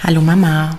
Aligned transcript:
Hallo 0.00 0.20
Mama. 0.20 0.78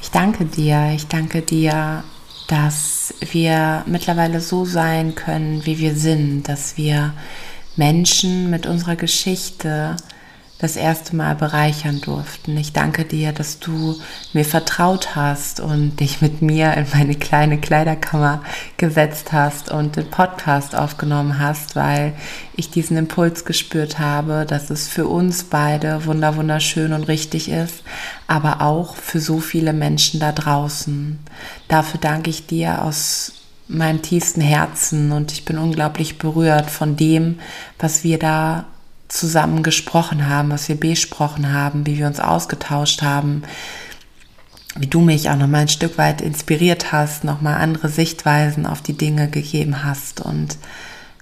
Ich 0.00 0.12
danke 0.12 0.44
dir, 0.44 0.92
ich 0.94 1.08
danke 1.08 1.42
dir, 1.42 2.04
dass 2.46 3.14
wir 3.32 3.82
mittlerweile 3.86 4.40
so 4.40 4.64
sein 4.64 5.16
können, 5.16 5.66
wie 5.66 5.78
wir 5.78 5.96
sind, 5.96 6.44
dass 6.44 6.76
wir 6.76 7.14
Menschen 7.74 8.48
mit 8.48 8.64
unserer 8.64 8.94
Geschichte 8.94 9.96
das 10.58 10.76
erste 10.76 11.14
Mal 11.14 11.34
bereichern 11.34 12.00
durften. 12.00 12.56
Ich 12.56 12.72
danke 12.72 13.04
dir, 13.04 13.32
dass 13.32 13.58
du 13.58 14.00
mir 14.32 14.44
vertraut 14.44 15.14
hast 15.14 15.60
und 15.60 16.00
dich 16.00 16.22
mit 16.22 16.40
mir 16.40 16.72
in 16.74 16.86
meine 16.94 17.14
kleine 17.14 17.58
Kleiderkammer 17.58 18.42
gesetzt 18.78 19.32
hast 19.32 19.70
und 19.70 19.96
den 19.96 20.08
Podcast 20.08 20.74
aufgenommen 20.74 21.38
hast, 21.38 21.76
weil 21.76 22.14
ich 22.54 22.70
diesen 22.70 22.96
Impuls 22.96 23.44
gespürt 23.44 23.98
habe, 23.98 24.46
dass 24.48 24.70
es 24.70 24.88
für 24.88 25.06
uns 25.06 25.44
beide 25.44 26.06
wunder 26.06 26.36
wunderschön 26.36 26.94
und 26.94 27.04
richtig 27.04 27.50
ist, 27.50 27.82
aber 28.26 28.62
auch 28.62 28.96
für 28.96 29.20
so 29.20 29.40
viele 29.40 29.74
Menschen 29.74 30.20
da 30.20 30.32
draußen. 30.32 31.18
Dafür 31.68 32.00
danke 32.00 32.30
ich 32.30 32.46
dir 32.46 32.82
aus 32.82 33.32
meinem 33.68 34.00
tiefsten 34.00 34.40
Herzen 34.40 35.12
und 35.12 35.32
ich 35.32 35.44
bin 35.44 35.58
unglaublich 35.58 36.16
berührt 36.16 36.70
von 36.70 36.96
dem, 36.96 37.40
was 37.78 38.04
wir 38.04 38.18
da 38.18 38.64
zusammen 39.08 39.62
gesprochen 39.62 40.28
haben, 40.28 40.50
was 40.50 40.68
wir 40.68 40.78
besprochen 40.78 41.52
haben, 41.52 41.86
wie 41.86 41.98
wir 41.98 42.06
uns 42.06 42.20
ausgetauscht 42.20 43.02
haben, 43.02 43.42
wie 44.76 44.86
du 44.86 45.00
mich 45.00 45.30
auch 45.30 45.36
noch 45.36 45.46
mal 45.46 45.60
ein 45.60 45.68
Stück 45.68 45.96
weit 45.98 46.20
inspiriert 46.20 46.92
hast, 46.92 47.24
noch 47.24 47.40
mal 47.40 47.56
andere 47.56 47.88
Sichtweisen 47.88 48.66
auf 48.66 48.82
die 48.82 48.96
Dinge 48.96 49.28
gegeben 49.28 49.84
hast 49.84 50.20
und 50.20 50.58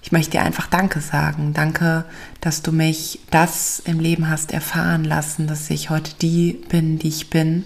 ich 0.04 0.12
möchte 0.12 0.32
dir 0.32 0.42
einfach 0.42 0.66
Danke 0.66 1.00
sagen. 1.00 1.54
Danke, 1.54 2.04
dass 2.42 2.60
du 2.60 2.72
mich 2.72 3.20
das 3.30 3.80
im 3.86 4.00
Leben 4.00 4.28
hast 4.28 4.52
erfahren 4.52 5.02
lassen, 5.02 5.46
dass 5.46 5.70
ich 5.70 5.88
heute 5.88 6.12
die 6.20 6.52
bin, 6.68 6.98
die 6.98 7.08
ich 7.08 7.30
bin, 7.30 7.64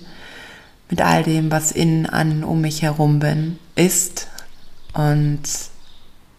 mit 0.88 1.02
all 1.02 1.24
dem, 1.24 1.50
was 1.50 1.72
in, 1.72 2.06
an, 2.06 2.44
um 2.44 2.60
mich 2.60 2.82
herum 2.82 3.18
bin, 3.18 3.58
ist. 3.74 4.28
Und 4.94 5.42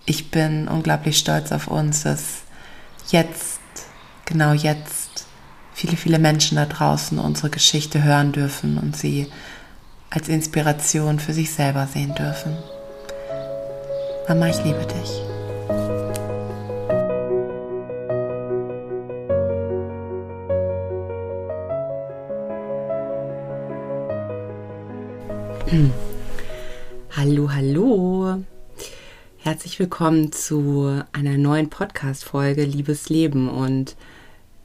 ich 0.06 0.32
bin 0.32 0.70
unglaublich 0.70 1.18
stolz 1.18 1.52
auf 1.52 1.68
uns, 1.68 2.04
dass 2.04 2.44
jetzt 3.12 3.59
genau 4.30 4.54
jetzt 4.54 5.26
viele, 5.74 5.98
viele 5.98 6.20
Menschen 6.20 6.56
da 6.58 6.66
draußen 6.66 7.18
unsere 7.20 7.50
Geschichte 7.50 8.04
hören 8.04 8.32
dürfen 8.32 8.78
und 8.78 8.96
sie 8.96 9.28
als 10.12 10.30
Inspiration 10.30 11.20
für 11.20 11.34
sich 11.34 11.52
selber 11.52 11.88
sehen 11.88 12.14
dürfen. 12.16 12.56
Mama, 14.28 14.48
ich 14.48 14.64
liebe 14.64 14.86
dich. 14.86 15.24
Hallo, 27.16 27.52
hallo. 27.52 28.44
Herzlich 29.38 29.80
willkommen 29.80 30.32
zu 30.32 31.02
einer 31.14 31.38
neuen 31.38 31.70
Podcast-Folge 31.70 32.64
Liebes 32.64 33.10
Leben 33.10 33.50
und 33.50 33.96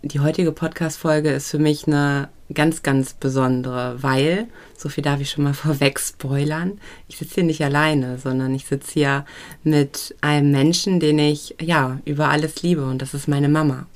die 0.05 0.21
heutige 0.21 0.53
Podcast-Folge 0.53 1.31
ist 1.31 1.51
für 1.51 1.59
mich 1.59 1.87
eine 1.87 2.29
ganz, 2.53 2.83
ganz 2.83 3.15
besondere, 3.15 4.03
weil, 4.03 4.49
so 4.77 4.91
viel 4.91 5.03
darf 5.03 5.21
ich 5.21 5.31
schon 5.31 5.45
mal 5.45 5.55
vorweg 5.55 5.99
spoilern, 5.99 6.79
ich 7.09 7.17
sitze 7.17 7.37
hier 7.37 7.45
nicht 7.45 7.65
alleine, 7.65 8.19
sondern 8.19 8.55
ich 8.55 8.67
sitze 8.67 8.93
hier 8.93 9.25
mit 9.63 10.15
einem 10.21 10.51
Menschen, 10.51 11.01
den 11.01 11.19
ich, 11.19 11.57
ja, 11.61 12.01
über 12.05 12.29
alles 12.29 12.63
liebe 12.63 12.85
und 12.85 13.01
das 13.01 13.15
ist 13.15 13.29
meine 13.29 13.49
Mama. 13.49 13.87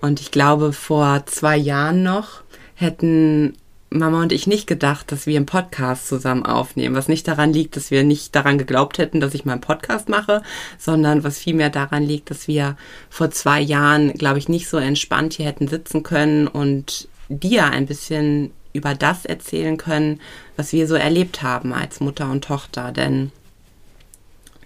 Und 0.00 0.20
ich 0.20 0.30
glaube, 0.30 0.72
vor 0.72 1.24
zwei 1.26 1.56
Jahren 1.56 2.02
noch 2.02 2.42
hätten 2.74 3.54
Mama 3.94 4.22
und 4.22 4.32
ich 4.32 4.46
nicht 4.46 4.66
gedacht, 4.66 5.10
dass 5.12 5.26
wir 5.26 5.36
einen 5.36 5.46
Podcast 5.46 6.08
zusammen 6.08 6.44
aufnehmen. 6.44 6.94
Was 6.94 7.08
nicht 7.08 7.26
daran 7.28 7.52
liegt, 7.52 7.76
dass 7.76 7.90
wir 7.90 8.04
nicht 8.04 8.34
daran 8.34 8.58
geglaubt 8.58 8.98
hätten, 8.98 9.20
dass 9.20 9.34
ich 9.34 9.44
mal 9.44 9.52
einen 9.52 9.60
Podcast 9.60 10.08
mache, 10.08 10.42
sondern 10.78 11.24
was 11.24 11.38
vielmehr 11.38 11.70
daran 11.70 12.02
liegt, 12.02 12.30
dass 12.30 12.48
wir 12.48 12.76
vor 13.08 13.30
zwei 13.30 13.60
Jahren, 13.60 14.12
glaube 14.14 14.38
ich, 14.38 14.48
nicht 14.48 14.68
so 14.68 14.76
entspannt 14.76 15.34
hier 15.34 15.46
hätten 15.46 15.68
sitzen 15.68 16.02
können 16.02 16.48
und 16.48 17.08
dir 17.28 17.66
ein 17.66 17.86
bisschen 17.86 18.50
über 18.72 18.94
das 18.94 19.24
erzählen 19.24 19.76
können, 19.76 20.20
was 20.56 20.72
wir 20.72 20.86
so 20.88 20.96
erlebt 20.96 21.42
haben 21.42 21.72
als 21.72 22.00
Mutter 22.00 22.30
und 22.30 22.44
Tochter. 22.44 22.92
Denn 22.92 23.30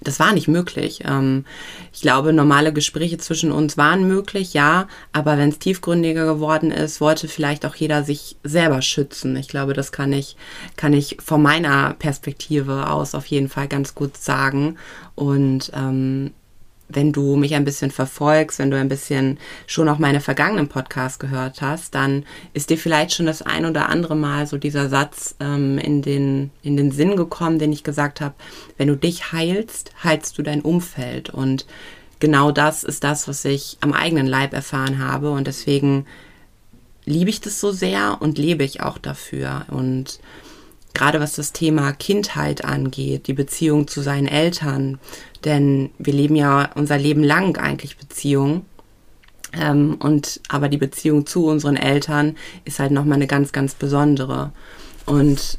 das 0.00 0.20
war 0.20 0.32
nicht 0.32 0.48
möglich. 0.48 1.00
Ähm, 1.04 1.44
ich 1.92 2.00
glaube, 2.00 2.32
normale 2.32 2.72
Gespräche 2.72 3.18
zwischen 3.18 3.52
uns 3.52 3.76
waren 3.76 4.06
möglich, 4.06 4.54
ja, 4.54 4.88
aber 5.12 5.38
wenn 5.38 5.48
es 5.48 5.58
tiefgründiger 5.58 6.24
geworden 6.26 6.70
ist, 6.70 7.00
wollte 7.00 7.28
vielleicht 7.28 7.66
auch 7.66 7.74
jeder 7.74 8.04
sich 8.04 8.36
selber 8.42 8.82
schützen. 8.82 9.36
Ich 9.36 9.48
glaube, 9.48 9.72
das 9.74 9.92
kann 9.92 10.12
ich, 10.12 10.36
kann 10.76 10.92
ich 10.92 11.16
von 11.24 11.42
meiner 11.42 11.94
Perspektive 11.94 12.90
aus 12.90 13.14
auf 13.14 13.26
jeden 13.26 13.48
Fall 13.48 13.68
ganz 13.68 13.94
gut 13.94 14.16
sagen. 14.16 14.76
Und 15.14 15.70
ähm, 15.74 16.32
wenn 16.88 17.12
du 17.12 17.36
mich 17.36 17.54
ein 17.54 17.64
bisschen 17.64 17.90
verfolgst, 17.90 18.58
wenn 18.58 18.70
du 18.70 18.78
ein 18.78 18.88
bisschen 18.88 19.38
schon 19.66 19.88
auch 19.88 19.98
meine 19.98 20.20
vergangenen 20.20 20.68
Podcasts 20.68 21.18
gehört 21.18 21.60
hast, 21.60 21.94
dann 21.94 22.24
ist 22.54 22.70
dir 22.70 22.78
vielleicht 22.78 23.12
schon 23.12 23.26
das 23.26 23.42
ein 23.42 23.66
oder 23.66 23.88
andere 23.88 24.16
Mal 24.16 24.46
so 24.46 24.56
dieser 24.56 24.88
Satz 24.88 25.34
ähm, 25.40 25.78
in, 25.78 26.02
den, 26.02 26.50
in 26.62 26.76
den 26.76 26.90
Sinn 26.90 27.16
gekommen, 27.16 27.58
den 27.58 27.72
ich 27.72 27.84
gesagt 27.84 28.20
habe, 28.20 28.34
wenn 28.78 28.88
du 28.88 28.96
dich 28.96 29.32
heilst, 29.32 29.92
heilst 30.02 30.38
du 30.38 30.42
dein 30.42 30.62
Umfeld. 30.62 31.28
Und 31.30 31.66
genau 32.20 32.52
das 32.52 32.84
ist 32.84 33.04
das, 33.04 33.28
was 33.28 33.44
ich 33.44 33.76
am 33.80 33.92
eigenen 33.92 34.26
Leib 34.26 34.54
erfahren 34.54 34.98
habe. 34.98 35.30
Und 35.30 35.46
deswegen 35.46 36.06
liebe 37.04 37.30
ich 37.30 37.40
das 37.40 37.60
so 37.60 37.70
sehr 37.70 38.18
und 38.20 38.38
lebe 38.38 38.64
ich 38.64 38.80
auch 38.80 38.96
dafür. 38.96 39.66
Und 39.68 40.20
gerade 40.94 41.20
was 41.20 41.34
das 41.34 41.52
Thema 41.52 41.92
Kindheit 41.92 42.64
angeht, 42.64 43.28
die 43.28 43.32
Beziehung 43.32 43.86
zu 43.86 44.02
seinen 44.02 44.26
Eltern, 44.26 44.98
denn 45.44 45.90
wir 45.98 46.12
leben 46.12 46.36
ja 46.36 46.70
unser 46.74 46.98
Leben 46.98 47.22
lang 47.22 47.56
eigentlich 47.56 47.96
Beziehungen. 47.96 48.64
Ähm, 49.52 49.96
und 50.00 50.40
aber 50.48 50.68
die 50.68 50.76
Beziehung 50.78 51.26
zu 51.26 51.46
unseren 51.46 51.76
Eltern 51.76 52.36
ist 52.64 52.78
halt 52.78 52.92
nochmal 52.92 53.16
eine 53.16 53.26
ganz, 53.26 53.52
ganz 53.52 53.74
besondere. 53.74 54.52
Und 55.06 55.58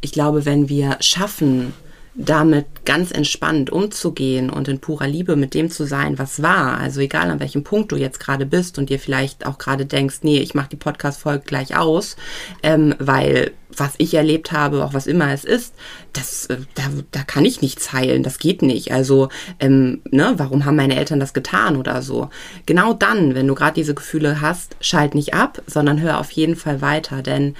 ich 0.00 0.12
glaube, 0.12 0.44
wenn 0.44 0.68
wir 0.68 0.98
schaffen, 1.00 1.72
damit 2.16 2.84
ganz 2.84 3.10
entspannt 3.10 3.70
umzugehen 3.70 4.48
und 4.48 4.68
in 4.68 4.78
purer 4.78 5.08
Liebe 5.08 5.34
mit 5.34 5.52
dem 5.52 5.70
zu 5.70 5.84
sein, 5.84 6.18
was 6.18 6.42
war. 6.42 6.78
Also 6.78 7.00
egal 7.00 7.30
an 7.30 7.40
welchem 7.40 7.64
Punkt 7.64 7.90
du 7.90 7.96
jetzt 7.96 8.20
gerade 8.20 8.46
bist 8.46 8.78
und 8.78 8.88
dir 8.88 9.00
vielleicht 9.00 9.46
auch 9.46 9.58
gerade 9.58 9.84
denkst, 9.84 10.18
nee, 10.22 10.38
ich 10.38 10.54
mache 10.54 10.68
die 10.68 10.76
Podcast-Folge 10.76 11.44
gleich 11.44 11.76
aus, 11.76 12.16
ähm, 12.62 12.94
weil 13.00 13.52
was 13.76 13.94
ich 13.98 14.14
erlebt 14.14 14.52
habe, 14.52 14.84
auch 14.84 14.94
was 14.94 15.08
immer 15.08 15.32
es 15.32 15.44
ist, 15.44 15.74
das, 16.12 16.46
äh, 16.46 16.58
da, 16.74 16.82
da 17.10 17.22
kann 17.24 17.44
ich 17.44 17.60
nichts 17.60 17.92
heilen, 17.92 18.22
das 18.22 18.38
geht 18.38 18.62
nicht. 18.62 18.92
Also, 18.92 19.28
ähm, 19.58 20.00
ne, 20.10 20.34
warum 20.36 20.64
haben 20.64 20.76
meine 20.76 20.96
Eltern 20.96 21.18
das 21.18 21.34
getan 21.34 21.76
oder 21.76 22.00
so? 22.02 22.30
Genau 22.66 22.92
dann, 22.92 23.34
wenn 23.34 23.48
du 23.48 23.56
gerade 23.56 23.74
diese 23.74 23.94
Gefühle 23.94 24.40
hast, 24.40 24.76
schalt 24.80 25.16
nicht 25.16 25.34
ab, 25.34 25.62
sondern 25.66 26.00
hör 26.00 26.20
auf 26.20 26.30
jeden 26.30 26.54
Fall 26.54 26.80
weiter, 26.80 27.22
denn 27.22 27.56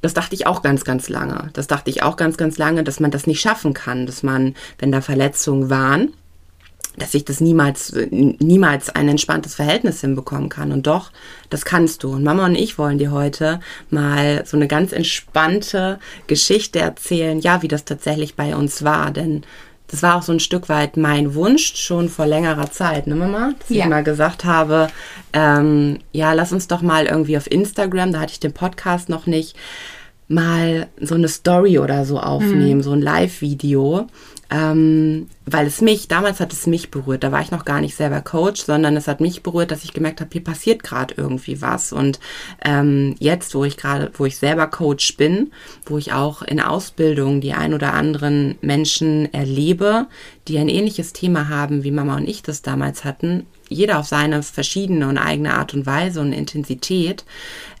das 0.00 0.14
dachte 0.14 0.34
ich 0.34 0.46
auch 0.46 0.62
ganz, 0.62 0.84
ganz 0.84 1.08
lange. 1.08 1.50
Das 1.54 1.66
dachte 1.66 1.90
ich 1.90 2.02
auch 2.02 2.16
ganz, 2.16 2.36
ganz 2.36 2.58
lange, 2.58 2.84
dass 2.84 3.00
man 3.00 3.10
das 3.10 3.26
nicht 3.26 3.40
schaffen 3.40 3.74
kann, 3.74 4.06
dass 4.06 4.22
man, 4.22 4.54
wenn 4.78 4.92
da 4.92 5.00
Verletzungen 5.00 5.70
waren, 5.70 6.12
dass 6.98 7.14
ich 7.14 7.24
das 7.24 7.40
niemals, 7.40 7.94
niemals 8.10 8.90
ein 8.90 9.08
entspanntes 9.08 9.54
Verhältnis 9.54 10.00
hinbekommen 10.00 10.48
kann. 10.48 10.72
Und 10.72 10.86
doch, 10.86 11.12
das 11.50 11.64
kannst 11.64 12.02
du. 12.02 12.12
Und 12.12 12.24
Mama 12.24 12.46
und 12.46 12.54
ich 12.54 12.78
wollen 12.78 12.98
dir 12.98 13.12
heute 13.12 13.60
mal 13.90 14.44
so 14.46 14.56
eine 14.56 14.68
ganz 14.68 14.92
entspannte 14.92 15.98
Geschichte 16.26 16.80
erzählen, 16.80 17.40
ja, 17.40 17.62
wie 17.62 17.68
das 17.68 17.84
tatsächlich 17.84 18.34
bei 18.34 18.54
uns 18.54 18.82
war. 18.82 19.10
Denn 19.10 19.42
das 19.88 20.02
war 20.02 20.16
auch 20.16 20.22
so 20.22 20.32
ein 20.32 20.40
Stück 20.40 20.68
weit 20.68 20.96
mein 20.96 21.34
Wunsch 21.34 21.76
schon 21.76 22.08
vor 22.08 22.26
längerer 22.26 22.70
Zeit, 22.70 23.06
ne 23.06 23.14
Mama? 23.14 23.52
Dass 23.58 23.70
ja. 23.70 23.84
ich 23.84 23.90
mal 23.90 24.04
gesagt 24.04 24.44
habe, 24.44 24.88
ähm, 25.32 25.98
ja, 26.12 26.32
lass 26.34 26.52
uns 26.52 26.68
doch 26.68 26.82
mal 26.82 27.06
irgendwie 27.06 27.36
auf 27.36 27.50
Instagram, 27.50 28.12
da 28.12 28.20
hatte 28.20 28.32
ich 28.32 28.40
den 28.40 28.52
Podcast 28.52 29.08
noch 29.08 29.26
nicht, 29.26 29.56
mal 30.28 30.88
so 31.00 31.14
eine 31.14 31.28
Story 31.28 31.78
oder 31.78 32.04
so 32.04 32.20
aufnehmen, 32.20 32.78
mhm. 32.78 32.82
so 32.82 32.92
ein 32.92 33.00
Live-Video, 33.00 34.06
ähm, 34.50 35.26
weil 35.44 35.66
es 35.66 35.82
mich, 35.82 36.08
damals 36.08 36.40
hat 36.40 36.52
es 36.52 36.66
mich 36.66 36.90
berührt, 36.90 37.22
da 37.22 37.32
war 37.32 37.42
ich 37.42 37.50
noch 37.50 37.66
gar 37.66 37.80
nicht 37.80 37.94
selber 37.94 38.22
Coach, 38.22 38.62
sondern 38.62 38.96
es 38.96 39.06
hat 39.06 39.20
mich 39.20 39.42
berührt, 39.42 39.70
dass 39.70 39.84
ich 39.84 39.92
gemerkt 39.92 40.20
habe, 40.20 40.30
hier 40.32 40.44
passiert 40.44 40.82
gerade 40.82 41.14
irgendwie 41.16 41.60
was. 41.60 41.92
Und 41.92 42.18
ähm, 42.64 43.14
jetzt, 43.18 43.54
wo 43.54 43.64
ich 43.64 43.76
gerade, 43.76 44.10
wo 44.14 44.24
ich 44.24 44.38
selber 44.38 44.66
Coach 44.66 45.16
bin, 45.16 45.52
wo 45.84 45.98
ich 45.98 46.12
auch 46.12 46.40
in 46.42 46.60
Ausbildung 46.60 47.40
die 47.42 47.52
ein 47.52 47.74
oder 47.74 47.92
anderen 47.92 48.56
Menschen 48.62 49.32
erlebe, 49.34 50.06
die 50.46 50.58
ein 50.58 50.68
ähnliches 50.68 51.12
Thema 51.12 51.48
haben, 51.48 51.84
wie 51.84 51.90
Mama 51.90 52.16
und 52.16 52.28
ich 52.28 52.42
das 52.42 52.62
damals 52.62 53.04
hatten, 53.04 53.46
jeder 53.68 53.98
auf 53.98 54.06
seine 54.06 54.42
verschiedene 54.42 55.08
und 55.08 55.18
eigene 55.18 55.54
Art 55.54 55.74
und 55.74 55.86
Weise 55.86 56.20
und 56.20 56.32
Intensität, 56.32 57.24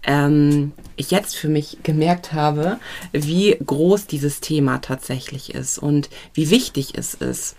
ähm, 0.04 0.72
ich 0.96 1.10
jetzt 1.10 1.36
für 1.36 1.48
mich 1.48 1.78
gemerkt 1.82 2.32
habe, 2.32 2.78
wie 3.12 3.56
groß 3.64 4.06
dieses 4.06 4.40
Thema 4.40 4.78
tatsächlich 4.78 5.54
ist 5.54 5.78
und 5.78 6.08
wie 6.34 6.50
wichtig 6.50 6.92
es 6.96 7.14
ist. 7.14 7.56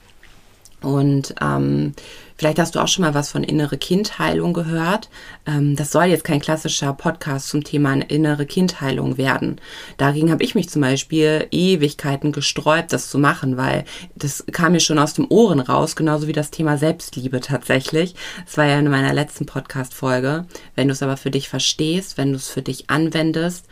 Und 0.81 1.35
ähm, 1.41 1.93
Vielleicht 2.39 2.57
hast 2.57 2.75
du 2.75 2.79
auch 2.79 2.87
schon 2.87 3.03
mal 3.03 3.13
was 3.13 3.31
von 3.31 3.43
innere 3.43 3.77
Kindheilung 3.77 4.53
gehört. 4.53 5.09
Ähm, 5.45 5.75
das 5.75 5.91
soll 5.91 6.05
jetzt 6.05 6.23
kein 6.23 6.39
klassischer 6.39 6.93
Podcast 6.93 7.49
zum 7.49 7.65
Thema 7.65 7.95
innere 8.07 8.45
Kindheilung 8.45 9.17
werden. 9.17 9.59
Dagegen 9.97 10.31
habe 10.31 10.43
ich 10.43 10.55
mich 10.55 10.69
zum 10.69 10.81
Beispiel 10.81 11.47
Ewigkeiten 11.51 12.31
gesträubt, 12.31 12.93
das 12.93 13.09
zu 13.09 13.19
machen, 13.19 13.57
weil 13.57 13.83
das 14.15 14.45
kam 14.53 14.71
mir 14.71 14.79
schon 14.79 14.99
aus 14.99 15.15
dem 15.15 15.27
Ohren 15.29 15.59
raus, 15.59 15.97
genauso 15.97 16.27
wie 16.27 16.31
das 16.31 16.49
Thema 16.49 16.77
Selbstliebe 16.77 17.41
tatsächlich. 17.41 18.15
Das 18.45 18.55
war 18.55 18.65
ja 18.65 18.79
in 18.79 18.89
meiner 18.89 19.11
letzten 19.11 19.45
Podcast-Folge. 19.45 20.45
Wenn 20.75 20.87
du 20.87 20.93
es 20.93 21.03
aber 21.03 21.17
für 21.17 21.31
dich 21.31 21.49
verstehst, 21.49 22.17
wenn 22.17 22.31
du 22.31 22.37
es 22.37 22.47
für 22.47 22.61
dich 22.61 22.89
anwendest 22.89 23.65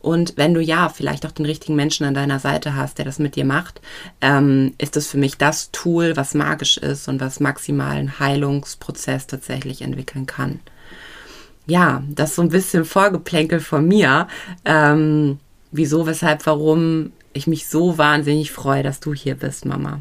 und 0.00 0.32
wenn 0.36 0.54
du 0.54 0.62
ja 0.62 0.88
vielleicht 0.88 1.26
auch 1.26 1.32
den 1.32 1.44
richtigen 1.44 1.76
Menschen 1.76 2.06
an 2.06 2.14
deiner 2.14 2.38
Seite 2.38 2.74
hast, 2.74 2.96
der 2.96 3.04
das 3.04 3.18
mit 3.18 3.36
dir 3.36 3.44
macht, 3.44 3.82
ähm, 4.22 4.72
ist 4.78 4.96
das 4.96 5.08
für 5.08 5.18
mich 5.18 5.36
das 5.36 5.72
Tool, 5.72 6.16
was 6.16 6.32
magisch 6.32 6.78
ist 6.78 7.06
und 7.06 7.20
was 7.20 7.38
maximalen 7.38 8.13
Heilungsprozess 8.18 9.26
tatsächlich 9.26 9.82
entwickeln 9.82 10.26
kann. 10.26 10.60
Ja, 11.66 12.02
das 12.08 12.30
ist 12.30 12.36
so 12.36 12.42
ein 12.42 12.50
bisschen 12.50 12.84
Vorgeplänkel 12.84 13.60
von 13.60 13.86
mir. 13.86 14.28
Ähm, 14.64 15.38
wieso, 15.72 16.06
weshalb, 16.06 16.44
warum 16.46 17.12
ich 17.32 17.46
mich 17.46 17.66
so 17.68 17.98
wahnsinnig 17.98 18.52
freue, 18.52 18.82
dass 18.82 19.00
du 19.00 19.14
hier 19.14 19.34
bist, 19.34 19.64
Mama. 19.64 20.00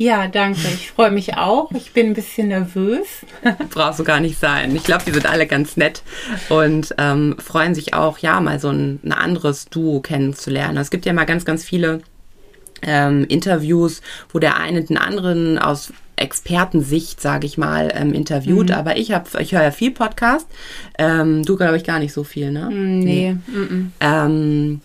Ja, 0.00 0.28
danke. 0.28 0.60
Ich 0.68 0.92
freue 0.92 1.10
mich 1.10 1.36
auch. 1.36 1.70
Ich 1.72 1.92
bin 1.92 2.06
ein 2.06 2.14
bisschen 2.14 2.48
nervös. 2.48 3.06
Brauchst 3.70 4.00
du 4.00 4.04
gar 4.04 4.20
nicht 4.20 4.40
sein. 4.40 4.74
Ich 4.74 4.82
glaube, 4.82 5.04
die 5.04 5.10
sind 5.10 5.26
alle 5.26 5.46
ganz 5.46 5.76
nett 5.76 6.02
und 6.48 6.94
ähm, 6.96 7.36
freuen 7.38 7.74
sich 7.74 7.92
auch, 7.92 8.16
ja, 8.16 8.40
mal 8.40 8.58
so 8.58 8.70
ein, 8.70 8.98
ein 9.04 9.12
anderes 9.12 9.66
Duo 9.66 10.00
kennenzulernen. 10.00 10.78
Es 10.78 10.90
gibt 10.90 11.04
ja 11.04 11.12
mal 11.12 11.26
ganz, 11.26 11.44
ganz 11.44 11.64
viele 11.64 12.00
ähm, 12.80 13.26
Interviews, 13.28 14.00
wo 14.32 14.38
der 14.38 14.56
eine 14.56 14.82
den 14.82 14.96
anderen 14.96 15.58
aus 15.58 15.92
Expertensicht, 16.20 17.20
sage 17.20 17.46
ich 17.46 17.58
mal, 17.58 17.90
ähm, 17.94 18.12
interviewt. 18.12 18.68
Mhm. 18.68 18.74
Aber 18.74 18.96
ich 18.96 19.12
habe, 19.12 19.28
ich 19.40 19.52
höre 19.52 19.62
ja 19.62 19.70
viel 19.70 19.90
Podcast. 19.90 20.46
Ähm, 20.98 21.44
du 21.44 21.56
glaube 21.56 21.76
ich 21.76 21.84
gar 21.84 21.98
nicht 21.98 22.12
so 22.12 22.24
viel, 22.24 22.50
ne? 22.50 22.68
Mm, 22.70 22.98
nee. 23.00 23.36
nee. 23.46 23.86
Ähm, 24.00 24.80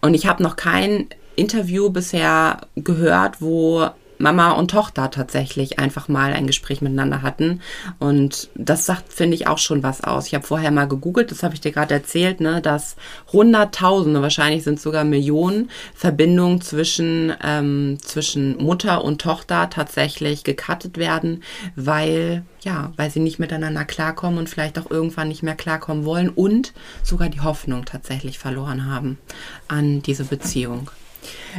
und 0.00 0.14
ich 0.14 0.26
habe 0.26 0.42
noch 0.42 0.56
kein 0.56 1.06
Interview 1.36 1.90
bisher 1.90 2.62
gehört, 2.76 3.40
wo 3.40 3.88
Mama 4.20 4.52
und 4.52 4.70
Tochter 4.70 5.10
tatsächlich 5.10 5.78
einfach 5.78 6.08
mal 6.08 6.32
ein 6.32 6.46
Gespräch 6.46 6.82
miteinander 6.82 7.22
hatten. 7.22 7.62
Und 7.98 8.50
das 8.54 8.84
sagt, 8.84 9.12
finde 9.12 9.34
ich, 9.34 9.46
auch 9.46 9.58
schon 9.58 9.82
was 9.82 10.04
aus. 10.04 10.26
Ich 10.26 10.34
habe 10.34 10.46
vorher 10.46 10.70
mal 10.70 10.86
gegoogelt, 10.86 11.30
das 11.30 11.42
habe 11.42 11.54
ich 11.54 11.60
dir 11.60 11.72
gerade 11.72 11.94
erzählt, 11.94 12.40
ne, 12.40 12.60
dass 12.60 12.96
Hunderttausende, 13.32 14.20
wahrscheinlich 14.20 14.62
sind 14.62 14.78
sogar 14.78 15.04
Millionen 15.04 15.70
Verbindungen 15.94 16.60
zwischen, 16.60 17.32
ähm, 17.42 17.98
zwischen 18.02 18.58
Mutter 18.58 19.02
und 19.04 19.22
Tochter 19.22 19.70
tatsächlich 19.70 20.44
gekattet 20.44 20.98
werden, 20.98 21.42
weil 21.74 22.44
ja, 22.62 22.92
weil 22.96 23.10
sie 23.10 23.20
nicht 23.20 23.38
miteinander 23.38 23.86
klarkommen 23.86 24.38
und 24.38 24.50
vielleicht 24.50 24.78
auch 24.78 24.90
irgendwann 24.90 25.28
nicht 25.28 25.42
mehr 25.42 25.54
klarkommen 25.54 26.04
wollen 26.04 26.28
und 26.28 26.74
sogar 27.02 27.30
die 27.30 27.40
Hoffnung 27.40 27.86
tatsächlich 27.86 28.38
verloren 28.38 28.84
haben 28.84 29.18
an 29.66 30.02
diese 30.02 30.24
Beziehung. 30.24 30.90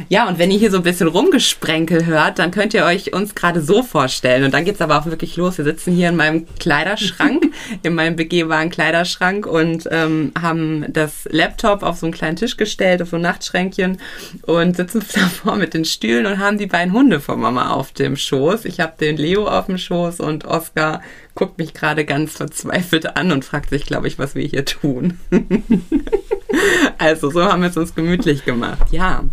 Ja, 0.08 0.28
und 0.28 0.38
wenn 0.38 0.50
ihr 0.50 0.58
hier 0.58 0.70
so 0.70 0.78
ein 0.78 0.82
bisschen 0.82 1.08
Rumgesprenkel 1.08 2.06
hört, 2.06 2.38
dann 2.38 2.50
könnt 2.50 2.74
ihr 2.74 2.84
euch 2.84 3.12
uns 3.12 3.34
gerade 3.34 3.60
so 3.60 3.82
vorstellen. 3.82 4.44
Und 4.44 4.54
dann 4.54 4.64
geht's 4.64 4.80
aber 4.80 4.98
auch 4.98 5.06
wirklich 5.06 5.36
los. 5.36 5.58
Wir 5.58 5.64
sitzen 5.64 5.94
hier 5.94 6.08
in 6.08 6.16
meinem 6.16 6.46
Kleiderschrank, 6.58 7.52
in 7.82 7.94
meinem 7.94 8.16
begehbaren 8.16 8.70
Kleiderschrank 8.70 9.46
und 9.46 9.88
ähm, 9.90 10.32
haben 10.40 10.86
das 10.92 11.28
Laptop 11.30 11.82
auf 11.82 11.98
so 11.98 12.06
einen 12.06 12.14
kleinen 12.14 12.36
Tisch 12.36 12.56
gestellt, 12.56 13.02
auf 13.02 13.10
so 13.10 13.16
ein 13.16 13.22
Nachtschränkchen 13.22 13.98
und 14.42 14.76
sitzen 14.76 15.04
davor 15.14 15.56
mit 15.56 15.74
den 15.74 15.84
Stühlen 15.84 16.26
und 16.26 16.38
haben 16.38 16.58
die 16.58 16.66
beiden 16.66 16.92
Hunde 16.92 17.20
von 17.20 17.40
Mama 17.40 17.70
auf 17.70 17.92
dem 17.92 18.16
Schoß. 18.16 18.64
Ich 18.64 18.80
habe 18.80 18.94
den 18.98 19.16
Leo 19.16 19.46
auf 19.46 19.66
dem 19.66 19.78
Schoß 19.78 20.20
und 20.20 20.46
Oscar 20.46 21.02
guckt 21.34 21.58
mich 21.58 21.74
gerade 21.74 22.04
ganz 22.04 22.32
verzweifelt 22.32 23.16
an 23.16 23.32
und 23.32 23.44
fragt 23.44 23.70
sich, 23.70 23.84
glaube 23.84 24.08
ich, 24.08 24.18
was 24.18 24.34
wir 24.34 24.46
hier 24.46 24.64
tun. 24.64 25.18
also 26.98 27.30
so 27.30 27.44
haben 27.44 27.62
wir 27.62 27.70
es 27.70 27.76
uns 27.76 27.94
gemütlich 27.94 28.44
gemacht. 28.44 28.92
Ja. 28.92 29.24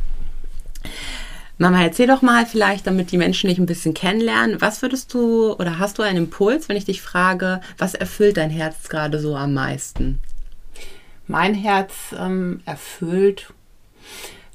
Mama, 1.57 1.83
erzähl 1.83 2.07
doch 2.07 2.21
mal 2.21 2.45
vielleicht, 2.45 2.87
damit 2.87 3.11
die 3.11 3.17
Menschen 3.17 3.49
dich 3.49 3.59
ein 3.59 3.65
bisschen 3.65 3.93
kennenlernen. 3.93 4.61
Was 4.61 4.81
würdest 4.81 5.13
du 5.13 5.53
oder 5.53 5.77
hast 5.77 5.97
du 5.97 6.03
einen 6.03 6.17
Impuls, 6.17 6.69
wenn 6.69 6.77
ich 6.77 6.85
dich 6.85 7.01
frage, 7.01 7.59
was 7.77 7.95
erfüllt 7.95 8.37
dein 8.37 8.49
Herz 8.49 8.87
gerade 8.87 9.19
so 9.19 9.35
am 9.35 9.53
meisten? 9.53 10.19
Mein 11.27 11.53
Herz 11.53 11.93
ähm, 12.17 12.61
erfüllt, 12.65 13.53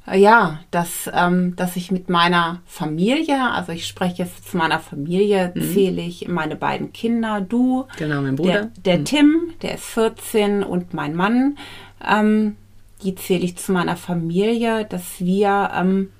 äh, 0.06 0.18
ja, 0.18 0.60
dass, 0.70 1.10
ähm, 1.12 1.54
dass 1.56 1.76
ich 1.76 1.90
mit 1.90 2.08
meiner 2.08 2.62
Familie, 2.66 3.50
also 3.52 3.72
ich 3.72 3.86
spreche 3.86 4.22
jetzt 4.22 4.50
zu 4.50 4.56
meiner 4.56 4.80
Familie, 4.80 5.52
mhm. 5.54 5.72
zähle 5.74 6.02
ich 6.02 6.26
meine 6.28 6.56
beiden 6.56 6.92
Kinder, 6.92 7.40
du, 7.40 7.86
genau, 7.98 8.22
mein 8.22 8.36
Bruder. 8.36 8.52
der, 8.52 8.70
der 8.84 8.98
mhm. 8.98 9.04
Tim, 9.04 9.52
der 9.62 9.74
ist 9.74 9.84
14 9.84 10.62
und 10.62 10.94
mein 10.94 11.14
Mann, 11.14 11.58
ähm, 12.06 12.56
die 13.04 13.14
zähle 13.14 13.44
ich 13.44 13.56
zu 13.56 13.72
meiner 13.72 13.96
Familie, 13.96 14.84
dass 14.86 15.20
wir 15.20 15.70
ähm, 15.74 16.10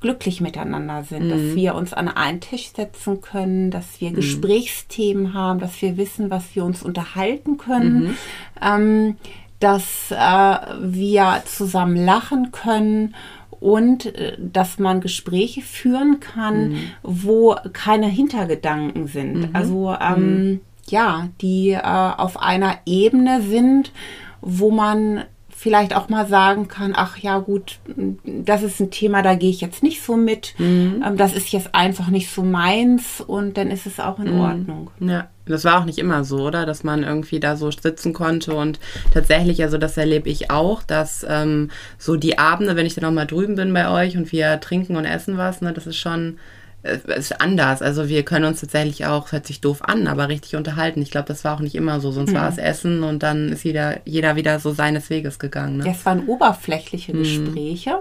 glücklich 0.00 0.40
miteinander 0.40 1.04
sind, 1.04 1.26
mhm. 1.26 1.30
dass 1.30 1.54
wir 1.54 1.74
uns 1.74 1.92
an 1.92 2.08
einen 2.08 2.40
Tisch 2.40 2.70
setzen 2.74 3.20
können, 3.20 3.70
dass 3.70 4.00
wir 4.00 4.10
mhm. 4.10 4.14
Gesprächsthemen 4.16 5.34
haben, 5.34 5.60
dass 5.60 5.80
wir 5.82 5.96
wissen, 5.96 6.30
was 6.30 6.54
wir 6.56 6.64
uns 6.64 6.82
unterhalten 6.82 7.58
können, 7.58 8.02
mhm. 8.02 8.16
ähm, 8.62 9.16
dass 9.60 10.10
äh, 10.10 10.56
wir 10.80 11.42
zusammen 11.44 11.96
lachen 11.96 12.50
können 12.50 13.14
und 13.60 14.06
äh, 14.06 14.36
dass 14.38 14.78
man 14.78 15.02
Gespräche 15.02 15.60
führen 15.60 16.18
kann, 16.18 16.70
mhm. 16.70 16.78
wo 17.02 17.54
keine 17.74 18.08
Hintergedanken 18.08 19.06
sind. 19.06 19.36
Mhm. 19.36 19.48
Also 19.52 19.94
ähm, 20.00 20.44
mhm. 20.44 20.60
ja, 20.88 21.28
die 21.42 21.72
äh, 21.72 21.82
auf 21.82 22.40
einer 22.40 22.78
Ebene 22.86 23.42
sind, 23.42 23.92
wo 24.40 24.70
man 24.70 25.24
vielleicht 25.60 25.94
auch 25.94 26.08
mal 26.08 26.26
sagen 26.26 26.68
kann, 26.68 26.94
ach 26.96 27.18
ja 27.18 27.38
gut, 27.38 27.80
das 28.24 28.62
ist 28.62 28.80
ein 28.80 28.90
Thema, 28.90 29.20
da 29.20 29.34
gehe 29.34 29.50
ich 29.50 29.60
jetzt 29.60 29.82
nicht 29.82 30.02
so 30.02 30.16
mit, 30.16 30.54
mhm. 30.56 31.04
Ähm, 31.06 31.18
das 31.18 31.34
ist 31.34 31.52
jetzt 31.52 31.74
einfach 31.74 32.08
nicht 32.08 32.30
so 32.30 32.42
meins 32.42 33.20
und 33.20 33.58
dann 33.58 33.70
ist 33.70 33.84
es 33.84 34.00
auch 34.00 34.18
in 34.18 34.36
mhm. 34.36 34.40
Ordnung. 34.40 34.90
Ja, 35.00 35.28
das 35.44 35.66
war 35.66 35.78
auch 35.78 35.84
nicht 35.84 35.98
immer 35.98 36.24
so, 36.24 36.46
oder? 36.46 36.64
Dass 36.64 36.82
man 36.82 37.02
irgendwie 37.02 37.40
da 37.40 37.56
so 37.56 37.70
sitzen 37.70 38.14
konnte 38.14 38.54
und 38.54 38.80
tatsächlich, 39.12 39.62
also 39.62 39.76
das 39.76 39.98
erlebe 39.98 40.30
ich 40.30 40.50
auch, 40.50 40.82
dass 40.82 41.26
ähm, 41.28 41.70
so 41.98 42.16
die 42.16 42.38
Abende, 42.38 42.74
wenn 42.74 42.86
ich 42.86 42.94
dann 42.94 43.04
auch 43.04 43.12
mal 43.12 43.26
drüben 43.26 43.56
bin 43.56 43.74
bei 43.74 43.90
euch 43.90 44.16
und 44.16 44.32
wir 44.32 44.60
trinken 44.60 44.96
und 44.96 45.04
essen 45.04 45.36
was, 45.36 45.60
ne, 45.60 45.74
das 45.74 45.86
ist 45.86 45.98
schon 45.98 46.38
ist 46.82 47.40
anders. 47.40 47.82
Also 47.82 48.08
wir 48.08 48.22
können 48.24 48.46
uns 48.46 48.60
tatsächlich 48.60 49.04
auch, 49.06 49.32
hört 49.32 49.46
sich 49.46 49.60
doof 49.60 49.82
an, 49.82 50.06
aber 50.06 50.28
richtig 50.28 50.56
unterhalten. 50.56 51.02
Ich 51.02 51.10
glaube, 51.10 51.28
das 51.28 51.44
war 51.44 51.54
auch 51.54 51.60
nicht 51.60 51.74
immer 51.74 52.00
so. 52.00 52.10
Sonst 52.10 52.30
mhm. 52.30 52.36
war 52.36 52.48
es 52.48 52.58
Essen 52.58 53.02
und 53.02 53.22
dann 53.22 53.50
ist 53.50 53.64
jeder, 53.64 54.00
jeder 54.06 54.36
wieder 54.36 54.58
so 54.60 54.72
seines 54.72 55.10
Weges 55.10 55.38
gegangen. 55.38 55.78
Ne? 55.78 55.84
Das 55.84 56.06
waren 56.06 56.26
oberflächliche 56.26 57.14
mhm. 57.14 57.18
Gespräche, 57.18 57.98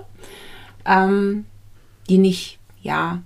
ähm, 0.86 1.45
die 2.07 2.17
nicht, 2.17 2.59
ja, 2.81 3.21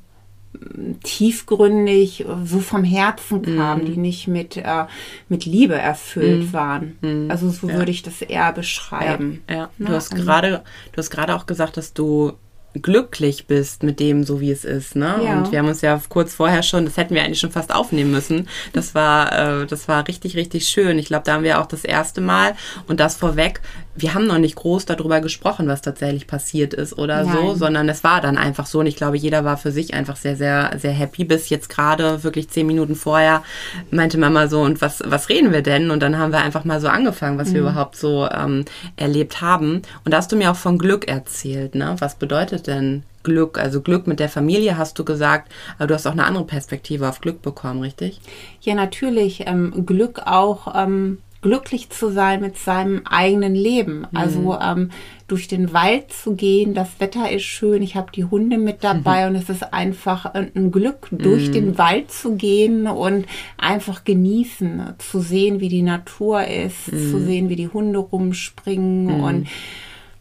tiefgründig 1.03 2.25
so 2.45 2.59
vom 2.59 2.83
Herzen 2.83 3.41
kamen, 3.41 3.83
mhm. 3.83 3.85
die 3.85 3.97
nicht 3.97 4.27
mit, 4.27 4.57
äh, 4.57 4.85
mit 5.29 5.45
Liebe 5.45 5.75
erfüllt 5.75 6.47
mhm. 6.47 6.53
waren. 6.53 6.97
Mhm. 7.01 7.31
Also 7.31 7.49
so 7.49 7.67
ja. 7.67 7.75
würde 7.75 7.91
ich 7.91 8.03
das 8.03 8.21
eher 8.21 8.51
beschreiben. 8.53 9.41
Ja, 9.49 9.55
ja. 9.55 9.69
Du, 9.79 9.89
hast 9.89 10.15
gerade, 10.15 10.63
du 10.91 10.97
hast 10.97 11.09
gerade 11.09 11.35
auch 11.35 11.45
gesagt, 11.45 11.77
dass 11.77 11.93
du 11.93 12.33
glücklich 12.81 13.47
bist 13.47 13.83
mit 13.83 13.99
dem, 13.99 14.23
so 14.23 14.41
wie 14.41 14.51
es 14.51 14.65
ist. 14.65 14.95
Ne? 14.95 15.19
Ja. 15.23 15.37
Und 15.37 15.51
wir 15.51 15.59
haben 15.59 15.67
uns 15.67 15.81
ja 15.81 15.99
kurz 16.09 16.33
vorher 16.33 16.63
schon, 16.63 16.85
das 16.85 16.97
hätten 16.97 17.13
wir 17.13 17.23
eigentlich 17.23 17.39
schon 17.39 17.51
fast 17.51 17.73
aufnehmen 17.73 18.11
müssen. 18.11 18.47
Das 18.73 18.95
war, 18.95 19.61
äh, 19.61 19.65
das 19.67 19.87
war 19.87 20.07
richtig, 20.07 20.35
richtig 20.35 20.67
schön. 20.67 20.97
Ich 20.97 21.07
glaube, 21.07 21.23
da 21.25 21.33
haben 21.33 21.43
wir 21.43 21.61
auch 21.61 21.67
das 21.67 21.83
erste 21.83 22.21
Mal 22.21 22.55
und 22.87 22.99
das 22.99 23.15
vorweg. 23.15 23.61
Wir 23.95 24.13
haben 24.13 24.25
noch 24.25 24.39
nicht 24.39 24.55
groß 24.55 24.85
darüber 24.85 25.21
gesprochen, 25.21 25.67
was 25.67 25.81
tatsächlich 25.81 26.25
passiert 26.25 26.73
ist 26.73 26.97
oder 26.97 27.23
Nein. 27.23 27.33
so, 27.35 27.53
sondern 27.53 27.87
es 27.89 28.03
war 28.03 28.21
dann 28.21 28.37
einfach 28.37 28.65
so. 28.65 28.79
Und 28.79 28.87
ich 28.87 28.95
glaube, 28.95 29.17
jeder 29.17 29.45
war 29.45 29.57
für 29.57 29.71
sich 29.71 29.93
einfach 29.93 30.15
sehr, 30.15 30.35
sehr, 30.35 30.73
sehr 30.77 30.91
happy. 30.91 31.25
Bis 31.25 31.49
jetzt 31.49 31.69
gerade 31.69 32.23
wirklich 32.23 32.49
zehn 32.49 32.65
Minuten 32.65 32.95
vorher 32.95 33.43
meinte 33.91 34.17
Mama 34.17 34.47
so, 34.47 34.61
und 34.61 34.81
was, 34.81 35.03
was 35.05 35.29
reden 35.29 35.51
wir 35.51 35.61
denn? 35.61 35.91
Und 35.91 36.01
dann 36.01 36.17
haben 36.17 36.31
wir 36.31 36.39
einfach 36.39 36.65
mal 36.65 36.81
so 36.81 36.87
angefangen, 36.87 37.37
was 37.37 37.49
mhm. 37.49 37.53
wir 37.53 37.61
überhaupt 37.61 37.95
so 37.95 38.27
ähm, 38.29 38.65
erlebt 38.95 39.41
haben. 39.41 39.83
Und 40.05 40.11
da 40.11 40.17
hast 40.17 40.31
du 40.31 40.35
mir 40.35 40.51
auch 40.51 40.55
von 40.55 40.77
Glück 40.77 41.07
erzählt, 41.07 41.75
ne? 41.75 41.95
Was 41.99 42.15
bedeutet 42.15 42.67
denn 42.67 43.03
Glück? 43.23 43.57
Also 43.57 43.81
Glück 43.81 44.07
mit 44.07 44.19
der 44.19 44.29
Familie 44.29 44.77
hast 44.77 44.99
du 44.99 45.05
gesagt, 45.05 45.51
aber 45.77 45.87
du 45.87 45.93
hast 45.93 46.05
auch 46.07 46.11
eine 46.11 46.25
andere 46.25 46.45
Perspektive 46.45 47.07
auf 47.07 47.21
Glück 47.21 47.41
bekommen, 47.41 47.81
richtig? 47.81 48.19
Ja, 48.61 48.75
natürlich. 48.75 49.43
Ähm, 49.47 49.85
Glück 49.85 50.21
auch. 50.25 50.73
Ähm, 50.75 51.19
glücklich 51.43 51.91
zu 51.91 52.09
sein 52.11 52.41
mit 52.41 52.57
seinem 52.57 53.03
eigenen 53.05 53.53
Leben. 53.53 53.99
Mhm. 53.99 54.07
Also 54.17 54.57
ähm, 54.59 54.89
durch 55.27 55.47
den 55.47 55.73
Wald 55.73 56.11
zu 56.11 56.35
gehen, 56.35 56.73
das 56.73 56.99
Wetter 56.99 57.29
ist 57.29 57.43
schön, 57.43 57.83
ich 57.83 57.95
habe 57.95 58.11
die 58.11 58.25
Hunde 58.25 58.57
mit 58.57 58.83
dabei 58.83 59.21
mhm. 59.21 59.27
und 59.35 59.41
es 59.41 59.49
ist 59.49 59.73
einfach 59.73 60.25
ein 60.33 60.71
Glück, 60.71 61.09
durch 61.11 61.49
mhm. 61.49 61.53
den 61.53 61.77
Wald 61.77 62.11
zu 62.11 62.35
gehen 62.35 62.87
und 62.87 63.27
einfach 63.57 64.03
genießen, 64.03 64.95
zu 64.97 65.19
sehen, 65.19 65.59
wie 65.59 65.69
die 65.69 65.83
Natur 65.83 66.47
ist, 66.47 66.85
zu 66.85 67.17
mhm. 67.17 67.25
sehen, 67.25 67.49
wie 67.49 67.55
die 67.55 67.67
Hunde 67.67 67.99
rumspringen 67.99 69.17
mhm. 69.17 69.23
und 69.23 69.47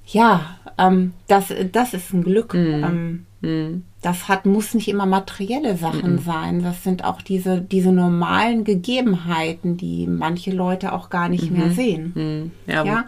ja, 0.07 0.57
ähm, 0.79 1.13
das, 1.29 1.53
das 1.73 1.95
ist 1.95 2.13
ein 2.13 2.23
Glück. 2.23 2.55
Mhm. 2.55 2.85
Ähm, 2.85 3.27
mhm. 3.41 3.85
Das 4.01 4.29
hat, 4.29 4.47
muss 4.47 4.75
nicht 4.75 4.89
immer 4.89 5.07
materielle 5.07 5.77
Sachen 5.77 6.15
mhm. 6.15 6.19
sein. 6.19 6.63
Das 6.63 6.83
sind 6.83 7.05
auch 7.05 7.23
diese, 7.23 7.61
diese 7.61 7.93
normalen 7.93 8.65
Gegebenheiten, 8.65 9.77
die 9.77 10.07
manche 10.09 10.51
Leute 10.51 10.93
auch 10.93 11.09
gar 11.09 11.29
nicht 11.29 11.51
mehr 11.51 11.67
mhm. 11.67 11.73
sehen. 11.73 12.13
Mhm. 12.15 12.51
Ja, 12.67 12.85
ja? 12.85 13.05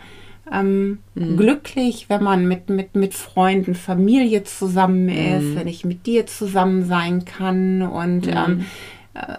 Ähm, 0.52 0.98
mhm. 1.14 1.36
glücklich, 1.38 2.06
wenn 2.08 2.22
man 2.22 2.46
mit, 2.46 2.68
mit, 2.68 2.94
mit 2.94 3.14
Freunden, 3.14 3.74
Familie 3.74 4.44
zusammen 4.44 5.08
ist, 5.08 5.56
wenn 5.56 5.66
ich 5.66 5.86
mit 5.86 6.06
dir 6.06 6.26
zusammen 6.26 6.84
sein 6.84 7.24
kann 7.24 7.80
und 7.80 8.28
ähm, 8.28 8.60
äh, 8.60 8.64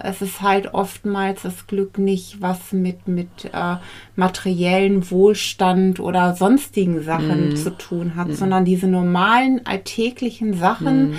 es 0.04 0.22
ist 0.22 0.42
halt 0.42 0.74
oftmals 0.74 1.42
das 1.42 1.68
Glück 1.68 1.98
nicht, 1.98 2.42
was 2.42 2.72
mit, 2.72 3.08
mit 3.08 3.46
äh, 3.52 3.76
materiellen 4.16 5.10
Wohlstand 5.12 6.00
oder 6.00 6.34
sonstigen 6.36 7.04
Sachen 7.04 7.50
mm. 7.50 7.56
zu 7.58 7.72
tun 7.72 8.16
hat, 8.16 8.30
mm. 8.30 8.34
sondern 8.34 8.64
diese 8.64 8.88
normalen 8.88 9.66
alltäglichen 9.66 10.54
Sachen, 10.54 11.12
mm 11.12 11.16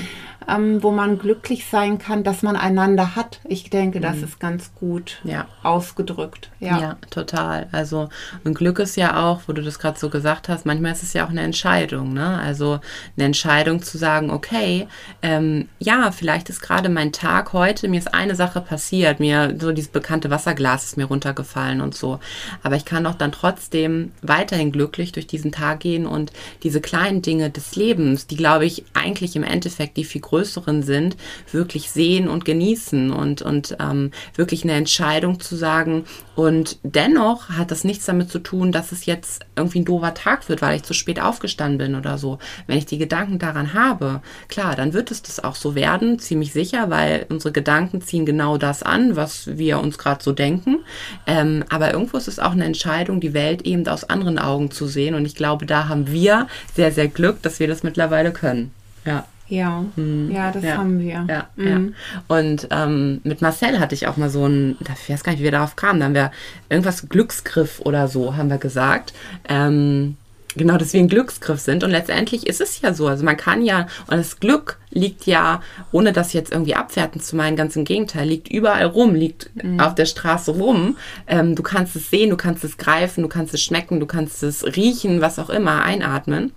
ähm, 0.49 0.83
wo 0.83 0.91
man 0.91 1.19
glücklich 1.19 1.67
sein 1.67 1.99
kann, 1.99 2.23
dass 2.23 2.43
man 2.43 2.57
einander 2.57 3.17
hat. 3.17 3.41
Ich 3.45 3.71
denke, 3.71 4.01
das 4.01 4.17
mhm. 4.17 4.25
ist 4.25 4.41
ganz 4.41 4.75
gut 4.75 5.19
ja. 5.25 5.47
ausgedrückt. 5.63 6.51
Ja. 6.61 6.81
ja, 6.81 6.97
total. 7.11 7.69
Also 7.73 8.09
ein 8.45 8.55
Glück 8.55 8.79
ist 8.79 8.97
ja 8.97 9.25
auch, 9.25 9.43
wo 9.47 9.53
du 9.53 9.63
das 9.63 9.79
gerade 9.79 9.99
so 9.99 10.09
gesagt 10.09 10.49
hast, 10.49 10.65
manchmal 10.65 10.93
ist 10.93 11.03
es 11.03 11.13
ja 11.13 11.25
auch 11.25 11.31
eine 11.31 11.43
Entscheidung. 11.43 12.13
Ne? 12.13 12.39
Also 12.39 12.81
eine 13.17 13.27
Entscheidung 13.27 13.83
zu 13.83 13.99
sagen, 13.99 14.31
okay, 14.31 14.87
ähm, 15.23 15.69
ja, 15.79 16.13
vielleicht 16.13 16.49
ist 16.49 16.61
gerade 16.61 16.89
mein 16.89 17.13
Tag 17.13 17.53
heute, 17.53 17.89
mir 17.89 17.99
ist 17.99 18.15
eine 18.15 18.37
Sache 18.37 18.61
passiert, 18.61 19.21
mir 19.21 19.57
so 19.61 19.73
dieses 19.73 19.91
bekannte 19.91 20.31
Wasserglas 20.31 20.85
ist 20.85 20.97
mir 20.97 21.07
runtergefallen 21.07 21.81
und 21.81 21.95
so. 21.95 22.21
Aber 22.63 22.77
ich 22.77 22.85
kann 22.85 23.07
auch 23.07 23.15
dann 23.15 23.33
trotzdem 23.33 24.13
weiterhin 24.23 24.71
glücklich 24.71 25.13
durch 25.13 25.27
diesen 25.27 25.53
Tag 25.53 25.81
gehen 25.81 26.07
und 26.07 26.33
diese 26.63 26.81
kleinen 26.81 27.23
Dinge 27.23 27.51
des 27.51 27.75
Lebens, 27.77 28.27
die 28.27 28.37
glaube 28.37 28.65
ich 28.65 28.85
eigentlich 28.95 29.35
im 29.37 29.43
Endeffekt 29.43 29.97
die 29.97 30.05
viel 30.05 30.21
größeren 30.21 30.36
sind, 30.45 31.17
wirklich 31.53 31.91
sehen 31.91 32.29
und 32.29 32.45
genießen 32.45 33.11
und, 33.11 33.43
und 33.43 33.77
ähm, 33.81 34.11
wirklich 34.35 34.65
eine 34.65 34.75
Entscheidung 34.75 35.41
zu 35.41 35.57
sagen. 35.57 36.05
Und 36.35 36.79
dennoch 36.83 37.49
hat 37.49 37.71
das 37.71 37.85
nichts 37.85 38.05
damit 38.05 38.31
zu 38.31 38.39
tun, 38.39 38.71
dass 38.71 38.93
es 38.93 39.07
jetzt 39.07 39.47
irgendwie 39.57 39.81
ein 39.81 39.85
doofer 39.87 40.13
Tag 40.13 40.49
wird, 40.49 40.61
weil 40.61 40.77
ich 40.77 40.83
zu 40.83 40.93
spät 40.93 41.21
aufgestanden 41.21 41.79
bin 41.79 41.95
oder 41.95 42.19
so. 42.19 42.39
Wenn 42.67 42.77
ich 42.79 42.87
die 42.87 42.99
Gedanken 42.99 43.39
daran 43.39 43.73
habe, 43.73 44.21
klar, 44.49 44.77
dann 44.77 44.93
wird 44.93 45.11
es 45.11 45.23
das 45.23 45.43
auch 45.43 45.55
so 45.55 45.75
werden, 45.75 46.19
ziemlich 46.19 46.53
sicher, 46.53 46.91
weil 46.91 47.27
unsere 47.31 47.53
Gedanken 47.53 48.03
ziehen 48.03 48.27
genau 48.27 48.59
das 48.59 48.83
an, 48.83 49.17
was 49.17 49.57
wir 49.57 49.81
uns 49.81 49.97
gerade 49.97 50.23
so 50.23 50.33
denken. 50.33 50.81
Ähm, 51.27 51.65
aber 51.71 51.93
irgendwo 51.93 52.19
ist 52.19 52.29
es 52.29 52.39
auch 52.39 52.53
eine 52.53 52.65
Entscheidung, 52.65 53.21
die 53.21 53.33
Welt 53.33 53.63
eben 53.63 53.87
aus 53.89 54.05
anderen 54.05 54.39
Augen 54.39 54.71
zu 54.71 54.87
sehen. 54.87 55.15
Und 55.15 55.25
ich 55.25 55.35
glaube, 55.35 55.65
da 55.65 55.89
haben 55.89 56.11
wir 56.11 56.49
sehr, 56.75 56.93
sehr 56.93 57.09
Glück, 57.09 57.41
dass 57.43 57.61
wir 57.61 57.69
das 57.69 57.83
mittlerweile 57.83 58.33
können. 58.33 58.73
Ja. 59.05 59.25
Ja, 59.49 59.85
hm. 59.95 60.31
ja, 60.31 60.51
das 60.51 60.65
ja. 60.65 60.77
haben 60.77 60.99
wir. 60.99 61.27
Ja, 61.29 61.49
mhm. 61.57 61.67
ja. 61.67 62.37
Und 62.37 62.69
ähm, 62.71 63.21
mit 63.25 63.43
Marcel 63.43 63.79
hatte 63.79 63.95
ich 63.95 64.07
auch 64.07 64.17
mal 64.17 64.31
so 64.31 64.47
ein, 64.47 64.77
ich 64.81 65.11
weiß 65.11 65.23
gar 65.23 65.33
nicht, 65.33 65.41
wie 65.41 65.45
wir 65.45 65.53
darauf 65.53 65.77
kamen, 65.77 66.01
da 66.01 66.07
haben 66.07 66.15
wir 66.15 66.33
irgendwas 66.69 67.09
Glücksgriff 67.09 67.81
oder 67.81 68.09
so, 68.09 68.37
haben 68.37 68.51
wir 68.51 68.59
gesagt. 68.59 69.13
Ähm, 69.49 70.17
genau, 70.57 70.77
dass 70.77 70.93
wir 70.93 71.01
ein 71.01 71.09
Glücksgriff 71.09 71.61
sind. 71.61 71.85
Und 71.85 71.91
letztendlich 71.91 72.47
ist 72.47 72.61
es 72.61 72.81
ja 72.81 72.93
so. 72.93 73.07
Also 73.07 73.25
man 73.25 73.37
kann 73.37 73.63
ja, 73.63 73.87
und 74.09 74.17
das 74.17 74.41
Glück 74.41 74.79
liegt 74.91 75.27
ja, 75.27 75.61
ohne 75.93 76.13
das 76.13 76.33
jetzt 76.33 76.53
irgendwie 76.53 76.75
abwertend 76.75 77.25
zu 77.25 77.37
meinen, 77.37 77.57
ganz 77.57 77.77
im 77.77 77.85
Gegenteil, 77.85 78.29
liegt 78.29 78.49
überall 78.49 78.87
rum, 78.87 79.15
liegt 79.15 79.51
mhm. 79.63 79.79
auf 79.79 79.95
der 79.95 80.07
Straße 80.07 80.53
rum. 80.53 80.97
Ähm, 81.27 81.55
du 81.55 81.63
kannst 81.63 81.95
es 81.95 82.11
sehen, 82.11 82.31
du 82.31 82.37
kannst 82.37 82.65
es 82.65 82.79
greifen, 82.79 83.23
du 83.23 83.29
kannst 83.29 83.55
es 83.55 83.63
schmecken, 83.63 84.01
du 84.01 84.07
kannst 84.07 84.43
es 84.43 84.65
riechen, 84.77 85.21
was 85.21 85.39
auch 85.39 85.51
immer, 85.51 85.83
einatmen. 85.83 86.53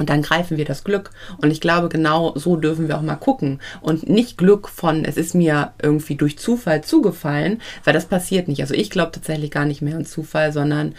Und 0.00 0.08
dann 0.08 0.22
greifen 0.22 0.56
wir 0.56 0.64
das 0.64 0.82
Glück. 0.82 1.10
Und 1.42 1.50
ich 1.50 1.60
glaube, 1.60 1.90
genau 1.90 2.32
so 2.34 2.56
dürfen 2.56 2.88
wir 2.88 2.96
auch 2.96 3.02
mal 3.02 3.16
gucken. 3.16 3.60
Und 3.82 4.08
nicht 4.08 4.38
Glück 4.38 4.70
von, 4.70 5.04
es 5.04 5.18
ist 5.18 5.34
mir 5.34 5.72
irgendwie 5.82 6.14
durch 6.14 6.38
Zufall 6.38 6.82
zugefallen, 6.82 7.60
weil 7.84 7.92
das 7.92 8.06
passiert 8.06 8.48
nicht. 8.48 8.62
Also 8.62 8.72
ich 8.72 8.88
glaube 8.88 9.12
tatsächlich 9.12 9.50
gar 9.50 9.66
nicht 9.66 9.82
mehr 9.82 9.96
an 9.96 10.06
Zufall, 10.06 10.54
sondern 10.54 10.94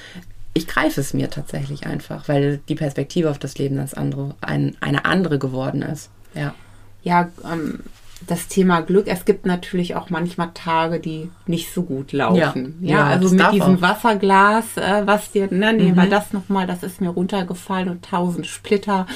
ich 0.53 0.67
greife 0.67 1.01
es 1.01 1.15
mir 1.15 1.31
tatsächlich 1.31 1.88
einfach, 1.88 2.27
weil 2.27 2.60
die 2.70 2.75
Perspektive 2.75 3.31
auf 3.31 3.39
das 3.39 3.58
Leben 3.58 3.77
das 3.77 3.96
andere, 3.96 4.36
ein, 4.39 4.77
eine 4.81 5.05
andere 5.05 5.39
geworden 5.39 5.81
ist. 5.81 6.12
Ja. 6.36 6.53
Ja, 7.01 7.31
ähm, 7.51 7.79
das 8.27 8.47
Thema 8.47 8.81
Glück. 8.81 9.07
Es 9.07 9.25
gibt 9.25 9.45
natürlich 9.45 9.95
auch 9.95 10.09
manchmal 10.09 10.51
Tage, 10.53 10.99
die 10.99 11.29
nicht 11.47 11.73
so 11.73 11.83
gut 11.83 12.11
laufen. 12.11 12.77
Ja, 12.81 12.89
ja, 12.89 12.97
ja 12.97 13.07
also 13.07 13.33
mit 13.33 13.51
diesem 13.51 13.77
auch. 13.77 13.81
Wasserglas, 13.81 14.77
äh, 14.77 15.03
was 15.05 15.31
dir, 15.31 15.47
ne, 15.51 15.73
nehmen 15.73 15.91
mhm. 15.91 16.01
wir 16.01 16.09
das 16.09 16.33
nochmal, 16.33 16.67
das 16.67 16.83
ist 16.83 17.01
mir 17.01 17.09
runtergefallen 17.09 17.89
und 17.89 18.05
tausend 18.05 18.47
Splitter 18.47 19.07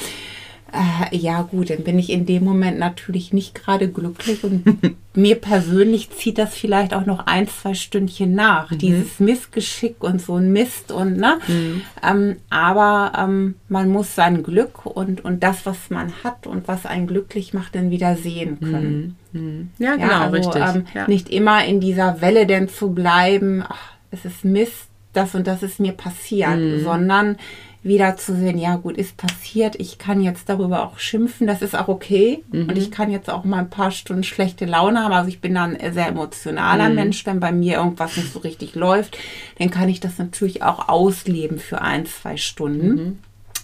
äh, 0.75 1.15
ja 1.15 1.41
gut, 1.41 1.69
dann 1.69 1.83
bin 1.83 1.97
ich 1.97 2.09
in 2.09 2.25
dem 2.25 2.43
Moment 2.43 2.77
natürlich 2.77 3.33
nicht 3.33 3.55
gerade 3.55 3.89
glücklich 3.89 4.43
und 4.43 4.63
mir 5.15 5.35
persönlich 5.35 6.09
zieht 6.11 6.37
das 6.37 6.55
vielleicht 6.55 6.93
auch 6.93 7.05
noch 7.05 7.25
ein, 7.25 7.47
zwei 7.47 7.73
Stündchen 7.73 8.33
nach. 8.33 8.71
Mhm. 8.71 8.77
Dieses 8.77 9.19
Missgeschick 9.19 10.03
und 10.03 10.21
so 10.21 10.35
ein 10.35 10.51
Mist 10.51 10.91
und 10.91 11.17
ne. 11.17 11.39
Mhm. 11.47 11.81
Ähm, 12.03 12.35
aber 12.49 13.13
ähm, 13.17 13.55
man 13.69 13.89
muss 13.89 14.15
sein 14.15 14.43
Glück 14.43 14.85
und, 14.85 15.23
und 15.23 15.41
das, 15.43 15.65
was 15.65 15.89
man 15.89 16.11
hat 16.23 16.47
und 16.47 16.67
was 16.67 16.85
einen 16.85 17.07
glücklich 17.07 17.53
macht, 17.53 17.75
dann 17.75 17.91
wieder 17.91 18.15
sehen 18.15 18.59
können. 18.59 19.15
Mhm. 19.31 19.41
mhm. 19.41 19.69
Ja, 19.79 19.95
genau, 19.95 20.07
ja, 20.07 20.21
also, 20.21 20.35
richtig. 20.35 20.61
Ähm, 20.75 20.85
ja. 20.93 21.07
Nicht 21.07 21.29
immer 21.29 21.65
in 21.65 21.79
dieser 21.79 22.21
Welle 22.21 22.45
denn 22.45 22.69
zu 22.69 22.91
bleiben, 22.91 23.63
ach, 23.67 23.93
es 24.11 24.25
ist 24.25 24.45
Mist, 24.45 24.87
das 25.13 25.35
und 25.35 25.47
das 25.47 25.63
ist 25.63 25.79
mir 25.79 25.93
passiert, 25.93 26.57
mhm. 26.57 26.83
sondern 26.83 27.37
wieder 27.85 28.17
zu 28.17 28.35
sehen, 28.35 28.57
ja 28.57 28.77
gut, 28.77 28.97
ist 28.97 29.15
passiert, 29.15 29.75
ich 29.75 29.99
kann 29.99 30.19
jetzt 30.19 30.49
darüber 30.49 30.83
auch 30.83 30.97
schimpfen, 30.97 31.45
das 31.45 31.61
ist 31.61 31.75
auch 31.75 31.87
okay. 31.87 32.43
Mhm. 32.51 32.69
Und 32.69 32.77
ich 32.79 32.89
kann 32.89 33.11
jetzt 33.11 33.29
auch 33.29 33.43
mal 33.43 33.59
ein 33.59 33.69
paar 33.69 33.91
Stunden 33.91 34.23
schlechte 34.23 34.65
Laune 34.65 35.03
haben. 35.03 35.13
Also 35.13 35.29
ich 35.29 35.39
bin 35.39 35.53
dann 35.53 35.77
ein 35.77 35.93
sehr 35.93 36.07
emotionaler 36.07 36.89
mhm. 36.89 36.95
Mensch, 36.95 37.23
wenn 37.27 37.39
bei 37.39 37.51
mir 37.51 37.77
irgendwas 37.77 38.17
nicht 38.17 38.33
so 38.33 38.39
richtig 38.39 38.73
läuft, 38.73 39.19
dann 39.59 39.69
kann 39.69 39.87
ich 39.87 39.99
das 39.99 40.17
natürlich 40.17 40.63
auch 40.63 40.89
ausleben 40.89 41.59
für 41.59 41.79
ein, 41.79 42.07
zwei 42.07 42.37
Stunden. 42.37 42.87
Mhm. 42.87 43.19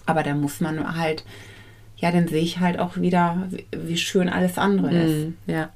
Aber 0.05 0.21
da 0.21 0.35
muss 0.35 0.61
man 0.61 0.95
halt, 0.95 1.25
ja, 1.97 2.11
dann 2.11 2.27
sehe 2.27 2.43
ich 2.43 2.59
halt 2.59 2.77
auch 2.77 2.97
wieder, 2.97 3.49
wie 3.75 3.97
schön 3.97 4.29
alles 4.29 4.59
andere 4.59 4.93
ist. 4.93 5.25
Mhm. 5.25 5.37
Ja. 5.47 5.69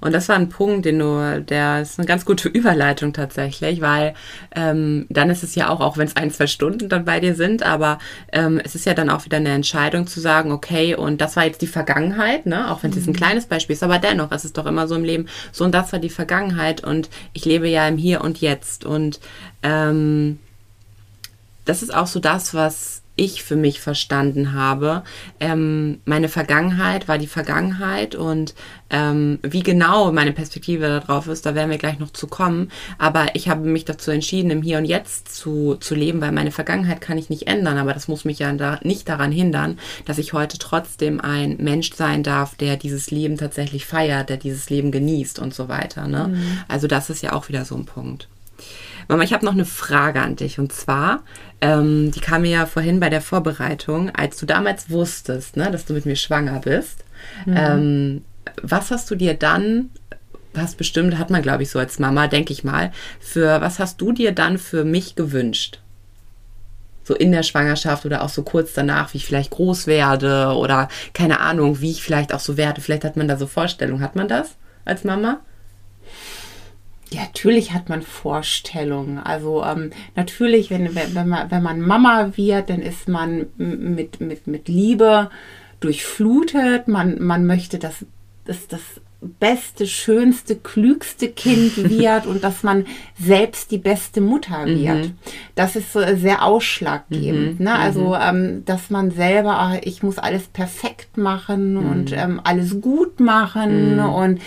Und 0.00 0.12
das 0.12 0.28
war 0.28 0.36
ein 0.36 0.48
Punkt, 0.48 0.84
den 0.84 0.98
du, 0.98 1.42
der 1.42 1.82
ist 1.82 1.98
eine 1.98 2.06
ganz 2.06 2.24
gute 2.24 2.48
Überleitung 2.52 3.12
tatsächlich, 3.12 3.80
weil 3.80 4.14
ähm, 4.54 5.06
dann 5.08 5.30
ist 5.30 5.42
es 5.42 5.54
ja 5.54 5.68
auch, 5.68 5.80
auch 5.80 5.96
wenn 5.96 6.06
es 6.06 6.16
ein, 6.16 6.30
zwei 6.30 6.46
Stunden 6.46 6.88
dann 6.88 7.04
bei 7.04 7.20
dir 7.20 7.34
sind, 7.34 7.62
aber 7.62 7.98
ähm, 8.32 8.60
es 8.62 8.74
ist 8.74 8.86
ja 8.86 8.94
dann 8.94 9.10
auch 9.10 9.24
wieder 9.24 9.38
eine 9.38 9.50
Entscheidung 9.50 10.06
zu 10.06 10.20
sagen, 10.20 10.52
okay, 10.52 10.94
und 10.94 11.20
das 11.20 11.36
war 11.36 11.44
jetzt 11.44 11.62
die 11.62 11.66
Vergangenheit, 11.66 12.46
ne? 12.46 12.70
Auch 12.70 12.82
wenn 12.82 12.90
es 12.90 12.96
mhm. 12.96 13.02
jetzt 13.02 13.08
ein 13.08 13.16
kleines 13.16 13.46
Beispiel 13.46 13.74
ist, 13.74 13.82
aber 13.82 13.98
dennoch, 13.98 14.32
es 14.32 14.44
ist 14.44 14.58
doch 14.58 14.66
immer 14.66 14.86
so 14.88 14.94
im 14.94 15.04
Leben, 15.04 15.26
so 15.52 15.64
und 15.64 15.72
das 15.72 15.92
war 15.92 15.98
die 15.98 16.10
Vergangenheit 16.10 16.84
und 16.84 17.08
ich 17.32 17.44
lebe 17.44 17.68
ja 17.68 17.86
im 17.88 17.96
Hier 17.96 18.22
und 18.22 18.40
Jetzt. 18.40 18.84
Und 18.84 19.20
ähm, 19.62 20.38
das 21.64 21.82
ist 21.82 21.94
auch 21.94 22.06
so 22.06 22.20
das, 22.20 22.54
was 22.54 22.91
ich 23.16 23.42
für 23.42 23.56
mich 23.56 23.80
verstanden 23.80 24.54
habe. 24.54 25.02
Ähm, 25.38 26.00
meine 26.04 26.28
Vergangenheit 26.28 27.08
war 27.08 27.18
die 27.18 27.26
Vergangenheit 27.26 28.14
und 28.14 28.54
ähm, 28.88 29.38
wie 29.42 29.62
genau 29.62 30.12
meine 30.12 30.32
Perspektive 30.32 30.86
darauf 30.86 31.26
ist, 31.26 31.44
da 31.44 31.54
werden 31.54 31.70
wir 31.70 31.78
gleich 31.78 31.98
noch 31.98 32.10
zu 32.10 32.26
kommen. 32.26 32.70
Aber 32.98 33.34
ich 33.34 33.48
habe 33.48 33.68
mich 33.68 33.84
dazu 33.84 34.10
entschieden, 34.10 34.50
im 34.50 34.62
Hier 34.62 34.78
und 34.78 34.84
Jetzt 34.84 35.34
zu, 35.34 35.76
zu 35.76 35.94
leben, 35.94 36.20
weil 36.20 36.32
meine 36.32 36.52
Vergangenheit 36.52 37.00
kann 37.00 37.18
ich 37.18 37.30
nicht 37.30 37.46
ändern. 37.46 37.78
Aber 37.78 37.92
das 37.92 38.08
muss 38.08 38.24
mich 38.24 38.38
ja 38.38 38.52
da 38.52 38.80
nicht 38.82 39.08
daran 39.08 39.32
hindern, 39.32 39.78
dass 40.06 40.18
ich 40.18 40.32
heute 40.32 40.58
trotzdem 40.58 41.20
ein 41.20 41.56
Mensch 41.58 41.92
sein 41.94 42.22
darf, 42.22 42.54
der 42.54 42.76
dieses 42.76 43.10
Leben 43.10 43.36
tatsächlich 43.36 43.86
feiert, 43.86 44.30
der 44.30 44.36
dieses 44.36 44.70
Leben 44.70 44.90
genießt 44.90 45.38
und 45.38 45.54
so 45.54 45.68
weiter. 45.68 46.06
Ne? 46.08 46.28
Mhm. 46.28 46.58
Also 46.68 46.86
das 46.86 47.10
ist 47.10 47.22
ja 47.22 47.32
auch 47.32 47.48
wieder 47.48 47.64
so 47.64 47.76
ein 47.76 47.84
Punkt. 47.84 48.28
Mama, 49.08 49.22
ich 49.22 49.32
habe 49.32 49.44
noch 49.44 49.52
eine 49.52 49.64
Frage 49.64 50.20
an 50.20 50.36
dich. 50.36 50.58
Und 50.58 50.72
zwar, 50.72 51.22
ähm, 51.60 52.10
die 52.10 52.20
kam 52.20 52.42
mir 52.42 52.50
ja 52.50 52.66
vorhin 52.66 53.00
bei 53.00 53.10
der 53.10 53.20
Vorbereitung, 53.20 54.10
als 54.14 54.36
du 54.38 54.46
damals 54.46 54.90
wusstest, 54.90 55.56
ne, 55.56 55.70
dass 55.70 55.84
du 55.84 55.94
mit 55.94 56.06
mir 56.06 56.16
schwanger 56.16 56.60
bist. 56.60 57.04
Mhm. 57.46 57.56
Ähm, 57.56 58.24
was 58.62 58.90
hast 58.90 59.10
du 59.10 59.14
dir 59.14 59.34
dann, 59.34 59.90
was 60.54 60.74
bestimmt 60.74 61.18
hat 61.18 61.30
man, 61.30 61.42
glaube 61.42 61.62
ich, 61.62 61.70
so 61.70 61.78
als 61.78 61.98
Mama, 61.98 62.26
denke 62.26 62.52
ich 62.52 62.64
mal, 62.64 62.92
für 63.20 63.60
was 63.60 63.78
hast 63.78 64.00
du 64.00 64.12
dir 64.12 64.32
dann 64.32 64.58
für 64.58 64.84
mich 64.84 65.14
gewünscht? 65.14 65.80
So 67.04 67.14
in 67.14 67.32
der 67.32 67.42
Schwangerschaft 67.42 68.06
oder 68.06 68.22
auch 68.22 68.28
so 68.28 68.42
kurz 68.42 68.74
danach, 68.74 69.12
wie 69.12 69.18
ich 69.18 69.26
vielleicht 69.26 69.50
groß 69.50 69.86
werde 69.86 70.54
oder 70.56 70.88
keine 71.14 71.40
Ahnung, 71.40 71.80
wie 71.80 71.90
ich 71.90 72.02
vielleicht 72.02 72.32
auch 72.32 72.40
so 72.40 72.56
werde. 72.56 72.80
Vielleicht 72.80 73.04
hat 73.04 73.16
man 73.16 73.26
da 73.26 73.36
so 73.36 73.46
Vorstellungen. 73.46 74.02
Hat 74.02 74.14
man 74.14 74.28
das 74.28 74.50
als 74.84 75.02
Mama? 75.02 75.40
Ja, 77.14 77.22
natürlich 77.22 77.72
hat 77.72 77.88
man 77.88 78.02
Vorstellungen. 78.02 79.18
Also 79.18 79.62
ähm, 79.64 79.90
natürlich, 80.16 80.70
wenn, 80.70 80.94
wenn, 80.94 81.28
man, 81.28 81.50
wenn 81.50 81.62
man 81.62 81.80
Mama 81.80 82.32
wird, 82.36 82.70
dann 82.70 82.80
ist 82.80 83.08
man 83.08 83.46
mit, 83.58 84.20
mit, 84.20 84.46
mit 84.46 84.68
Liebe 84.68 85.30
durchflutet. 85.80 86.88
Man, 86.88 87.20
man 87.22 87.46
möchte, 87.46 87.78
dass, 87.78 88.06
dass, 88.44 88.66
dass 88.68 88.80
beste, 89.20 89.86
schönste, 89.86 90.56
klügste 90.56 91.28
Kind 91.28 91.76
wird 91.88 92.26
und 92.26 92.42
dass 92.42 92.62
man 92.64 92.86
selbst 93.20 93.70
die 93.70 93.78
beste 93.78 94.20
Mutter 94.20 94.66
Mhm. 94.66 94.82
wird. 94.82 95.12
Das 95.54 95.76
ist 95.76 95.92
so 95.92 96.00
sehr 96.16 96.44
ausschlaggebend. 96.44 97.60
Ne? 97.60 97.72
Also, 97.72 98.16
ähm, 98.16 98.64
dass 98.64 98.90
man 98.90 99.10
selber, 99.12 99.58
ah, 99.60 99.76
ich 99.82 100.02
muss 100.02 100.18
alles 100.18 100.48
perfekt 100.48 101.16
machen 101.18 101.74
Mhm. 101.74 101.90
und 101.90 102.12
ähm, 102.12 102.40
alles 102.42 102.80
gut 102.80 103.20
machen 103.20 104.00
und 104.00 104.40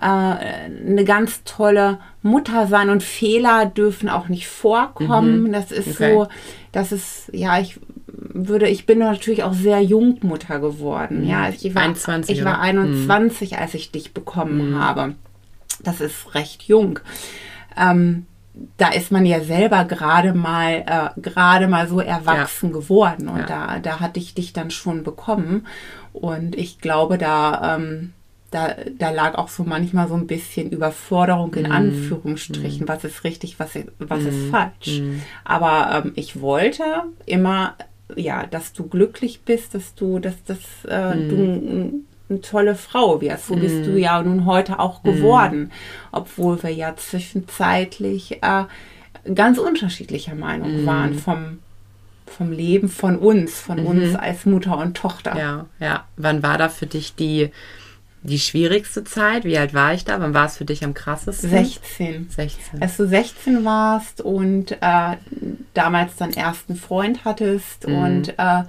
äh, 0.00 0.04
eine 0.04 1.04
ganz 1.04 1.44
tolle 1.44 1.98
Mutter 2.22 2.66
sein 2.66 2.90
und 2.90 3.02
Fehler 3.02 3.66
dürfen 3.66 4.08
auch 4.08 4.28
nicht 4.28 4.48
vorkommen. 4.48 5.52
Das 5.52 5.70
ist 5.72 5.86
Mhm. 5.86 5.92
Okay. 6.06 6.12
so, 6.14 6.28
das 6.72 6.92
ist, 6.92 7.30
ja, 7.32 7.58
ich 7.58 7.78
würde, 8.06 8.68
ich 8.68 8.86
bin 8.86 8.98
natürlich 8.98 9.42
auch 9.44 9.52
sehr 9.54 9.80
jung 9.80 10.18
Mutter 10.22 10.58
geworden. 10.60 11.26
Ja, 11.26 11.48
ich 11.48 11.74
war 11.74 11.82
21, 11.82 12.38
ich 12.38 12.44
war 12.44 12.54
oder? 12.54 12.60
21, 12.62 13.58
als 13.58 13.74
ich 13.74 13.92
dich 13.92 14.12
bekommen 14.14 14.78
habe. 14.78 15.14
Das 15.82 16.00
ist 16.00 16.34
recht 16.34 16.62
jung. 16.64 16.98
Ähm, 17.76 18.26
da 18.76 18.88
ist 18.90 19.10
man 19.10 19.26
ja 19.26 19.40
selber 19.40 19.84
gerade 19.84 20.32
mal 20.32 20.84
äh, 21.16 21.20
gerade 21.20 21.66
mal 21.66 21.88
so 21.88 21.98
erwachsen 22.00 22.72
geworden 22.72 23.28
und 23.28 23.40
Ja. 23.40 23.46
da 23.46 23.78
da 23.80 23.98
hatte 23.98 24.20
ich 24.20 24.34
dich 24.34 24.52
dann 24.52 24.70
schon 24.70 25.02
bekommen 25.02 25.66
und 26.12 26.54
ich 26.54 26.78
glaube 26.80 27.18
da 27.18 27.74
ähm, 27.76 28.12
da, 28.54 28.74
da 28.98 29.10
lag 29.10 29.34
auch 29.36 29.48
so 29.48 29.64
manchmal 29.64 30.06
so 30.08 30.14
ein 30.14 30.26
bisschen 30.26 30.70
Überforderung 30.70 31.52
in 31.54 31.66
Anführungsstrichen, 31.72 32.86
was 32.88 33.02
ist 33.04 33.24
richtig, 33.24 33.58
was 33.58 33.74
ist, 33.76 33.88
was 33.98 34.24
ist 34.24 34.50
falsch. 34.50 35.02
Aber 35.44 36.02
ähm, 36.04 36.12
ich 36.14 36.40
wollte 36.40 36.84
immer, 37.26 37.74
ja, 38.16 38.46
dass 38.46 38.72
du 38.72 38.86
glücklich 38.86 39.40
bist, 39.42 39.74
dass 39.74 39.94
du, 39.94 40.18
dass, 40.20 40.36
dass 40.44 40.58
äh, 40.84 41.16
du 41.28 41.36
n- 41.36 42.04
eine 42.30 42.40
tolle 42.40 42.74
Frau 42.74 43.20
wirst. 43.20 43.48
So 43.48 43.56
bist 43.56 43.86
du 43.86 43.98
ja 43.98 44.22
nun 44.22 44.46
heute 44.46 44.78
auch 44.78 45.02
geworden, 45.02 45.72
obwohl 46.12 46.62
wir 46.62 46.70
ja 46.70 46.94
zwischenzeitlich 46.96 48.42
äh, 48.42 48.64
ganz 49.34 49.58
unterschiedlicher 49.58 50.34
Meinung 50.34 50.86
waren 50.86 51.14
vom, 51.14 51.58
vom 52.26 52.52
Leben 52.52 52.88
von 52.88 53.18
uns, 53.18 53.60
von 53.60 53.78
uns 53.80 54.14
als 54.16 54.46
Mutter 54.46 54.78
und 54.78 54.96
Tochter. 54.96 55.36
Ja, 55.36 55.66
ja. 55.80 56.04
Wann 56.16 56.42
war 56.42 56.56
da 56.58 56.68
für 56.68 56.86
dich 56.86 57.14
die, 57.14 57.50
die 58.24 58.38
schwierigste 58.38 59.04
Zeit? 59.04 59.44
Wie 59.44 59.58
alt 59.58 59.74
war 59.74 59.94
ich 59.94 60.04
da? 60.04 60.20
Wann 60.20 60.34
war 60.34 60.46
es 60.46 60.56
für 60.56 60.64
dich 60.64 60.82
am 60.82 60.94
krassesten? 60.94 61.50
16. 61.50 62.30
16. 62.30 62.82
Als 62.82 62.96
du 62.96 63.06
16 63.06 63.64
warst 63.64 64.20
und 64.20 64.72
äh, 64.72 65.16
damals 65.74 66.16
deinen 66.16 66.32
ersten 66.32 66.74
Freund 66.74 67.24
hattest 67.24 67.84
und 67.84 68.30
äh, 68.38 68.62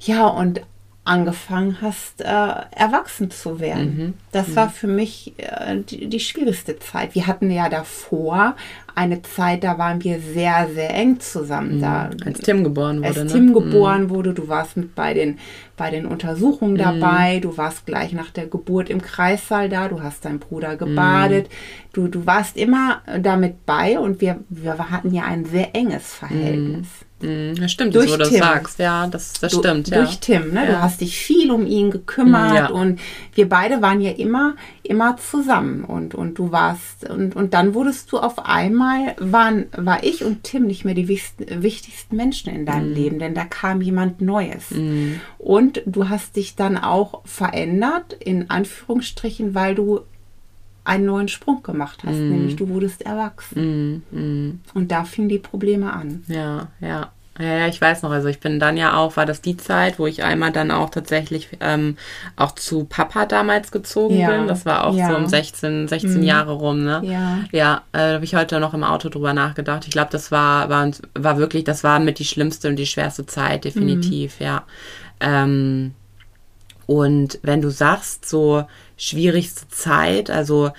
ja, 0.00 0.26
und 0.26 0.62
angefangen 1.08 1.78
hast, 1.80 2.20
äh, 2.20 2.24
erwachsen 2.24 3.30
zu 3.30 3.60
werden. 3.60 4.14
Das 4.32 4.54
war 4.54 4.68
für 4.68 4.86
mich 4.86 5.34
äh, 5.38 5.76
die, 5.88 6.06
die 6.08 6.20
schwierigste 6.20 6.78
Zeit. 6.78 7.14
Wir 7.14 7.26
hatten 7.26 7.50
ja 7.50 7.68
davor 7.68 8.54
eine 8.94 9.22
Zeit, 9.22 9.64
da 9.64 9.78
waren 9.78 10.02
wir 10.04 10.20
sehr, 10.20 10.68
sehr 10.74 10.90
eng 10.94 11.18
zusammen. 11.20 11.80
Da, 11.80 12.10
Als 12.26 12.40
Tim 12.40 12.62
geboren 12.64 12.98
wurde, 12.98 13.06
als 13.08 13.16
ne? 13.18 13.26
Tim 13.26 13.54
geboren 13.54 14.10
wurde, 14.10 14.34
du 14.34 14.48
warst 14.48 14.76
mit 14.76 14.94
bei 14.94 15.14
den, 15.14 15.38
bei 15.76 15.90
den 15.90 16.04
Untersuchungen 16.04 16.74
Mhm. 16.74 16.78
dabei, 16.78 17.38
du 17.40 17.56
warst 17.56 17.86
gleich 17.86 18.12
nach 18.12 18.30
der 18.30 18.46
Geburt 18.46 18.90
im 18.90 19.00
Kreissaal 19.00 19.68
da, 19.68 19.88
du 19.88 20.02
hast 20.02 20.24
deinen 20.24 20.40
Bruder 20.40 20.76
gebadet, 20.76 21.46
Mhm. 21.48 21.52
du, 21.92 22.08
du 22.08 22.26
warst 22.26 22.56
immer 22.56 23.02
damit 23.20 23.64
bei 23.66 23.98
und 23.98 24.20
wir, 24.20 24.40
wir 24.48 24.90
hatten 24.90 25.14
ja 25.14 25.24
ein 25.24 25.44
sehr 25.44 25.74
enges 25.74 26.12
Verhältnis. 26.14 26.88
Mhm, 27.20 27.56
das 27.56 27.72
stimmt, 27.72 27.94
Durch 27.94 28.06
wo 28.08 28.12
du 28.12 28.18
das 28.18 28.28
Tim. 28.28 28.38
sagst. 28.38 28.78
Ja, 28.78 29.06
das, 29.08 29.32
das 29.40 29.52
Du- 29.52 29.58
stimmt, 29.58 29.88
ja. 29.88 29.98
Durch 30.02 30.18
Tim, 30.20 30.52
ne? 30.52 30.66
Du 30.66 30.72
Ja. 30.72 30.82
hast 30.82 31.00
dich 31.00 31.18
viel 31.18 31.50
um 31.50 31.66
ihn 31.66 31.90
gekümmert 31.90 32.52
Mm, 32.52 32.54
ja. 32.56 32.66
und 32.70 33.00
wir 33.34 33.48
beide 33.48 33.82
waren 33.82 34.00
ja 34.00 34.12
immer, 34.12 34.54
immer 34.84 35.16
zusammen 35.16 35.82
und, 35.84 36.14
und 36.14 36.38
du 36.38 36.52
warst, 36.52 37.08
und, 37.10 37.34
und 37.34 37.54
dann 37.54 37.74
wurdest 37.74 38.12
du 38.12 38.18
auf 38.18 38.38
einmal, 38.46 39.16
waren, 39.18 39.66
war 39.76 40.04
ich 40.04 40.24
und 40.24 40.44
Tim 40.44 40.66
nicht 40.66 40.84
mehr 40.84 40.94
die 40.94 41.08
wichtigsten, 41.08 42.16
Menschen 42.16 42.52
in 42.54 42.64
deinem 42.66 42.92
Leben, 42.94 43.18
denn 43.18 43.34
da 43.34 43.44
kam 43.44 43.80
jemand 43.82 44.20
Neues. 44.20 44.66
Und 45.38 45.82
du 45.86 46.08
hast 46.08 46.36
dich 46.36 46.54
dann 46.56 46.76
auch 46.78 47.22
verändert, 47.24 48.12
in 48.12 48.48
Anführungsstrichen, 48.50 49.54
weil 49.54 49.74
du 49.74 50.00
einen 50.88 51.04
neuen 51.06 51.28
Sprung 51.28 51.62
gemacht 51.62 52.00
hast, 52.04 52.16
Mm. 52.16 52.30
nämlich 52.30 52.56
du 52.56 52.68
wurdest 52.68 53.02
erwachsen. 53.02 54.02
Und 54.74 54.88
da 54.90 55.04
fingen 55.04 55.28
die 55.28 55.38
Probleme 55.38 55.92
an. 55.92 56.24
Ja, 56.28 56.68
ja. 56.80 57.12
Ja, 57.40 57.58
ja, 57.58 57.66
ich 57.68 57.80
weiß 57.80 58.02
noch, 58.02 58.10
also 58.10 58.26
ich 58.26 58.40
bin 58.40 58.58
dann 58.58 58.76
ja 58.76 58.96
auch, 58.96 59.16
war 59.16 59.24
das 59.24 59.40
die 59.40 59.56
Zeit, 59.56 60.00
wo 60.00 60.08
ich 60.08 60.24
einmal 60.24 60.50
dann 60.50 60.72
auch 60.72 60.90
tatsächlich 60.90 61.48
ähm, 61.60 61.96
auch 62.34 62.50
zu 62.50 62.82
Papa 62.82 63.26
damals 63.26 63.70
gezogen 63.70 64.18
Ja, 64.18 64.30
bin. 64.32 64.48
Das 64.48 64.66
war 64.66 64.84
auch 64.84 64.94
ja. 64.96 65.06
Mhm. 65.06 65.12
so 65.12 65.16
um 65.18 65.26
16, 65.28 65.86
16 65.86 66.24
Jahre 66.24 66.50
rum, 66.54 66.82
ne? 66.82 67.00
Ja. 67.04 67.38
Ja, 67.52 67.82
äh, 67.92 67.98
da 67.98 68.12
habe 68.14 68.24
ich 68.24 68.34
heute 68.34 68.58
noch 68.58 68.74
im 68.74 68.82
Auto 68.82 69.08
drüber 69.08 69.34
nachgedacht. 69.34 69.84
Ich 69.84 69.92
glaube, 69.92 70.08
das 70.10 70.32
war, 70.32 70.68
war, 70.68 70.90
war 71.14 71.38
wirklich, 71.38 71.62
das 71.62 71.84
war 71.84 72.00
mit 72.00 72.18
die 72.18 72.24
schlimmste 72.24 72.68
und 72.70 72.74
die 72.76 72.86
schwerste 72.86 73.24
Zeit, 73.24 73.62
definitiv, 73.64 74.40
ja. 74.40 74.64
Ähm, 75.20 75.94
und 76.86 77.38
wenn 77.42 77.60
du 77.62 77.70
sagst, 77.70 78.28
so 78.28 78.64
schwierigste 78.98 79.68
Zeit, 79.68 80.28
also 80.28 80.70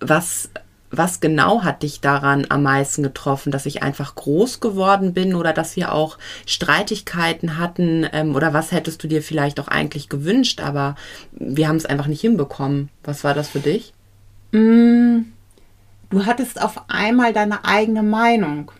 was, 0.00 0.48
was 0.90 1.20
genau 1.20 1.62
hat 1.62 1.82
dich 1.82 2.00
daran 2.00 2.46
am 2.48 2.62
meisten 2.62 3.02
getroffen, 3.02 3.52
dass 3.52 3.66
ich 3.66 3.82
einfach 3.82 4.14
groß 4.14 4.60
geworden 4.60 5.12
bin 5.12 5.34
oder 5.34 5.52
dass 5.52 5.76
wir 5.76 5.92
auch 5.92 6.18
Streitigkeiten 6.46 7.58
hatten 7.58 8.06
ähm, 8.12 8.34
oder 8.34 8.54
was 8.54 8.72
hättest 8.72 9.02
du 9.02 9.08
dir 9.08 9.22
vielleicht 9.22 9.60
auch 9.60 9.68
eigentlich 9.68 10.08
gewünscht, 10.08 10.60
aber 10.60 10.94
wir 11.32 11.68
haben 11.68 11.76
es 11.76 11.86
einfach 11.86 12.06
nicht 12.06 12.22
hinbekommen. 12.22 12.88
Was 13.04 13.24
war 13.24 13.34
das 13.34 13.48
für 13.48 13.60
dich? 13.60 13.92
Du 16.08 16.24
hattest 16.24 16.62
auf 16.62 16.88
einmal 16.88 17.32
deine 17.32 17.64
eigene 17.64 18.02
Meinung. 18.02 18.70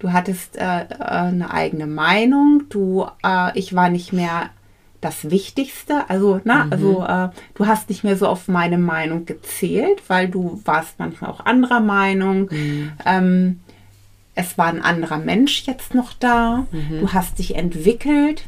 Du 0.00 0.12
hattest 0.12 0.56
äh, 0.56 0.82
äh, 0.82 0.94
eine 0.98 1.50
eigene 1.52 1.86
Meinung. 1.86 2.64
Du, 2.70 3.06
äh, 3.22 3.56
ich 3.56 3.74
war 3.74 3.90
nicht 3.90 4.12
mehr 4.12 4.50
das 5.00 5.30
Wichtigste. 5.30 6.08
Also, 6.08 6.40
na, 6.44 6.66
also 6.70 7.02
äh, 7.04 7.28
du 7.54 7.66
hast 7.66 7.88
nicht 7.88 8.04
mehr 8.04 8.16
so 8.16 8.26
auf 8.26 8.48
meine 8.48 8.78
Meinung 8.78 9.24
gezählt, 9.26 10.02
weil 10.08 10.28
du 10.28 10.60
warst 10.64 10.98
manchmal 10.98 11.30
auch 11.30 11.40
anderer 11.44 11.80
Meinung. 11.80 12.50
Ähm, 13.04 13.60
es 14.34 14.56
war 14.58 14.66
ein 14.66 14.82
anderer 14.82 15.18
Mensch 15.18 15.64
jetzt 15.66 15.94
noch 15.94 16.12
da. 16.12 16.66
Du 17.00 17.12
hast 17.12 17.38
dich 17.38 17.56
entwickelt. 17.56 18.44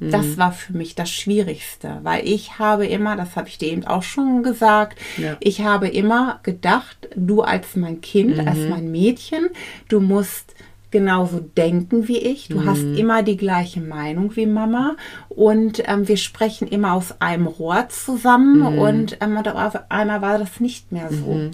Das 0.00 0.36
war 0.36 0.50
für 0.50 0.72
mich 0.72 0.96
das 0.96 1.10
Schwierigste, 1.10 2.00
weil 2.02 2.26
ich 2.26 2.58
habe 2.58 2.86
immer, 2.86 3.14
das 3.14 3.36
habe 3.36 3.46
ich 3.46 3.58
dir 3.58 3.68
eben 3.70 3.84
auch 3.84 4.02
schon 4.02 4.42
gesagt, 4.42 4.98
Ja. 5.16 5.36
ich 5.38 5.60
habe 5.60 5.86
immer 5.86 6.40
gedacht, 6.42 7.08
du 7.14 7.42
als 7.42 7.76
mein 7.76 8.00
Kind, 8.00 8.40
als 8.40 8.58
mein 8.68 8.90
Mädchen, 8.90 9.48
du 9.88 10.00
musst 10.00 10.56
genauso 10.92 11.40
denken 11.40 12.06
wie 12.06 12.18
ich, 12.18 12.46
du 12.48 12.64
hast 12.64 12.82
immer 12.82 13.24
die 13.24 13.36
gleiche 13.36 13.80
Meinung 13.80 14.36
wie 14.36 14.46
Mama 14.46 14.94
und 15.28 15.82
ähm, 15.88 16.06
wir 16.06 16.16
sprechen 16.16 16.68
immer 16.68 16.92
aus 16.92 17.20
einem 17.20 17.48
Rohr 17.48 17.88
zusammen 17.88 18.62
und 18.78 19.16
ähm, 19.20 19.36
auf 19.38 19.90
einmal 19.90 20.22
war 20.22 20.38
das 20.38 20.60
nicht 20.60 20.92
mehr 20.92 21.08
so. 21.10 21.50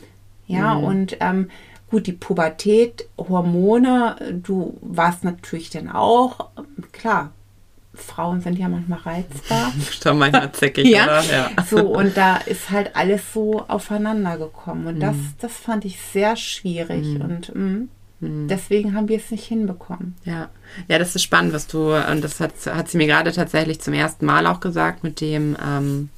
Ja, 0.46 0.74
und 0.74 1.16
ähm, 1.20 1.48
gut, 1.90 2.06
die 2.06 2.12
Pubertät, 2.12 3.08
Hormone, 3.16 4.16
du 4.42 4.76
warst 4.82 5.24
natürlich 5.24 5.70
dann 5.70 5.88
auch, 5.90 6.50
klar, 6.92 7.32
Frauen 7.94 8.40
sind 8.40 8.58
ja 8.58 8.68
manchmal 8.68 9.00
reizbar. 9.00 9.72
Schon 10.02 10.18
manchmal 10.18 10.52
zickig, 10.52 10.86
Ja. 10.86 11.04
oder? 11.04 11.22
Ja. 11.24 11.50
So, 11.68 11.78
und 11.88 12.16
da 12.16 12.36
ist 12.38 12.70
halt 12.70 12.94
alles 12.94 13.32
so 13.32 13.64
aufeinander 13.66 14.38
gekommen. 14.38 14.86
Und 14.86 15.00
das, 15.00 15.16
Mhm. 15.16 15.32
das 15.40 15.52
fand 15.52 15.84
ich 15.84 15.98
sehr 16.12 16.36
schwierig. 16.36 17.20
Und 17.20 17.52
mm, 18.20 18.48
deswegen 18.48 18.94
haben 18.94 19.08
wir 19.08 19.16
es 19.16 19.30
nicht 19.30 19.44
hinbekommen. 19.44 20.16
Ja. 20.24 20.48
ja, 20.88 20.98
das 20.98 21.14
ist 21.14 21.22
spannend, 21.22 21.52
was 21.52 21.66
du, 21.66 21.94
und 21.94 22.22
das 22.22 22.40
hat, 22.40 22.54
hat 22.66 22.88
sie 22.88 22.98
mir 22.98 23.06
gerade 23.06 23.32
tatsächlich 23.32 23.80
zum 23.80 23.94
ersten 23.94 24.26
Mal 24.26 24.46
auch 24.46 24.60
gesagt, 24.60 25.04
mit 25.04 25.20
dem, 25.20 25.56
ähm, 25.64 26.08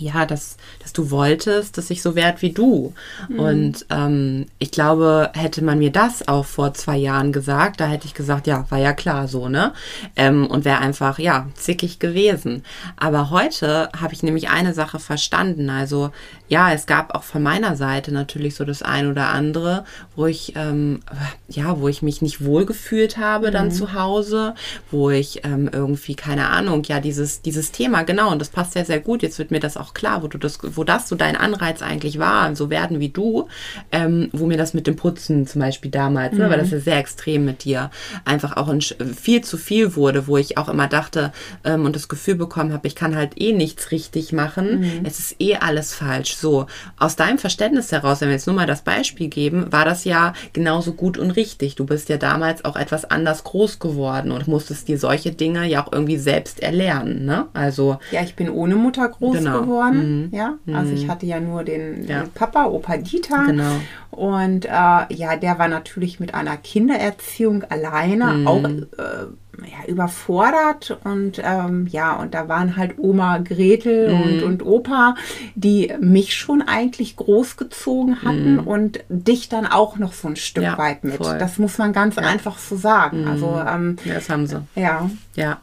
ja, 0.00 0.26
dass, 0.26 0.56
dass 0.82 0.92
du 0.92 1.10
wolltest, 1.10 1.78
dass 1.78 1.90
ich 1.90 2.02
so 2.02 2.14
werde 2.14 2.42
wie 2.42 2.52
du. 2.52 2.94
Und 3.36 3.86
ähm, 3.90 4.46
ich 4.58 4.70
glaube, 4.70 5.30
hätte 5.34 5.62
man 5.62 5.78
mir 5.78 5.92
das 5.92 6.26
auch 6.26 6.44
vor 6.44 6.74
zwei 6.74 6.96
Jahren 6.96 7.32
gesagt, 7.32 7.80
da 7.80 7.86
hätte 7.86 8.06
ich 8.06 8.14
gesagt, 8.14 8.46
ja, 8.46 8.66
war 8.70 8.78
ja 8.78 8.92
klar 8.92 9.28
so, 9.28 9.48
ne? 9.48 9.72
Ähm, 10.16 10.46
und 10.46 10.64
wäre 10.64 10.78
einfach, 10.78 11.18
ja, 11.18 11.46
zickig 11.54 11.98
gewesen. 11.98 12.64
Aber 12.96 13.30
heute 13.30 13.90
habe 13.98 14.14
ich 14.14 14.22
nämlich 14.22 14.48
eine 14.48 14.74
Sache 14.74 14.98
verstanden. 14.98 15.70
Also, 15.70 16.10
ja, 16.48 16.72
es 16.72 16.86
gab 16.86 17.14
auch 17.14 17.22
von 17.22 17.42
meiner 17.42 17.76
Seite 17.76 18.12
natürlich 18.12 18.56
so 18.56 18.64
das 18.64 18.82
ein 18.82 19.08
oder 19.08 19.28
andere, 19.28 19.84
wo 20.16 20.26
ich, 20.26 20.54
ähm, 20.56 21.00
ja, 21.48 21.78
wo 21.78 21.88
ich 21.88 22.02
mich 22.02 22.22
nicht 22.22 22.44
wohl 22.44 22.66
gefühlt 22.66 23.18
habe 23.18 23.50
dann 23.50 23.70
zu 23.70 23.92
Hause, 23.94 24.54
wo 24.90 25.10
ich 25.10 25.44
ähm, 25.44 25.70
irgendwie, 25.72 26.14
keine 26.14 26.48
Ahnung, 26.48 26.82
ja, 26.84 27.00
dieses, 27.00 27.42
dieses 27.42 27.72
Thema, 27.72 28.02
genau, 28.02 28.32
und 28.32 28.40
das 28.40 28.48
passt 28.48 28.74
ja 28.74 28.84
sehr 28.84 29.00
gut. 29.00 29.22
Jetzt 29.22 29.38
wird 29.38 29.50
mir 29.50 29.60
das 29.60 29.76
auch 29.76 29.89
auch 29.90 29.94
klar, 29.94 30.22
wo 30.22 30.28
du 30.28 30.38
das, 30.38 30.58
wo 30.62 30.84
das 30.84 31.08
so 31.08 31.16
dein 31.16 31.36
Anreiz 31.36 31.82
eigentlich 31.82 32.18
war, 32.18 32.54
so 32.54 32.70
werden 32.70 33.00
wie 33.00 33.08
du, 33.08 33.48
ähm, 33.92 34.28
wo 34.32 34.46
mir 34.46 34.56
das 34.56 34.74
mit 34.74 34.86
dem 34.86 34.96
Putzen 34.96 35.46
zum 35.46 35.60
Beispiel 35.60 35.90
damals, 35.90 36.32
mhm. 36.32 36.38
ne, 36.38 36.50
weil 36.50 36.58
das 36.58 36.70
ja 36.70 36.78
sehr 36.78 36.98
extrem 36.98 37.44
mit 37.44 37.64
dir 37.64 37.90
einfach 38.24 38.56
auch 38.56 38.68
ein, 38.68 38.80
viel 38.80 39.42
zu 39.42 39.56
viel 39.56 39.96
wurde, 39.96 40.26
wo 40.26 40.36
ich 40.36 40.58
auch 40.58 40.68
immer 40.68 40.86
dachte 40.86 41.32
ähm, 41.64 41.84
und 41.84 41.96
das 41.96 42.08
Gefühl 42.08 42.36
bekommen 42.36 42.72
habe, 42.72 42.86
ich 42.86 42.94
kann 42.94 43.16
halt 43.16 43.40
eh 43.40 43.52
nichts 43.52 43.90
richtig 43.90 44.32
machen, 44.32 44.80
mhm. 44.80 45.04
es 45.04 45.18
ist 45.18 45.36
eh 45.40 45.56
alles 45.56 45.94
falsch. 45.94 46.36
So, 46.36 46.66
aus 46.98 47.16
deinem 47.16 47.38
Verständnis 47.38 47.92
heraus, 47.92 48.20
wenn 48.20 48.28
wir 48.28 48.34
jetzt 48.34 48.46
nur 48.46 48.56
mal 48.56 48.66
das 48.66 48.82
Beispiel 48.82 49.28
geben, 49.28 49.72
war 49.72 49.84
das 49.84 50.04
ja 50.04 50.32
genauso 50.52 50.92
gut 50.92 51.18
und 51.18 51.32
richtig. 51.32 51.74
Du 51.74 51.84
bist 51.84 52.08
ja 52.08 52.16
damals 52.16 52.64
auch 52.64 52.76
etwas 52.76 53.04
anders 53.04 53.44
groß 53.44 53.78
geworden 53.78 54.30
und 54.30 54.48
musstest 54.48 54.88
dir 54.88 54.98
solche 54.98 55.32
Dinge 55.32 55.66
ja 55.66 55.84
auch 55.84 55.92
irgendwie 55.92 56.18
selbst 56.18 56.62
erlernen, 56.62 57.24
ne? 57.24 57.48
Also. 57.52 57.98
Ja, 58.10 58.22
ich 58.22 58.34
bin 58.34 58.48
ohne 58.50 58.76
Mutter 58.76 59.08
groß 59.08 59.38
genau. 59.38 59.62
geworden, 59.62 59.69
mhm. 59.70 60.28
ja. 60.32 60.54
Also 60.72 60.92
ich 60.92 61.06
mhm. 61.06 61.10
hatte 61.10 61.26
ja 61.26 61.40
nur 61.40 61.64
den, 61.64 62.06
ja. 62.06 62.22
den 62.22 62.30
Papa, 62.32 62.66
Opa 62.66 62.96
Dieter. 62.96 63.44
Genau. 63.46 63.80
Und 64.10 64.66
äh, 64.66 64.68
ja, 64.68 65.36
der 65.40 65.58
war 65.58 65.68
natürlich 65.68 66.20
mit 66.20 66.34
einer 66.34 66.56
Kindererziehung 66.56 67.64
alleine 67.64 68.26
mhm. 68.26 68.46
auch 68.46 68.64
äh, 68.64 69.26
ja, 69.66 69.86
überfordert 69.88 70.98
und 71.04 71.40
ähm, 71.44 71.86
ja, 71.90 72.14
und 72.14 72.34
da 72.34 72.48
waren 72.48 72.76
halt 72.76 72.98
Oma 72.98 73.38
Gretel 73.38 74.14
mhm. 74.14 74.22
und, 74.22 74.42
und 74.42 74.66
Opa, 74.66 75.14
die 75.54 75.92
mich 76.00 76.34
schon 76.34 76.62
eigentlich 76.62 77.16
großgezogen 77.16 78.22
hatten 78.22 78.54
mhm. 78.54 78.66
und 78.66 79.00
dich 79.08 79.48
dann 79.48 79.66
auch 79.66 79.98
noch 79.98 80.12
so 80.12 80.28
ein 80.28 80.36
Stück 80.36 80.64
ja, 80.64 80.78
weit 80.78 81.04
mit. 81.04 81.16
Voll. 81.16 81.38
Das 81.38 81.58
muss 81.58 81.78
man 81.78 81.92
ganz 81.92 82.16
ja. 82.16 82.22
einfach 82.22 82.58
so 82.58 82.76
sagen. 82.76 83.26
Also, 83.28 83.48
mhm. 83.48 83.68
ähm, 83.68 83.96
ja, 84.04 84.14
das 84.14 84.30
haben 84.30 84.46
sie. 84.46 84.62
Ja. 84.74 85.10
Ja. 85.34 85.58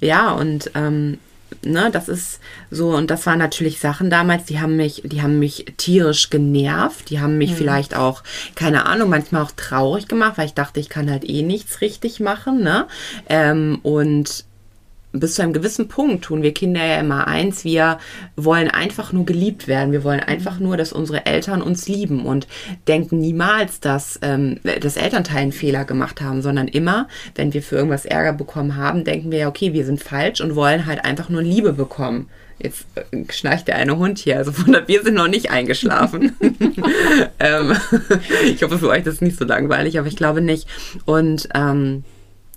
Ja, 0.00 0.32
und 0.32 0.70
ähm, 0.74 1.18
ne, 1.62 1.90
das 1.90 2.08
ist 2.08 2.40
so, 2.70 2.90
und 2.90 3.10
das 3.10 3.26
waren 3.26 3.38
natürlich 3.38 3.80
Sachen 3.80 4.10
damals, 4.10 4.44
die 4.44 4.60
haben 4.60 4.76
mich, 4.76 5.02
die 5.04 5.22
haben 5.22 5.38
mich 5.38 5.66
tierisch 5.76 6.30
genervt, 6.30 7.10
die 7.10 7.20
haben 7.20 7.38
mich 7.38 7.52
mhm. 7.52 7.56
vielleicht 7.56 7.96
auch, 7.96 8.22
keine 8.54 8.86
Ahnung, 8.86 9.10
manchmal 9.10 9.42
auch 9.42 9.52
traurig 9.52 10.08
gemacht, 10.08 10.38
weil 10.38 10.46
ich 10.46 10.54
dachte, 10.54 10.80
ich 10.80 10.88
kann 10.88 11.10
halt 11.10 11.28
eh 11.28 11.42
nichts 11.42 11.80
richtig 11.80 12.20
machen, 12.20 12.62
ne? 12.62 12.86
Ähm, 13.28 13.80
und 13.82 14.44
bis 15.12 15.34
zu 15.34 15.42
einem 15.42 15.52
gewissen 15.52 15.88
Punkt 15.88 16.24
tun 16.24 16.42
wir 16.42 16.54
Kinder 16.54 16.84
ja 16.84 17.00
immer 17.00 17.26
eins, 17.26 17.64
wir 17.64 17.98
wollen 18.36 18.70
einfach 18.70 19.12
nur 19.12 19.26
geliebt 19.26 19.66
werden. 19.66 19.92
Wir 19.92 20.04
wollen 20.04 20.20
einfach 20.20 20.58
nur, 20.58 20.76
dass 20.76 20.92
unsere 20.92 21.26
Eltern 21.26 21.62
uns 21.62 21.88
lieben 21.88 22.24
und 22.24 22.46
denken 22.86 23.18
niemals, 23.18 23.80
dass 23.80 24.18
ähm, 24.22 24.60
das 24.80 24.96
Elternteil 24.96 25.42
einen 25.42 25.52
Fehler 25.52 25.84
gemacht 25.84 26.20
haben, 26.20 26.42
sondern 26.42 26.68
immer, 26.68 27.08
wenn 27.34 27.52
wir 27.52 27.62
für 27.62 27.76
irgendwas 27.76 28.04
Ärger 28.04 28.32
bekommen 28.32 28.76
haben, 28.76 29.04
denken 29.04 29.30
wir 29.30 29.38
ja, 29.38 29.48
okay, 29.48 29.72
wir 29.72 29.84
sind 29.84 30.02
falsch 30.02 30.40
und 30.40 30.54
wollen 30.54 30.86
halt 30.86 31.04
einfach 31.04 31.28
nur 31.28 31.42
Liebe 31.42 31.72
bekommen. 31.72 32.28
Jetzt 32.62 32.84
äh, 32.94 33.24
schnarcht 33.32 33.68
der 33.68 33.76
eine 33.76 33.96
Hund 33.96 34.18
hier, 34.18 34.36
also 34.36 34.56
wundert, 34.58 34.86
wir 34.86 35.02
sind 35.02 35.14
noch 35.14 35.28
nicht 35.28 35.50
eingeschlafen. 35.50 36.36
ähm, 37.40 37.76
ich 38.46 38.62
hoffe, 38.62 38.78
für 38.78 38.88
euch 38.88 39.02
das 39.02 39.14
ist 39.14 39.22
nicht 39.22 39.38
so 39.38 39.44
langweilig, 39.44 39.98
aber 39.98 40.08
ich 40.08 40.16
glaube 40.16 40.40
nicht. 40.40 40.68
Und 41.04 41.48
ähm, 41.54 42.04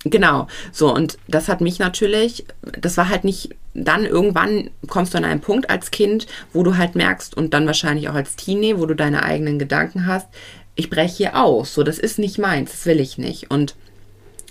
Genau, 0.06 0.48
so 0.72 0.94
und 0.94 1.18
das 1.28 1.48
hat 1.48 1.62
mich 1.62 1.80
natürlich, 1.80 2.46
das 2.62 2.98
war 2.98 3.08
halt 3.08 3.24
nicht, 3.24 3.56
dann 3.74 4.06
irgendwann 4.06 4.70
kommst 4.88 5.14
du 5.14 5.18
an 5.18 5.24
einen 5.24 5.40
Punkt 5.40 5.70
als 5.70 5.92
Kind, 5.92 6.28
wo 6.52 6.64
du 6.64 6.78
halt 6.78 6.96
merkst 6.96 7.36
und 7.36 7.54
dann 7.54 7.68
wahrscheinlich 7.68 8.10
auch 8.10 8.14
als 8.14 8.36
Teenie, 8.36 8.78
wo 8.78 8.86
du 8.86 8.96
deine 8.96 9.24
eigenen 9.24 9.60
Gedanken 9.60 10.06
hast, 10.06 10.28
ich 10.76 10.90
breche 10.90 11.16
hier 11.16 11.42
aus, 11.42 11.74
so 11.74 11.84
das 11.84 12.00
ist 12.00 12.20
nicht 12.20 12.38
meins, 12.38 12.72
das 12.72 12.86
will 12.86 13.00
ich 13.00 13.18
nicht. 13.18 13.50
Und 13.50 13.76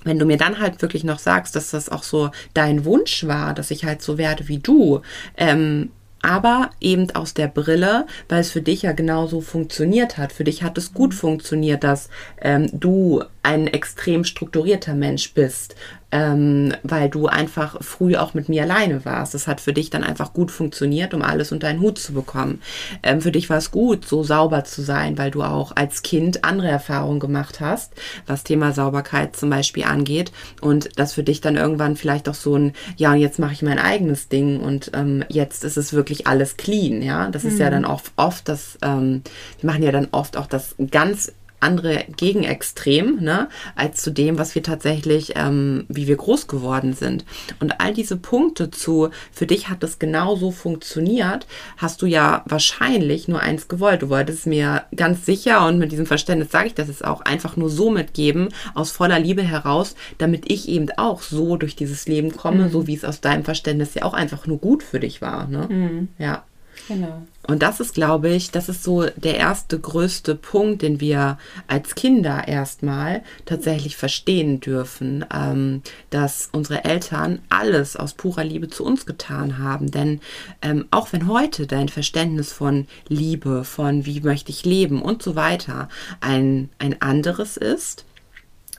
wenn 0.05 0.19
du 0.19 0.25
mir 0.25 0.39
dann 0.39 0.59
halt 0.59 0.81
wirklich 0.81 1.05
noch 1.05 1.19
sagst, 1.19 1.55
dass 1.55 1.71
das 1.71 1.89
auch 1.89 2.03
so 2.03 2.31
dein 2.55 2.85
Wunsch 2.85 3.27
war, 3.27 3.55
dass 3.55 3.71
ich 3.71 3.85
halt 3.85 4.03
so 4.03 4.19
werde 4.19 4.49
wie 4.49 4.59
du, 4.59 5.03
ähm, 5.37 5.91
aber 6.23 6.71
eben 6.81 7.11
aus 7.11 7.35
der 7.35 7.49
Brille, 7.49 8.07
weil 8.29 8.41
es 8.41 8.53
für 8.53 8.63
dich 8.63 8.83
ja 8.83 8.93
genauso 8.93 9.41
funktioniert 9.41 10.19
hat. 10.19 10.33
Für 10.33 10.45
dich 10.45 10.63
hat 10.63 10.79
es 10.79 10.95
gut 10.95 11.15
funktioniert, 11.15 11.83
dass 11.83 12.09
ähm, 12.41 12.69
du 12.73 13.25
ein 13.43 13.67
extrem 13.67 14.25
strukturierter 14.25 14.95
Mensch 14.95 15.35
bist, 15.35 15.75
ähm, 16.13 16.75
weil 16.83 17.09
du 17.09 17.27
einfach 17.27 17.83
früh 17.83 18.17
auch 18.17 18.35
mit 18.35 18.49
mir 18.49 18.63
alleine 18.63 19.05
warst. 19.05 19.35
Das 19.35 19.49
hat 19.49 19.61
für 19.61 19.73
dich 19.73 19.91
dann 19.91 20.05
einfach 20.05 20.33
gut 20.33 20.51
funktioniert, 20.51 21.15
um 21.15 21.23
alles 21.23 21.51
unter 21.51 21.69
einen 21.69 21.81
Hut 21.81 21.99
zu 21.99 22.13
bekommen. 22.13 22.61
Ähm, 23.03 23.21
für 23.21 23.33
dich 23.33 23.51
war 23.51 23.57
es 23.57 23.71
gut, 23.71 24.07
so 24.07 24.23
sauber 24.23 24.65
zu 24.65 24.83
sein, 24.83 25.19
weil 25.19 25.31
du 25.31 25.43
auch 25.43 25.73
als 25.75 26.03
Kind 26.03 26.45
andere 26.45 26.69
Erfahrungen 26.69 27.19
gemacht 27.19 27.61
hast, 27.61 27.95
was 28.27 28.45
Thema 28.45 28.73
Sauberkeit 28.73 29.35
zum 29.37 29.51
Beispiel 29.51 29.85
angeht. 29.85 30.31
Und 30.61 30.91
das 30.97 31.15
für 31.15 31.25
dich 31.25 31.41
dann 31.41 31.57
irgendwann 31.57 31.97
vielleicht 31.97 32.29
auch 32.29 32.35
so 32.35 32.57
ein, 32.57 32.75
ja, 32.97 33.13
und 33.13 33.19
jetzt 33.19 33.39
mache 33.39 33.55
ich 33.55 33.63
mein 33.63 33.79
eigenes 33.79 34.29
Ding 34.29 34.61
und 34.61 34.93
ähm, 34.95 35.25
jetzt 35.29 35.65
ist 35.65 35.79
es 35.79 35.95
wirklich 35.95 36.27
alles 36.27 36.57
clean, 36.59 37.03
ja. 37.03 37.29
Das 37.31 37.45
ist 37.45 37.59
ja 37.59 37.67
mhm. 37.69 37.73
dann 37.73 37.85
auch 37.87 38.03
oft 38.17 38.49
das, 38.49 38.79
ähm, 38.83 39.23
wir 39.61 39.71
machen 39.71 39.83
ja 39.83 39.93
dann 39.93 40.09
oft 40.13 40.37
auch 40.37 40.47
das 40.47 40.75
ganz 40.91 41.33
andere 41.63 42.05
Gegenextrem, 42.17 43.21
ne, 43.21 43.49
als 43.75 44.03
zu 44.03 44.11
dem, 44.11 44.39
was 44.39 44.55
wir 44.55 44.63
tatsächlich, 44.63 45.33
ähm, 45.37 45.85
wie 45.89 46.07
wir 46.07 46.17
groß 46.17 46.47
geworden 46.47 46.95
sind. 46.95 47.25
Und 47.61 47.81
all 47.81 47.95
diese 47.95 48.17
Punkte 48.17 48.71
zu, 48.71 49.11
für 49.33 49.47
dich 49.47 49.69
hat 49.69 49.83
das 49.83 49.99
genauso 49.99 50.51
funktioniert, 50.51 51.47
hast 51.77 52.03
du 52.03 52.07
ja 52.07 52.43
wahrscheinlich 52.47 53.29
nur 53.29 53.41
eins 53.41 53.69
gewollt. 53.69 54.03
Du 54.03 54.09
wolltest 54.09 54.47
mir 54.47 54.85
ganz 54.95 55.27
sicher 55.27 55.67
und 55.67 55.79
mit 55.79 55.93
diesem 55.93 56.07
Verständnis 56.07 56.51
sage 56.51 56.69
ich 56.69 56.75
das 56.75 56.89
jetzt 56.89 57.05
auch 57.05 57.21
einfach 57.21 57.57
nur 57.57 57.71
so 57.71 57.91
mitgeben, 57.91 58.49
aus 58.75 58.91
voller 58.91 59.19
Liebe 59.19 59.43
heraus, 59.43 59.95
damit 60.19 60.51
ich 60.51 60.69
eben 60.69 60.89
auch 60.97 61.23
so 61.23 61.57
durch 61.57 61.77
dieses 61.77 62.07
Leben 62.07 62.33
komme, 62.33 62.65
mhm. 62.65 62.71
so 62.71 62.87
wie 62.87 62.95
es 62.95 63.05
aus 63.05 63.21
deinem 63.21 63.45
Verständnis 63.45 63.95
ja 63.95 64.05
auch 64.05 64.15
einfach 64.15 64.47
nur 64.47 64.59
gut 64.59 64.83
für 64.83 65.01
dich 65.01 65.23
war. 65.23 65.47
Ne? 65.47 65.69
Mhm. 65.69 66.09
Ja. 66.19 66.45
Genau. 66.89 67.23
Und 67.49 67.63
das 67.63 67.81
ist, 67.81 67.95
glaube 67.95 68.29
ich, 68.29 68.51
das 68.51 68.69
ist 68.69 68.85
so 68.85 69.07
der 69.17 69.37
erste 69.37 69.79
größte 69.79 70.35
Punkt, 70.35 70.83
den 70.83 71.01
wir 71.01 71.39
als 71.67 71.95
Kinder 71.95 72.47
erstmal 72.47 73.23
tatsächlich 73.47 73.97
verstehen 73.97 74.61
dürfen, 74.61 75.25
ähm, 75.35 75.83
dass 76.11 76.49
unsere 76.53 76.85
Eltern 76.85 77.41
alles 77.49 77.97
aus 77.97 78.15
purer 78.15 78.45
Liebe 78.45 78.69
zu 78.69 78.85
uns 78.85 79.07
getan 79.07 79.59
haben. 79.59 79.91
Denn 79.91 80.21
ähm, 80.61 80.87
auch 80.91 81.13
wenn 81.13 81.29
heute 81.29 81.67
dein 81.67 81.89
Verständnis 81.89 82.53
von 82.53 82.87
Liebe, 83.09 83.65
von 83.65 84.07
wie 84.07 84.21
möchte 84.21 84.51
ich 84.51 84.65
leben 84.65 85.03
und 85.03 85.23
so 85.23 85.35
weiter 85.35 85.89
ein, 86.21 86.69
ein 86.79 87.01
anderes 87.03 87.57
ist, 87.57 88.05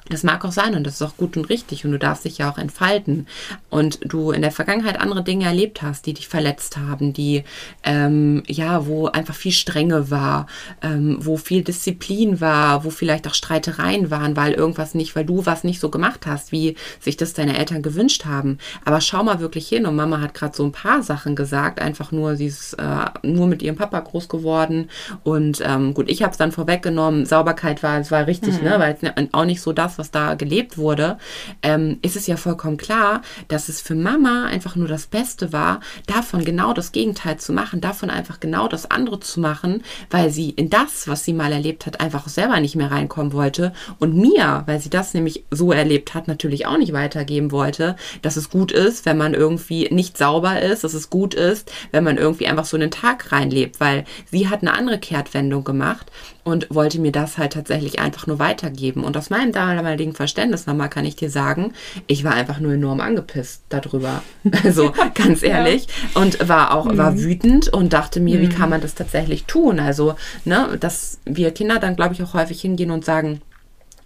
das 0.09 0.23
mag 0.23 0.43
auch 0.43 0.51
sein 0.51 0.75
und 0.75 0.85
das 0.85 0.95
ist 0.95 1.01
auch 1.01 1.15
gut 1.15 1.37
und 1.37 1.45
richtig 1.45 1.85
und 1.85 1.91
du 1.91 1.99
darfst 1.99 2.25
dich 2.25 2.37
ja 2.37 2.51
auch 2.51 2.57
entfalten 2.57 3.25
und 3.69 3.99
du 4.03 4.31
in 4.31 4.41
der 4.41 4.51
Vergangenheit 4.51 4.99
andere 4.99 5.23
Dinge 5.23 5.45
erlebt 5.45 5.81
hast, 5.81 6.05
die 6.05 6.13
dich 6.13 6.27
verletzt 6.27 6.75
haben, 6.75 7.13
die 7.13 7.45
ähm, 7.83 8.43
ja, 8.45 8.85
wo 8.85 9.07
einfach 9.07 9.33
viel 9.33 9.53
Strenge 9.53 10.11
war, 10.11 10.47
ähm, 10.81 11.17
wo 11.21 11.37
viel 11.37 11.63
Disziplin 11.63 12.41
war, 12.41 12.83
wo 12.83 12.89
vielleicht 12.89 13.27
auch 13.27 13.33
Streitereien 13.33 14.11
waren, 14.11 14.35
weil 14.35 14.53
irgendwas 14.53 14.93
nicht, 14.93 15.15
weil 15.15 15.23
du 15.23 15.45
was 15.45 15.63
nicht 15.63 15.79
so 15.79 15.89
gemacht 15.89 16.25
hast, 16.27 16.51
wie 16.51 16.75
sich 16.99 17.15
das 17.15 17.33
deine 17.33 17.57
Eltern 17.57 17.81
gewünscht 17.81 18.25
haben. 18.25 18.57
Aber 18.83 18.99
schau 18.99 19.23
mal 19.23 19.39
wirklich 19.39 19.69
hin 19.69 19.85
und 19.85 19.95
Mama 19.95 20.19
hat 20.19 20.33
gerade 20.33 20.55
so 20.55 20.65
ein 20.65 20.73
paar 20.73 21.01
Sachen 21.01 21.37
gesagt, 21.37 21.79
einfach 21.79 22.11
nur 22.11 22.35
sie 22.35 22.47
ist 22.47 22.73
äh, 22.73 23.05
nur 23.25 23.47
mit 23.47 23.61
ihrem 23.61 23.77
Papa 23.77 24.01
groß 24.01 24.27
geworden 24.27 24.89
und 25.23 25.61
ähm, 25.65 25.93
gut, 25.93 26.09
ich 26.09 26.23
habe 26.23 26.31
es 26.31 26.37
dann 26.37 26.51
vorweggenommen. 26.51 27.25
Sauberkeit 27.25 27.83
war, 27.83 27.99
es 27.99 28.11
war 28.11 28.27
richtig, 28.27 28.57
mhm. 28.57 28.67
ne, 28.67 28.79
weil 28.79 28.97
es 29.01 29.33
auch 29.33 29.45
nicht 29.45 29.61
so 29.61 29.71
das 29.71 29.92
was 29.97 30.11
da 30.11 30.35
gelebt 30.35 30.77
wurde, 30.77 31.17
ähm, 31.61 31.99
ist 32.01 32.15
es 32.15 32.27
ja 32.27 32.37
vollkommen 32.37 32.77
klar, 32.77 33.21
dass 33.47 33.69
es 33.69 33.81
für 33.81 33.95
Mama 33.95 34.45
einfach 34.45 34.75
nur 34.75 34.87
das 34.87 35.07
Beste 35.07 35.53
war, 35.53 35.79
davon 36.07 36.45
genau 36.45 36.73
das 36.73 36.91
Gegenteil 36.91 37.37
zu 37.37 37.53
machen, 37.53 37.81
davon 37.81 38.09
einfach 38.09 38.39
genau 38.39 38.67
das 38.67 38.89
andere 38.89 39.19
zu 39.19 39.39
machen, 39.39 39.83
weil 40.09 40.29
sie 40.29 40.49
in 40.49 40.69
das, 40.69 41.07
was 41.07 41.25
sie 41.25 41.33
mal 41.33 41.51
erlebt 41.51 41.85
hat, 41.85 41.99
einfach 41.99 42.27
selber 42.27 42.59
nicht 42.59 42.75
mehr 42.75 42.91
reinkommen 42.91 43.33
wollte 43.33 43.73
und 43.99 44.15
mir, 44.15 44.63
weil 44.65 44.79
sie 44.79 44.89
das 44.89 45.13
nämlich 45.13 45.45
so 45.51 45.71
erlebt 45.71 46.13
hat, 46.13 46.27
natürlich 46.27 46.65
auch 46.65 46.77
nicht 46.77 46.93
weitergeben 46.93 47.51
wollte, 47.51 47.95
dass 48.21 48.37
es 48.37 48.49
gut 48.49 48.71
ist, 48.71 49.05
wenn 49.05 49.17
man 49.17 49.33
irgendwie 49.33 49.89
nicht 49.91 50.17
sauber 50.17 50.61
ist, 50.61 50.83
dass 50.83 50.93
es 50.93 51.09
gut 51.09 51.33
ist, 51.33 51.71
wenn 51.91 52.03
man 52.03 52.17
irgendwie 52.17 52.47
einfach 52.47 52.65
so 52.65 52.77
einen 52.77 52.91
Tag 52.91 53.31
reinlebt, 53.31 53.79
weil 53.79 54.05
sie 54.31 54.49
hat 54.49 54.61
eine 54.61 54.73
andere 54.73 54.99
Kehrtwendung 54.99 55.63
gemacht 55.63 56.11
und 56.43 56.67
wollte 56.69 56.99
mir 56.99 57.11
das 57.11 57.37
halt 57.37 57.53
tatsächlich 57.53 57.99
einfach 57.99 58.27
nur 58.27 58.39
weitergeben. 58.39 59.03
Und 59.03 59.15
aus 59.15 59.29
meinem 59.29 59.51
damaligen 59.51 60.13
Verständnis 60.13 60.67
nochmal 60.67 60.89
kann 60.89 61.05
ich 61.05 61.15
dir 61.15 61.29
sagen, 61.29 61.73
ich 62.07 62.23
war 62.23 62.33
einfach 62.33 62.59
nur 62.59 62.73
enorm 62.73 62.99
angepisst 62.99 63.63
darüber. 63.69 64.21
Also 64.63 64.93
ganz 65.13 65.43
ehrlich. 65.43 65.87
Ja. 66.13 66.21
Und 66.21 66.47
war 66.47 66.73
auch, 66.73 66.85
mhm. 66.85 66.97
war 66.97 67.17
wütend 67.17 67.69
und 67.69 67.91
dachte 67.91 68.19
mir, 68.19 68.37
mhm. 68.37 68.41
wie 68.41 68.49
kann 68.49 68.69
man 68.69 68.81
das 68.81 68.95
tatsächlich 68.95 69.45
tun? 69.45 69.79
Also, 69.79 70.15
ne, 70.45 70.77
dass 70.79 71.19
wir 71.25 71.51
Kinder 71.51 71.79
dann, 71.79 71.95
glaube 71.95 72.13
ich, 72.13 72.23
auch 72.23 72.33
häufig 72.33 72.61
hingehen 72.61 72.91
und 72.91 73.03
sagen, 73.03 73.41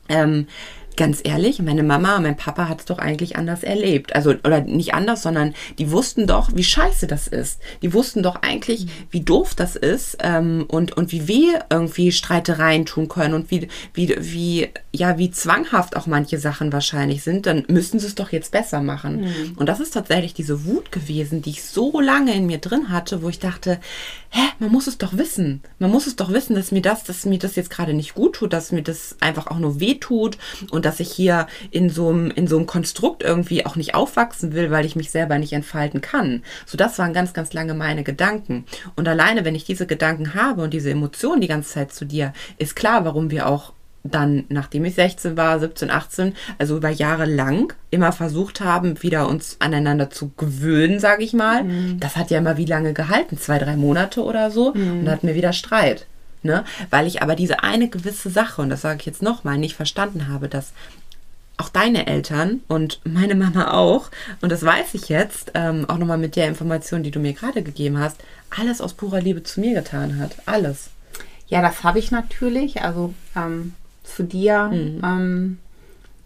ähm, 0.09 0.47
ganz 0.97 1.21
ehrlich, 1.23 1.61
meine 1.61 1.83
Mama 1.83 2.17
und 2.17 2.23
mein 2.23 2.35
Papa 2.35 2.67
hat 2.67 2.79
es 2.79 2.85
doch 2.85 2.99
eigentlich 2.99 3.37
anders 3.37 3.63
erlebt. 3.63 4.15
Also, 4.15 4.31
oder 4.31 4.61
nicht 4.61 4.93
anders, 4.93 5.23
sondern 5.23 5.53
die 5.77 5.91
wussten 5.91 6.27
doch, 6.27 6.49
wie 6.53 6.63
scheiße 6.63 7.07
das 7.07 7.27
ist. 7.27 7.61
Die 7.81 7.93
wussten 7.93 8.23
doch 8.23 8.41
eigentlich, 8.41 8.87
wie 9.11 9.21
doof 9.21 9.55
das 9.55 9.75
ist 9.75 10.17
ähm, 10.21 10.65
und, 10.67 10.97
und 10.97 11.11
wie 11.11 11.27
weh 11.27 11.53
irgendwie 11.69 12.11
Streitereien 12.11 12.85
tun 12.85 13.07
können 13.07 13.33
und 13.33 13.51
wie, 13.51 13.67
wie, 13.93 14.15
wie, 14.19 14.69
ja, 14.91 15.17
wie 15.17 15.31
zwanghaft 15.31 15.95
auch 15.95 16.07
manche 16.07 16.39
Sachen 16.39 16.73
wahrscheinlich 16.73 17.23
sind. 17.23 17.45
Dann 17.45 17.63
müssen 17.67 17.99
sie 17.99 18.07
es 18.07 18.15
doch 18.15 18.31
jetzt 18.31 18.51
besser 18.51 18.81
machen. 18.81 19.21
Mhm. 19.21 19.53
Und 19.55 19.69
das 19.69 19.79
ist 19.79 19.91
tatsächlich 19.91 20.33
diese 20.33 20.65
Wut 20.65 20.91
gewesen, 20.91 21.41
die 21.41 21.51
ich 21.51 21.63
so 21.63 22.01
lange 22.01 22.33
in 22.33 22.47
mir 22.47 22.57
drin 22.57 22.89
hatte, 22.89 23.21
wo 23.21 23.29
ich 23.29 23.39
dachte, 23.39 23.79
hä, 24.29 24.41
man 24.59 24.71
muss 24.71 24.87
es 24.87 24.97
doch 24.97 25.17
wissen. 25.17 25.61
Man 25.79 25.91
muss 25.91 26.07
es 26.07 26.15
doch 26.15 26.31
wissen, 26.31 26.55
dass 26.55 26.71
mir 26.71 26.81
das, 26.81 27.03
dass 27.03 27.25
mir 27.25 27.39
das 27.39 27.55
jetzt 27.55 27.69
gerade 27.69 27.93
nicht 27.93 28.15
gut 28.15 28.35
tut, 28.35 28.53
dass 28.53 28.71
mir 28.71 28.81
das 28.81 29.15
einfach 29.19 29.47
auch 29.47 29.59
nur 29.59 29.79
weh 29.79 29.95
tut 29.95 30.37
und 30.71 30.85
dass 30.85 30.99
ich 30.99 31.11
hier 31.11 31.47
in 31.71 31.89
so 31.89 32.09
einem, 32.09 32.31
in 32.31 32.47
so 32.47 32.57
einem 32.57 32.65
Konstrukt 32.65 33.23
irgendwie 33.23 33.65
auch 33.65 33.75
nicht 33.75 33.95
aufwachsen 33.95 34.53
will, 34.53 34.71
weil 34.71 34.85
ich 34.85 34.95
mich 34.95 35.11
selber 35.11 35.37
nicht 35.37 35.53
entfalten 35.53 36.01
kann. 36.01 36.43
So, 36.65 36.77
das 36.77 36.99
waren 36.99 37.13
ganz, 37.13 37.33
ganz 37.33 37.53
lange 37.53 37.73
meine 37.73 38.03
Gedanken. 38.03 38.65
Und 38.95 39.07
alleine, 39.07 39.45
wenn 39.45 39.55
ich 39.55 39.65
diese 39.65 39.87
Gedanken 39.87 40.33
habe 40.33 40.63
und 40.63 40.73
diese 40.73 40.91
Emotionen 40.91 41.41
die 41.41 41.47
ganze 41.47 41.71
Zeit 41.71 41.93
zu 41.93 42.05
dir, 42.05 42.33
ist 42.57 42.75
klar, 42.75 43.05
warum 43.05 43.31
wir 43.31 43.47
auch 43.47 43.73
dann, 44.11 44.45
nachdem 44.49 44.85
ich 44.85 44.95
16 44.95 45.37
war, 45.37 45.59
17, 45.59 45.89
18, 45.89 46.33
also 46.57 46.77
über 46.77 46.89
Jahre 46.89 47.25
lang 47.25 47.73
immer 47.89 48.11
versucht 48.11 48.61
haben, 48.61 49.01
wieder 49.01 49.27
uns 49.27 49.57
aneinander 49.59 50.09
zu 50.09 50.31
gewöhnen, 50.37 50.99
sage 50.99 51.23
ich 51.23 51.33
mal. 51.33 51.63
Mhm. 51.63 51.99
Das 51.99 52.15
hat 52.15 52.31
ja 52.31 52.37
immer 52.37 52.57
wie 52.57 52.65
lange 52.65 52.93
gehalten? 52.93 53.37
Zwei, 53.37 53.59
drei 53.59 53.75
Monate 53.75 54.23
oder 54.23 54.51
so. 54.51 54.73
Mhm. 54.73 54.99
Und 54.99 55.05
dann 55.05 55.15
hatten 55.15 55.27
wir 55.27 55.35
wieder 55.35 55.53
Streit. 55.53 56.05
Ne? 56.43 56.63
Weil 56.89 57.07
ich 57.07 57.21
aber 57.21 57.35
diese 57.35 57.63
eine 57.63 57.89
gewisse 57.89 58.29
Sache, 58.29 58.61
und 58.61 58.69
das 58.69 58.81
sage 58.81 58.99
ich 58.99 59.05
jetzt 59.05 59.21
nochmal, 59.21 59.57
nicht 59.57 59.75
verstanden 59.75 60.27
habe, 60.27 60.47
dass 60.47 60.71
auch 61.57 61.69
deine 61.69 62.05
Eltern 62.05 62.61
und 62.67 63.01
meine 63.03 63.35
Mama 63.35 63.71
auch, 63.73 64.11
und 64.41 64.51
das 64.51 64.63
weiß 64.63 64.93
ich 64.93 65.09
jetzt, 65.09 65.51
ähm, 65.55 65.85
auch 65.89 65.97
nochmal 65.97 66.19
mit 66.19 66.35
der 66.35 66.47
Information, 66.47 67.01
die 67.01 67.11
du 67.11 67.19
mir 67.19 67.33
gerade 67.33 67.63
gegeben 67.63 67.99
hast, 67.99 68.17
alles 68.55 68.79
aus 68.79 68.93
purer 68.93 69.21
Liebe 69.21 69.43
zu 69.43 69.59
mir 69.59 69.73
getan 69.73 70.19
hat. 70.19 70.35
Alles. 70.45 70.91
Ja, 71.47 71.61
das 71.61 71.83
habe 71.83 71.99
ich 71.99 72.11
natürlich. 72.11 72.81
Also 72.81 73.13
ähm, 73.35 73.73
zu 74.07 74.23
dir, 74.23 74.69
mhm. 74.69 75.01
ähm, 75.03 75.57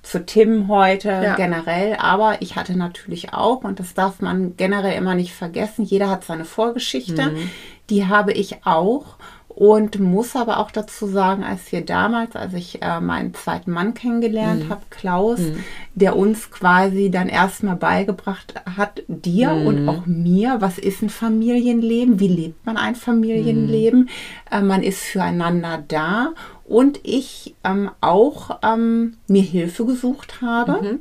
zu 0.03 0.25
Tim 0.25 0.67
heute 0.67 1.09
ja. 1.09 1.35
generell. 1.35 1.95
Aber 1.99 2.41
ich 2.41 2.55
hatte 2.55 2.77
natürlich 2.77 3.33
auch, 3.33 3.63
und 3.63 3.79
das 3.79 3.93
darf 3.93 4.21
man 4.21 4.57
generell 4.57 4.97
immer 4.97 5.15
nicht 5.15 5.33
vergessen, 5.33 5.83
jeder 5.83 6.09
hat 6.09 6.23
seine 6.23 6.45
Vorgeschichte. 6.45 7.31
Mhm. 7.31 7.49
Die 7.89 8.07
habe 8.07 8.31
ich 8.31 8.65
auch. 8.65 9.17
Und 9.53 9.99
muss 9.99 10.37
aber 10.37 10.59
auch 10.59 10.71
dazu 10.71 11.07
sagen, 11.07 11.43
als 11.43 11.73
wir 11.73 11.81
damals, 11.85 12.37
als 12.37 12.53
ich 12.53 12.81
äh, 12.81 13.01
meinen 13.01 13.33
zweiten 13.33 13.71
Mann 13.71 13.93
kennengelernt 13.93 14.65
mhm. 14.65 14.69
habe, 14.69 14.81
Klaus, 14.89 15.39
mhm. 15.39 15.63
der 15.93 16.15
uns 16.15 16.51
quasi 16.51 17.11
dann 17.11 17.27
erstmal 17.27 17.75
beigebracht 17.75 18.53
hat, 18.77 19.03
dir 19.09 19.49
mhm. 19.49 19.67
und 19.67 19.89
auch 19.89 20.05
mir, 20.05 20.61
was 20.61 20.77
ist 20.77 21.01
ein 21.01 21.09
Familienleben, 21.09 22.21
wie 22.21 22.29
lebt 22.29 22.65
man 22.65 22.77
ein 22.77 22.95
Familienleben, 22.95 24.03
mhm. 24.03 24.07
äh, 24.49 24.61
man 24.61 24.83
ist 24.83 25.03
füreinander 25.03 25.83
da 25.85 26.29
und 26.71 26.99
ich 27.03 27.55
ähm, 27.63 27.91
auch 28.01 28.59
ähm, 28.63 29.17
mir 29.27 29.43
Hilfe 29.43 29.85
gesucht 29.85 30.41
habe 30.41 30.81
mhm 30.81 30.99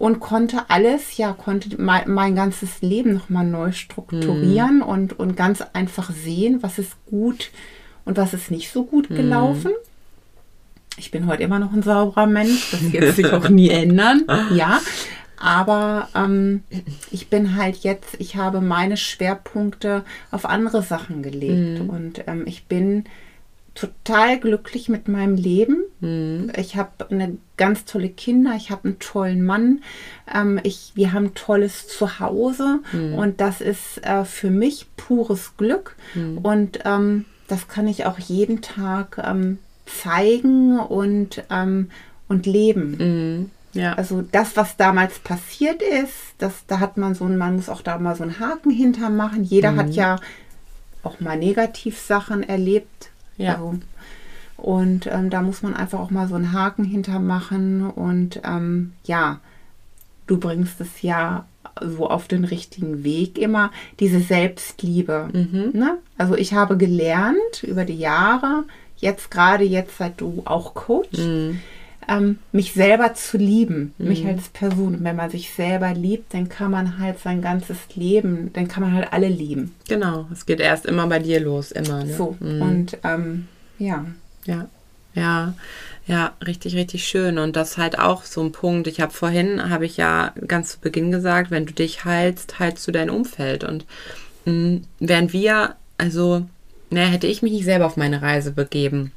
und 0.00 0.18
konnte 0.18 0.62
alles, 0.68 1.18
ja, 1.18 1.34
konnte 1.34 1.78
mein, 1.80 2.10
mein 2.10 2.34
ganzes 2.34 2.80
Leben 2.80 3.12
nochmal 3.12 3.46
neu 3.46 3.72
strukturieren 3.72 4.76
mhm. 4.76 4.82
und, 4.82 5.18
und 5.18 5.36
ganz 5.36 5.62
einfach 5.74 6.10
sehen, 6.10 6.62
was 6.62 6.78
ist 6.78 6.96
gut 7.04 7.50
und 8.06 8.16
was 8.16 8.32
ist 8.32 8.50
nicht 8.50 8.72
so 8.72 8.84
gut 8.84 9.10
mhm. 9.10 9.16
gelaufen. 9.16 9.72
Ich 10.96 11.10
bin 11.10 11.26
heute 11.26 11.42
immer 11.42 11.58
noch 11.58 11.74
ein 11.74 11.82
sauberer 11.82 12.26
Mensch, 12.26 12.70
das 12.70 12.90
wird 12.90 13.14
sich 13.14 13.30
auch 13.30 13.50
nie 13.50 13.68
ändern, 13.68 14.24
ja. 14.54 14.80
Aber 15.38 16.08
ähm, 16.14 16.62
ich 17.10 17.28
bin 17.28 17.56
halt 17.56 17.76
jetzt, 17.76 18.16
ich 18.18 18.36
habe 18.36 18.62
meine 18.62 18.96
Schwerpunkte 18.96 20.06
auf 20.30 20.46
andere 20.46 20.82
Sachen 20.82 21.22
gelegt 21.22 21.82
mhm. 21.82 21.90
und 21.90 22.24
ähm, 22.26 22.44
ich 22.46 22.64
bin 22.64 23.04
total 23.80 24.38
glücklich 24.38 24.88
mit 24.88 25.08
meinem 25.08 25.36
Leben. 25.36 25.82
Mhm. 26.00 26.52
Ich 26.56 26.76
habe 26.76 26.90
eine 27.10 27.38
ganz 27.56 27.84
tolle 27.84 28.10
Kinder, 28.10 28.54
ich 28.56 28.70
habe 28.70 28.84
einen 28.84 28.98
tollen 28.98 29.42
Mann, 29.42 29.82
ähm, 30.32 30.60
ich, 30.62 30.92
wir 30.94 31.12
haben 31.12 31.34
tolles 31.34 31.88
Zuhause 31.88 32.80
mhm. 32.92 33.14
und 33.14 33.40
das 33.40 33.60
ist 33.60 34.04
äh, 34.04 34.24
für 34.24 34.50
mich 34.50 34.86
pures 34.96 35.56
Glück 35.56 35.96
mhm. 36.14 36.38
und 36.38 36.80
ähm, 36.84 37.24
das 37.48 37.68
kann 37.68 37.88
ich 37.88 38.06
auch 38.06 38.18
jeden 38.18 38.62
Tag 38.62 39.20
ähm, 39.24 39.58
zeigen 39.86 40.78
und, 40.78 41.42
ähm, 41.50 41.90
und 42.28 42.46
leben. 42.46 42.96
Mhm. 42.98 43.50
Ja. 43.72 43.94
Also 43.94 44.22
das, 44.22 44.56
was 44.56 44.76
damals 44.76 45.20
passiert 45.20 45.80
ist, 45.80 46.14
das, 46.38 46.66
da 46.66 46.80
hat 46.80 46.96
man 46.96 47.14
so, 47.14 47.24
man 47.24 47.56
muss 47.56 47.68
auch 47.68 47.82
da 47.82 47.98
mal 47.98 48.16
so 48.16 48.24
einen 48.24 48.40
Haken 48.40 48.70
hinter 48.70 49.10
machen. 49.10 49.44
Jeder 49.44 49.76
hat 49.76 49.88
mhm. 49.88 49.92
ja 49.92 50.16
auch 51.02 51.20
mal 51.20 51.38
Negativsachen 51.38 52.42
erlebt, 52.42 53.09
ja. 53.40 53.54
Also, 53.54 53.74
und 54.56 55.06
ähm, 55.06 55.30
da 55.30 55.40
muss 55.40 55.62
man 55.62 55.74
einfach 55.74 56.00
auch 56.00 56.10
mal 56.10 56.28
so 56.28 56.34
einen 56.34 56.52
Haken 56.52 56.84
hintermachen. 56.84 57.88
Und 57.88 58.40
ähm, 58.44 58.92
ja, 59.04 59.40
du 60.26 60.38
bringst 60.38 60.80
es 60.80 61.02
ja 61.02 61.46
so 61.80 62.08
auf 62.08 62.28
den 62.28 62.44
richtigen 62.44 63.04
Weg 63.04 63.38
immer, 63.38 63.70
diese 64.00 64.20
Selbstliebe. 64.20 65.28
Mhm. 65.32 65.70
Ne? 65.72 65.98
Also 66.18 66.34
ich 66.34 66.52
habe 66.52 66.76
gelernt 66.76 67.62
über 67.62 67.84
die 67.84 67.98
Jahre, 67.98 68.64
jetzt 68.98 69.30
gerade 69.30 69.64
jetzt, 69.64 69.96
seit 69.98 70.20
du 70.20 70.42
auch 70.44 70.74
Coach, 70.74 71.18
mhm. 71.18 71.60
Ähm, 72.08 72.38
mich 72.52 72.72
selber 72.72 73.14
zu 73.14 73.36
lieben, 73.36 73.94
mhm. 73.98 74.08
mich 74.08 74.26
als 74.26 74.48
Person. 74.48 74.96
Und 74.96 75.04
wenn 75.04 75.16
man 75.16 75.30
sich 75.30 75.52
selber 75.52 75.92
liebt, 75.92 76.34
dann 76.34 76.48
kann 76.48 76.70
man 76.70 76.98
halt 76.98 77.18
sein 77.20 77.42
ganzes 77.42 77.78
Leben, 77.94 78.52
dann 78.52 78.68
kann 78.68 78.82
man 78.82 78.94
halt 78.94 79.12
alle 79.12 79.28
lieben. 79.28 79.74
Genau, 79.88 80.26
es 80.32 80.46
geht 80.46 80.60
erst 80.60 80.86
immer 80.86 81.06
bei 81.06 81.18
dir 81.18 81.40
los, 81.40 81.72
immer. 81.72 82.04
Ne? 82.04 82.14
So, 82.14 82.36
mhm. 82.40 82.62
und 82.62 82.98
ähm, 83.04 83.48
ja. 83.78 84.04
Ja, 84.46 84.68
ja, 85.14 85.54
ja, 86.06 86.32
richtig, 86.44 86.74
richtig 86.76 87.06
schön. 87.06 87.38
Und 87.38 87.56
das 87.56 87.78
halt 87.78 87.98
auch 87.98 88.24
so 88.24 88.42
ein 88.42 88.52
Punkt. 88.52 88.86
Ich 88.86 89.00
habe 89.00 89.12
vorhin, 89.12 89.70
habe 89.70 89.86
ich 89.86 89.96
ja 89.96 90.32
ganz 90.46 90.72
zu 90.72 90.80
Beginn 90.80 91.10
gesagt, 91.10 91.50
wenn 91.50 91.66
du 91.66 91.72
dich 91.72 92.04
heilst, 92.04 92.58
heilst 92.58 92.86
du 92.86 92.92
dein 92.92 93.10
Umfeld. 93.10 93.64
Und 93.64 93.86
mh, 94.44 94.52
mm, 94.52 94.82
während 95.00 95.32
wir, 95.32 95.76
also, 95.98 96.46
naja, 96.90 97.08
hätte 97.08 97.26
ich 97.26 97.42
mich 97.42 97.52
nicht 97.52 97.64
selber 97.64 97.86
auf 97.86 97.96
meine 97.96 98.22
Reise 98.22 98.52
begeben, 98.52 99.12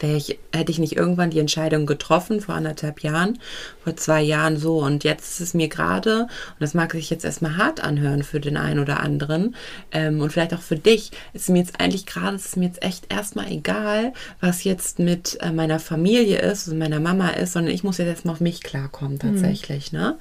ich, 0.00 0.38
hätte 0.52 0.70
ich 0.70 0.78
nicht 0.78 0.96
irgendwann 0.96 1.30
die 1.30 1.38
Entscheidung 1.38 1.86
getroffen, 1.86 2.40
vor 2.40 2.54
anderthalb 2.54 3.00
Jahren, 3.00 3.38
vor 3.82 3.96
zwei 3.96 4.22
Jahren 4.22 4.56
so. 4.56 4.78
Und 4.78 5.04
jetzt 5.04 5.32
ist 5.32 5.40
es 5.40 5.54
mir 5.54 5.68
gerade, 5.68 6.22
und 6.22 6.60
das 6.60 6.74
mag 6.74 6.92
sich 6.92 7.10
jetzt 7.10 7.24
erstmal 7.24 7.56
hart 7.56 7.82
anhören 7.82 8.22
für 8.22 8.40
den 8.40 8.56
einen 8.56 8.80
oder 8.80 9.00
anderen 9.00 9.56
ähm, 9.90 10.20
und 10.20 10.32
vielleicht 10.32 10.54
auch 10.54 10.60
für 10.60 10.76
dich, 10.76 11.10
ist 11.32 11.48
mir 11.48 11.60
jetzt 11.60 11.80
eigentlich 11.80 12.06
gerade, 12.06 12.36
ist 12.36 12.56
mir 12.56 12.66
jetzt 12.66 12.82
echt 12.82 13.12
erstmal 13.12 13.50
egal, 13.50 14.12
was 14.40 14.64
jetzt 14.64 14.98
mit 14.98 15.38
äh, 15.40 15.50
meiner 15.50 15.78
Familie 15.78 16.38
ist 16.38 16.68
und 16.68 16.78
meiner 16.78 17.00
Mama 17.00 17.30
ist, 17.30 17.52
sondern 17.54 17.74
ich 17.74 17.84
muss 17.84 17.98
jetzt 17.98 18.08
erstmal 18.08 18.34
auf 18.34 18.40
mich 18.40 18.62
klarkommen 18.62 19.14
mhm. 19.14 19.18
tatsächlich. 19.18 19.92
Mhm. 19.92 19.98
Ne? 19.98 20.18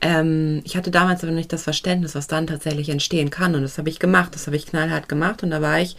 Ähm, 0.00 0.60
ich 0.64 0.76
hatte 0.76 0.90
damals 0.90 1.22
aber 1.22 1.32
nicht 1.32 1.52
das 1.52 1.64
Verständnis, 1.64 2.14
was 2.14 2.26
dann 2.26 2.46
tatsächlich 2.46 2.88
entstehen 2.88 3.30
kann. 3.30 3.54
Und 3.54 3.62
das 3.62 3.78
habe 3.78 3.88
ich 3.88 3.98
gemacht, 3.98 4.34
das 4.34 4.46
habe 4.46 4.56
ich 4.56 4.66
knallhart 4.66 5.08
gemacht. 5.08 5.42
Und 5.42 5.50
da 5.50 5.62
war 5.62 5.80
ich 5.80 5.96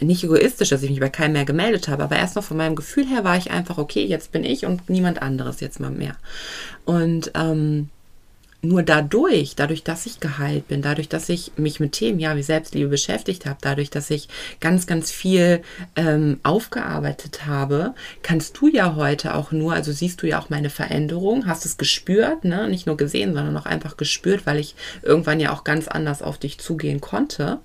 nicht 0.00 0.24
egoistisch, 0.24 0.70
dass 0.70 0.82
ich 0.82 0.90
mich 0.90 1.00
bei 1.00 1.08
keinem 1.08 1.36
mehr 1.36 1.44
gemeldet 1.44 1.88
habe, 1.88 2.04
aber 2.04 2.16
erstmal 2.36 2.42
von 2.42 2.56
meinem 2.56 2.76
Gefühl 2.76 3.06
her 3.06 3.24
war 3.24 3.36
ich 3.36 3.50
einfach, 3.50 3.78
okay, 3.78 4.04
jetzt 4.04 4.32
bin 4.32 4.44
ich 4.44 4.66
und 4.66 4.90
niemand 4.90 5.22
anderes 5.22 5.60
jetzt 5.60 5.80
mal 5.80 5.90
mehr. 5.90 6.16
Und 6.84 7.30
ähm, 7.34 7.88
nur 8.62 8.82
dadurch, 8.82 9.54
dadurch, 9.54 9.84
dass 9.84 10.06
ich 10.06 10.18
geheilt 10.18 10.66
bin, 10.66 10.82
dadurch, 10.82 11.08
dass 11.08 11.28
ich 11.28 11.52
mich 11.56 11.78
mit 11.78 11.92
Themen 11.92 12.18
ja 12.18 12.34
wie 12.36 12.42
Selbstliebe 12.42 12.88
beschäftigt 12.88 13.46
habe, 13.46 13.58
dadurch, 13.60 13.90
dass 13.90 14.10
ich 14.10 14.28
ganz, 14.60 14.86
ganz 14.86 15.12
viel 15.12 15.62
ähm, 15.94 16.40
aufgearbeitet 16.42 17.46
habe, 17.46 17.94
kannst 18.22 18.58
du 18.58 18.68
ja 18.68 18.96
heute 18.96 19.34
auch 19.34 19.52
nur, 19.52 19.74
also 19.74 19.92
siehst 19.92 20.20
du 20.22 20.26
ja 20.26 20.40
auch 20.40 20.50
meine 20.50 20.70
Veränderung, 20.70 21.46
hast 21.46 21.64
es 21.64 21.76
gespürt, 21.76 22.44
ne? 22.44 22.68
nicht 22.68 22.86
nur 22.86 22.96
gesehen, 22.96 23.34
sondern 23.34 23.56
auch 23.56 23.66
einfach 23.66 23.96
gespürt, 23.96 24.46
weil 24.46 24.58
ich 24.58 24.74
irgendwann 25.02 25.38
ja 25.38 25.52
auch 25.52 25.62
ganz 25.62 25.86
anders 25.86 26.20
auf 26.22 26.38
dich 26.38 26.58
zugehen 26.58 27.00
konnte. 27.00 27.58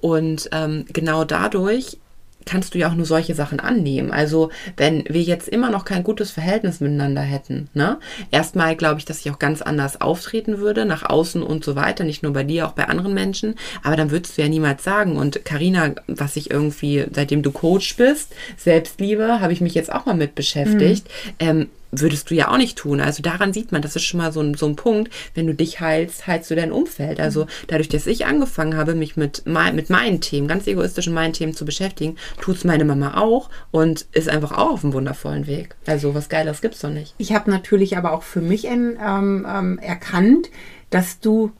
Und 0.00 0.50
ähm, 0.52 0.84
genau 0.92 1.24
dadurch 1.24 1.98
kannst 2.46 2.74
du 2.74 2.78
ja 2.78 2.88
auch 2.88 2.94
nur 2.94 3.06
solche 3.06 3.34
Sachen 3.34 3.60
annehmen. 3.60 4.10
Also 4.10 4.50
wenn 4.76 5.04
wir 5.08 5.22
jetzt 5.22 5.48
immer 5.48 5.70
noch 5.70 5.84
kein 5.84 6.02
gutes 6.02 6.30
Verhältnis 6.30 6.80
miteinander 6.80 7.22
hätten, 7.22 7.68
ne? 7.74 7.98
Erstmal 8.30 8.76
glaube 8.76 8.98
ich, 8.98 9.04
dass 9.04 9.20
ich 9.20 9.30
auch 9.30 9.38
ganz 9.38 9.62
anders 9.62 10.00
auftreten 10.00 10.58
würde, 10.58 10.84
nach 10.84 11.08
außen 11.08 11.42
und 11.42 11.64
so 11.64 11.76
weiter, 11.76 12.04
nicht 12.04 12.22
nur 12.22 12.32
bei 12.32 12.44
dir, 12.44 12.66
auch 12.66 12.72
bei 12.72 12.88
anderen 12.88 13.14
Menschen. 13.14 13.54
Aber 13.82 13.96
dann 13.96 14.10
würdest 14.10 14.36
du 14.36 14.42
ja 14.42 14.48
niemals 14.48 14.84
sagen. 14.84 15.16
Und 15.16 15.44
Karina, 15.44 15.94
was 16.06 16.36
ich 16.36 16.50
irgendwie, 16.50 17.06
seitdem 17.12 17.42
du 17.42 17.52
Coach 17.52 17.96
bist, 17.96 18.34
Selbstliebe, 18.56 19.40
habe 19.40 19.52
ich 19.52 19.60
mich 19.60 19.74
jetzt 19.74 19.92
auch 19.92 20.06
mal 20.06 20.14
mit 20.14 20.34
beschäftigt. 20.34 21.06
Mhm. 21.06 21.32
Ähm, 21.38 21.68
würdest 21.92 22.30
du 22.30 22.34
ja 22.34 22.50
auch 22.50 22.56
nicht 22.56 22.78
tun. 22.78 23.00
Also 23.00 23.22
daran 23.22 23.52
sieht 23.52 23.70
man, 23.70 23.82
das 23.82 23.94
ist 23.94 24.04
schon 24.04 24.18
mal 24.18 24.32
so 24.32 24.40
ein, 24.40 24.54
so 24.54 24.66
ein 24.66 24.76
Punkt, 24.76 25.12
wenn 25.34 25.46
du 25.46 25.54
dich 25.54 25.80
heilst, 25.80 26.26
heilst 26.26 26.50
du 26.50 26.56
dein 26.56 26.72
Umfeld. 26.72 27.20
Also 27.20 27.46
dadurch, 27.68 27.88
dass 27.88 28.06
ich 28.06 28.26
angefangen 28.26 28.76
habe, 28.76 28.94
mich 28.94 29.16
mit, 29.16 29.44
mit 29.46 29.90
meinen 29.90 30.20
Themen, 30.20 30.48
ganz 30.48 30.66
egoistisch 30.66 31.06
in 31.06 31.14
meinen 31.14 31.34
Themen 31.34 31.54
zu 31.54 31.64
beschäftigen, 31.64 32.16
tut 32.40 32.56
es 32.56 32.64
meine 32.64 32.84
Mama 32.84 33.18
auch 33.18 33.50
und 33.70 34.06
ist 34.12 34.28
einfach 34.28 34.52
auch 34.52 34.72
auf 34.72 34.84
einem 34.84 34.94
wundervollen 34.94 35.46
Weg. 35.46 35.76
Also 35.86 36.14
was 36.14 36.28
Geiles 36.28 36.62
gibt 36.62 36.74
es 36.74 36.80
doch 36.80 36.90
nicht. 36.90 37.14
Ich 37.18 37.32
habe 37.32 37.50
natürlich 37.50 37.96
aber 37.96 38.12
auch 38.12 38.22
für 38.22 38.40
mich 38.40 38.64
in, 38.64 38.98
ähm, 39.04 39.46
ähm, 39.48 39.78
erkannt, 39.78 40.50
dass 40.90 41.20
du 41.20 41.52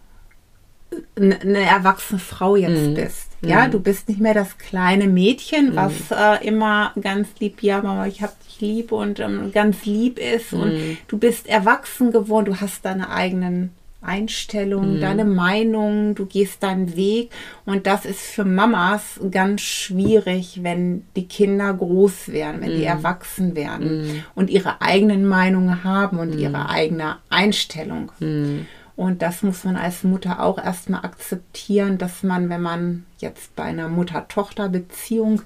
eine 1.17 1.61
erwachsene 1.61 2.19
Frau 2.19 2.57
jetzt 2.57 2.89
mhm. 2.89 2.95
bist. 2.95 3.29
Ja, 3.45 3.67
mhm. 3.67 3.73
du 3.73 3.81
bist 3.81 4.09
nicht 4.09 4.21
mehr 4.21 4.35
das 4.35 4.57
kleine 4.59 5.07
Mädchen, 5.09 5.75
was 5.75 5.93
mhm. 6.11 6.17
äh, 6.17 6.47
immer 6.47 6.93
ganz 7.01 7.29
lieb, 7.41 7.63
ja, 7.63 7.83
Mama, 7.83 8.07
ich 8.07 8.23
hab 8.23 8.41
dich 8.45 8.61
lieb 8.61 8.93
und 8.93 9.21
ähm, 9.21 9.51
ganz 9.53 9.85
lieb 9.85 10.19
ist. 10.19 10.53
Und 10.53 10.75
mhm. 10.75 10.97
du 11.09 11.19
bist 11.19 11.49
erwachsen 11.49 12.13
geworden, 12.13 12.47
du 12.47 12.61
hast 12.61 12.85
deine 12.85 13.11
eigenen 13.11 13.71
Einstellungen, 14.03 14.97
mhm. 14.97 15.01
deine 15.01 15.25
Meinung, 15.25 16.15
du 16.15 16.27
gehst 16.27 16.63
deinen 16.63 16.97
Weg. 16.97 17.31
Und 17.65 17.87
das 17.87 18.05
ist 18.05 18.21
für 18.21 18.45
Mamas 18.45 19.21
ganz 19.31 19.61
schwierig, 19.61 20.61
wenn 20.63 21.05
die 21.17 21.27
Kinder 21.27 21.73
groß 21.73 22.29
werden, 22.29 22.61
wenn 22.61 22.77
die 22.77 22.85
erwachsen 22.85 23.55
werden 23.55 24.25
und 24.35 24.51
ihre 24.51 24.81
eigenen 24.83 25.27
Meinungen 25.27 25.85
haben 25.85 26.19
und 26.19 26.35
ihre 26.39 26.69
eigene 26.69 27.17
Einstellung. 27.31 28.11
Und 28.97 29.23
das 29.23 29.43
muss 29.43 29.65
man 29.65 29.77
als 29.77 30.05
Mutter 30.05 30.43
auch 30.43 30.59
erstmal 30.59 31.05
akzeptieren, 31.05 31.99
dass 31.99 32.23
man, 32.23 32.49
wenn 32.51 32.61
man 32.61 33.07
jetzt 33.19 33.57
bei 33.57 33.65
einer 33.65 33.89
Mutter-Tochter-Beziehung, 33.89 35.43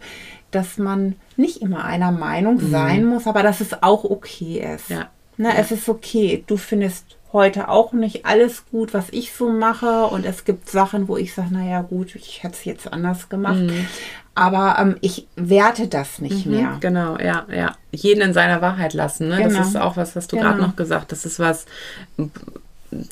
dass 0.51 0.79
man 0.79 1.17
nicht 1.37 1.63
immer 1.63 1.85
einer 1.85 2.13
Meinung 2.13 2.57
mhm. 2.57 2.71
sein 2.71 3.05
muss, 3.05 3.27
aber 3.27 3.43
dass 3.43 3.61
es 3.61 3.83
auch 3.83 4.05
okay 4.05 4.65
ist. 4.75 4.91
Ja. 4.91 5.11
Na, 5.37 5.51
ja. 5.51 5.57
Es 5.57 5.71
ist 5.71 5.89
okay. 5.89 6.45
Du 6.47 6.57
findest 6.57 7.17
heute 7.33 7.69
auch 7.69 7.93
nicht 7.93 8.25
alles 8.25 8.65
gut, 8.71 8.95
was 8.95 9.11
ich 9.11 9.33
so 9.33 9.51
mache. 9.51 10.07
Und 10.07 10.25
es 10.25 10.45
gibt 10.45 10.69
Sachen, 10.69 11.09
wo 11.09 11.17
ich 11.17 11.35
sage, 11.35 11.53
naja 11.53 11.83
gut, 11.83 12.15
ich 12.15 12.43
hätte 12.43 12.55
es 12.55 12.65
jetzt 12.65 12.93
anders 12.93 13.29
gemacht. 13.29 13.59
Mhm. 13.59 13.87
Aber 14.35 14.77
ähm, 14.79 14.97
ich 15.01 15.27
werte 15.37 15.89
das 15.89 16.21
nicht 16.21 16.47
mhm, 16.47 16.53
mehr. 16.53 16.77
Genau, 16.81 17.19
ja, 17.19 17.47
ja. 17.51 17.75
Jeden 17.91 18.23
in 18.23 18.33
seiner 18.35 18.61
Wahrheit 18.61 18.93
lassen. 18.93 19.29
Ne? 19.29 19.39
Genau. 19.39 19.59
Das 19.59 19.69
ist 19.69 19.77
auch 19.77 19.97
was, 19.97 20.17
was 20.17 20.29
du 20.29 20.37
genau. 20.37 20.49
gerade 20.51 20.63
noch 20.63 20.77
gesagt 20.77 21.13
hast. 21.13 21.25
Das 21.25 21.33
ist 21.33 21.39
was, 21.39 21.67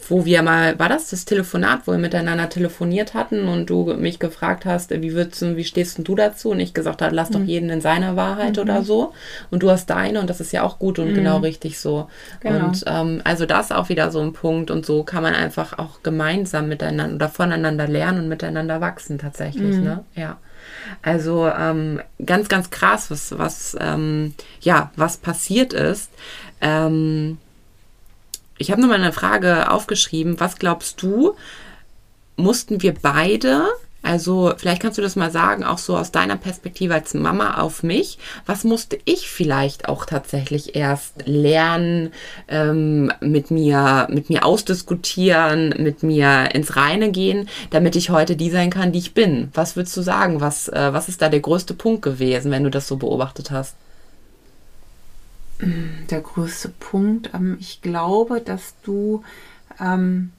wo 0.08 0.24
wir 0.24 0.42
mal, 0.42 0.78
war 0.78 0.88
das 0.88 1.10
das 1.10 1.24
Telefonat, 1.24 1.87
wo 1.87 1.92
wir 1.92 1.98
miteinander 1.98 2.48
telefoniert 2.48 3.14
hatten 3.14 3.48
und 3.48 3.66
du 3.66 3.94
mich 3.94 4.18
gefragt 4.18 4.64
hast, 4.64 4.90
wie 4.90 5.14
würdest 5.14 5.42
du, 5.42 5.56
wie 5.56 5.64
stehst 5.64 5.98
du 5.98 6.14
dazu? 6.14 6.50
Und 6.50 6.60
ich 6.60 6.74
gesagt 6.74 7.02
habe, 7.02 7.14
lass 7.14 7.30
mhm. 7.30 7.34
doch 7.34 7.42
jeden 7.42 7.70
in 7.70 7.80
seiner 7.80 8.16
Wahrheit 8.16 8.56
mhm. 8.56 8.62
oder 8.62 8.82
so. 8.82 9.12
Und 9.50 9.62
du 9.62 9.70
hast 9.70 9.90
deine 9.90 10.20
und 10.20 10.30
das 10.30 10.40
ist 10.40 10.52
ja 10.52 10.62
auch 10.62 10.78
gut 10.78 10.98
und 10.98 11.10
mhm. 11.10 11.14
genau 11.14 11.38
richtig 11.38 11.78
so. 11.78 12.08
Genau. 12.40 12.66
Und 12.66 12.84
ähm, 12.87 13.20
also 13.24 13.46
das 13.46 13.72
auch 13.72 13.88
wieder 13.88 14.10
so 14.10 14.20
ein 14.20 14.32
Punkt 14.32 14.70
und 14.70 14.87
so 14.87 15.02
kann 15.02 15.22
man 15.22 15.34
einfach 15.34 15.78
auch 15.78 16.02
gemeinsam 16.02 16.68
miteinander 16.68 17.16
oder 17.16 17.28
voneinander 17.28 17.88
lernen 17.88 18.20
und 18.20 18.28
miteinander 18.28 18.80
wachsen 18.80 19.18
tatsächlich, 19.18 19.76
mhm. 19.76 19.84
ne? 19.84 20.04
Ja. 20.14 20.38
Also 21.02 21.46
ähm, 21.46 22.00
ganz, 22.24 22.48
ganz 22.48 22.70
krass, 22.70 23.10
was, 23.10 23.38
was, 23.38 23.76
ähm, 23.80 24.34
ja, 24.60 24.90
was 24.96 25.18
passiert 25.18 25.72
ist. 25.72 26.10
Ähm, 26.60 27.38
ich 28.59 28.71
habe 28.71 28.81
nochmal 28.81 29.01
eine 29.01 29.12
Frage 29.12 29.71
aufgeschrieben. 29.71 30.40
Was 30.40 30.57
glaubst 30.57 31.03
du, 31.03 31.35
mussten 32.37 32.83
wir 32.83 32.95
beide, 32.95 33.67
also 34.03 34.53
vielleicht 34.57 34.83
kannst 34.83 34.99
du 34.99 35.03
das 35.03 35.17
mal 35.17 35.31
sagen, 35.31 35.64
auch 35.64 35.79
so 35.79 35.97
aus 35.97 36.12
deiner 36.12 36.37
Perspektive 36.37 36.95
als 36.95 37.14
Mama 37.14 37.61
auf 37.61 37.83
mich, 37.83 38.19
was 38.45 38.62
musste 38.64 38.99
ich 39.05 39.31
vielleicht 39.31 39.88
auch 39.88 40.05
tatsächlich 40.05 40.77
erst 40.77 41.27
lernen, 41.27 42.12
ähm, 42.49 43.12
mit, 43.21 43.51
mir, 43.51 44.07
mit 44.11 44.29
mir 44.29 44.45
ausdiskutieren, 44.45 45.75
mit 45.79 46.03
mir 46.03 46.55
ins 46.55 46.77
Reine 46.77 47.11
gehen, 47.12 47.49
damit 47.71 47.97
ich 47.97 48.11
heute 48.11 48.37
die 48.37 48.51
sein 48.51 48.71
kann, 48.71 48.93
die 48.93 48.99
ich 48.99 49.14
bin? 49.14 49.51
Was 49.55 49.75
würdest 49.75 49.97
du 49.97 50.03
sagen? 50.03 50.40
Was, 50.40 50.69
äh, 50.69 50.93
was 50.93 51.09
ist 51.09 51.23
da 51.23 51.29
der 51.29 51.40
größte 51.40 51.75
Punkt 51.75 52.03
gewesen, 52.03 52.51
wenn 52.51 52.64
du 52.64 52.71
das 52.71 52.87
so 52.87 52.97
beobachtet 52.97 53.51
hast? 53.51 53.75
Der 56.11 56.20
größte 56.20 56.68
Punkt. 56.68 57.31
Ähm, 57.35 57.57
ich 57.61 57.83
glaube, 57.83 58.40
dass 58.40 58.74
du, 58.83 59.22
ähm, 59.81 60.31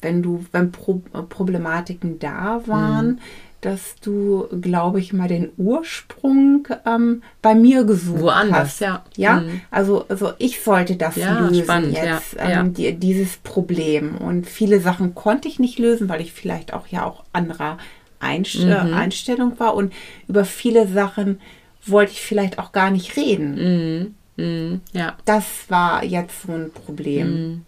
wenn 0.00 0.22
du, 0.22 0.44
wenn 0.52 0.72
Pro 0.72 1.02
Problematiken 1.28 2.18
da 2.18 2.62
waren, 2.66 3.06
mhm. 3.06 3.18
dass 3.60 3.96
du, 4.00 4.46
glaube 4.60 5.00
ich, 5.00 5.12
mal 5.12 5.28
den 5.28 5.50
Ursprung 5.56 6.68
ähm, 6.86 7.22
bei 7.42 7.54
mir 7.54 7.84
gesucht 7.84 8.20
Woanders, 8.20 8.68
hast. 8.68 8.80
ja. 8.80 9.04
Ja, 9.16 9.40
mhm. 9.40 9.60
also, 9.70 10.06
also 10.08 10.32
ich 10.38 10.60
sollte 10.60 10.96
das 10.96 11.16
ja, 11.16 11.40
lösen 11.40 11.64
spannend, 11.64 11.94
jetzt, 11.94 12.34
ja, 12.34 12.50
ja. 12.50 12.62
Die, 12.62 12.94
dieses 12.94 13.36
Problem. 13.38 14.16
Und 14.16 14.46
viele 14.46 14.80
Sachen 14.80 15.14
konnte 15.14 15.48
ich 15.48 15.58
nicht 15.58 15.78
lösen, 15.78 16.08
weil 16.08 16.20
ich 16.20 16.32
vielleicht 16.32 16.72
auch 16.72 16.86
ja 16.86 17.04
auch 17.04 17.24
anderer 17.32 17.78
Einst 18.20 18.58
mhm. 18.58 18.72
Einstellung 18.72 19.58
war. 19.58 19.74
Und 19.74 19.92
über 20.28 20.44
viele 20.44 20.88
Sachen 20.88 21.40
wollte 21.86 22.12
ich 22.12 22.20
vielleicht 22.20 22.58
auch 22.58 22.72
gar 22.72 22.90
nicht 22.90 23.16
reden. 23.16 24.14
Mhm. 24.38 24.80
Ja. 24.92 25.16
Das 25.24 25.44
war 25.68 26.04
jetzt 26.04 26.42
so 26.42 26.52
ein 26.52 26.70
Problem. 26.70 27.28
Mm, 27.28 27.66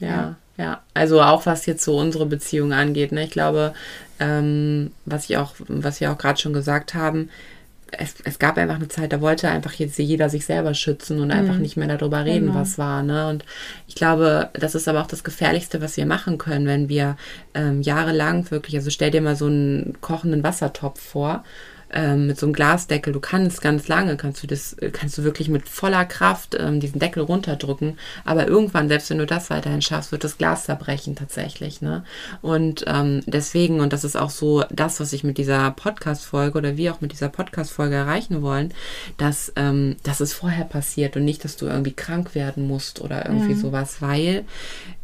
ja, 0.00 0.08
ja, 0.08 0.36
ja, 0.56 0.82
Also 0.94 1.20
auch 1.20 1.46
was 1.46 1.66
jetzt 1.66 1.84
so 1.84 1.98
unsere 1.98 2.26
Beziehung 2.26 2.72
angeht. 2.72 3.12
Ne? 3.12 3.24
Ich 3.24 3.30
glaube, 3.30 3.74
ähm, 4.20 4.92
was 5.04 5.28
ich 5.28 5.36
auch, 5.36 5.54
was 5.68 6.00
wir 6.00 6.12
auch 6.12 6.18
gerade 6.18 6.40
schon 6.40 6.52
gesagt 6.52 6.94
haben, 6.94 7.28
es, 7.90 8.14
es, 8.24 8.38
gab 8.38 8.56
einfach 8.56 8.76
eine 8.76 8.88
Zeit, 8.88 9.12
da 9.12 9.20
wollte 9.20 9.50
einfach 9.50 9.74
jetzt 9.74 9.98
jeder 9.98 10.30
sich 10.30 10.46
selber 10.46 10.72
schützen 10.72 11.20
und 11.20 11.30
einfach 11.30 11.56
mhm. 11.56 11.60
nicht 11.60 11.76
mehr 11.76 11.88
darüber 11.88 12.24
reden, 12.24 12.46
genau. 12.46 12.60
was 12.60 12.78
war. 12.78 13.02
Ne? 13.02 13.28
Und 13.28 13.44
ich 13.86 13.94
glaube, 13.94 14.48
das 14.54 14.74
ist 14.74 14.88
aber 14.88 15.02
auch 15.02 15.06
das 15.06 15.24
Gefährlichste, 15.24 15.82
was 15.82 15.98
wir 15.98 16.06
machen 16.06 16.38
können, 16.38 16.66
wenn 16.66 16.88
wir 16.88 17.16
ähm, 17.52 17.82
jahrelang 17.82 18.50
wirklich, 18.50 18.76
also 18.76 18.88
stell 18.88 19.10
dir 19.10 19.20
mal 19.20 19.36
so 19.36 19.46
einen 19.46 19.98
kochenden 20.00 20.42
Wassertopf 20.42 21.00
vor 21.00 21.44
ähm, 21.92 22.26
mit 22.26 22.38
so 22.38 22.46
einem 22.46 22.52
Glasdeckel. 22.52 23.12
Du 23.12 23.20
kannst 23.20 23.60
ganz 23.60 23.88
lange, 23.88 24.16
kannst 24.16 24.42
du 24.42 24.46
das, 24.46 24.76
kannst 24.92 25.18
du 25.18 25.24
wirklich 25.24 25.48
mit 25.48 25.68
voller 25.68 26.04
Kraft 26.04 26.56
ähm, 26.58 26.80
diesen 26.80 26.98
Deckel 26.98 27.22
runterdrücken. 27.22 27.98
Aber 28.24 28.46
irgendwann, 28.46 28.88
selbst 28.88 29.10
wenn 29.10 29.18
du 29.18 29.26
das 29.26 29.50
weiterhin 29.50 29.82
schaffst, 29.82 30.12
wird 30.12 30.24
das 30.24 30.38
Glas 30.38 30.64
zerbrechen 30.64 31.16
tatsächlich. 31.16 31.82
Ne? 31.82 32.04
Und 32.40 32.84
ähm, 32.86 33.22
deswegen, 33.26 33.80
und 33.80 33.92
das 33.92 34.04
ist 34.04 34.16
auch 34.16 34.30
so 34.30 34.64
das, 34.70 35.00
was 35.00 35.12
ich 35.12 35.24
mit 35.24 35.38
dieser 35.38 35.70
Podcast-Folge 35.70 36.58
oder 36.58 36.76
wir 36.76 36.92
auch 36.92 37.00
mit 37.00 37.12
dieser 37.12 37.28
Podcast-Folge 37.28 37.94
erreichen 37.94 38.42
wollen, 38.42 38.72
dass 39.16 39.52
ähm, 39.56 39.96
das 40.02 40.20
ist 40.20 40.32
vorher 40.32 40.64
passiert 40.64 41.16
und 41.16 41.24
nicht, 41.24 41.44
dass 41.44 41.56
du 41.56 41.66
irgendwie 41.66 41.92
krank 41.92 42.34
werden 42.34 42.66
musst 42.66 43.00
oder 43.00 43.26
irgendwie 43.26 43.54
mhm. 43.54 43.60
sowas, 43.60 44.00
weil 44.00 44.44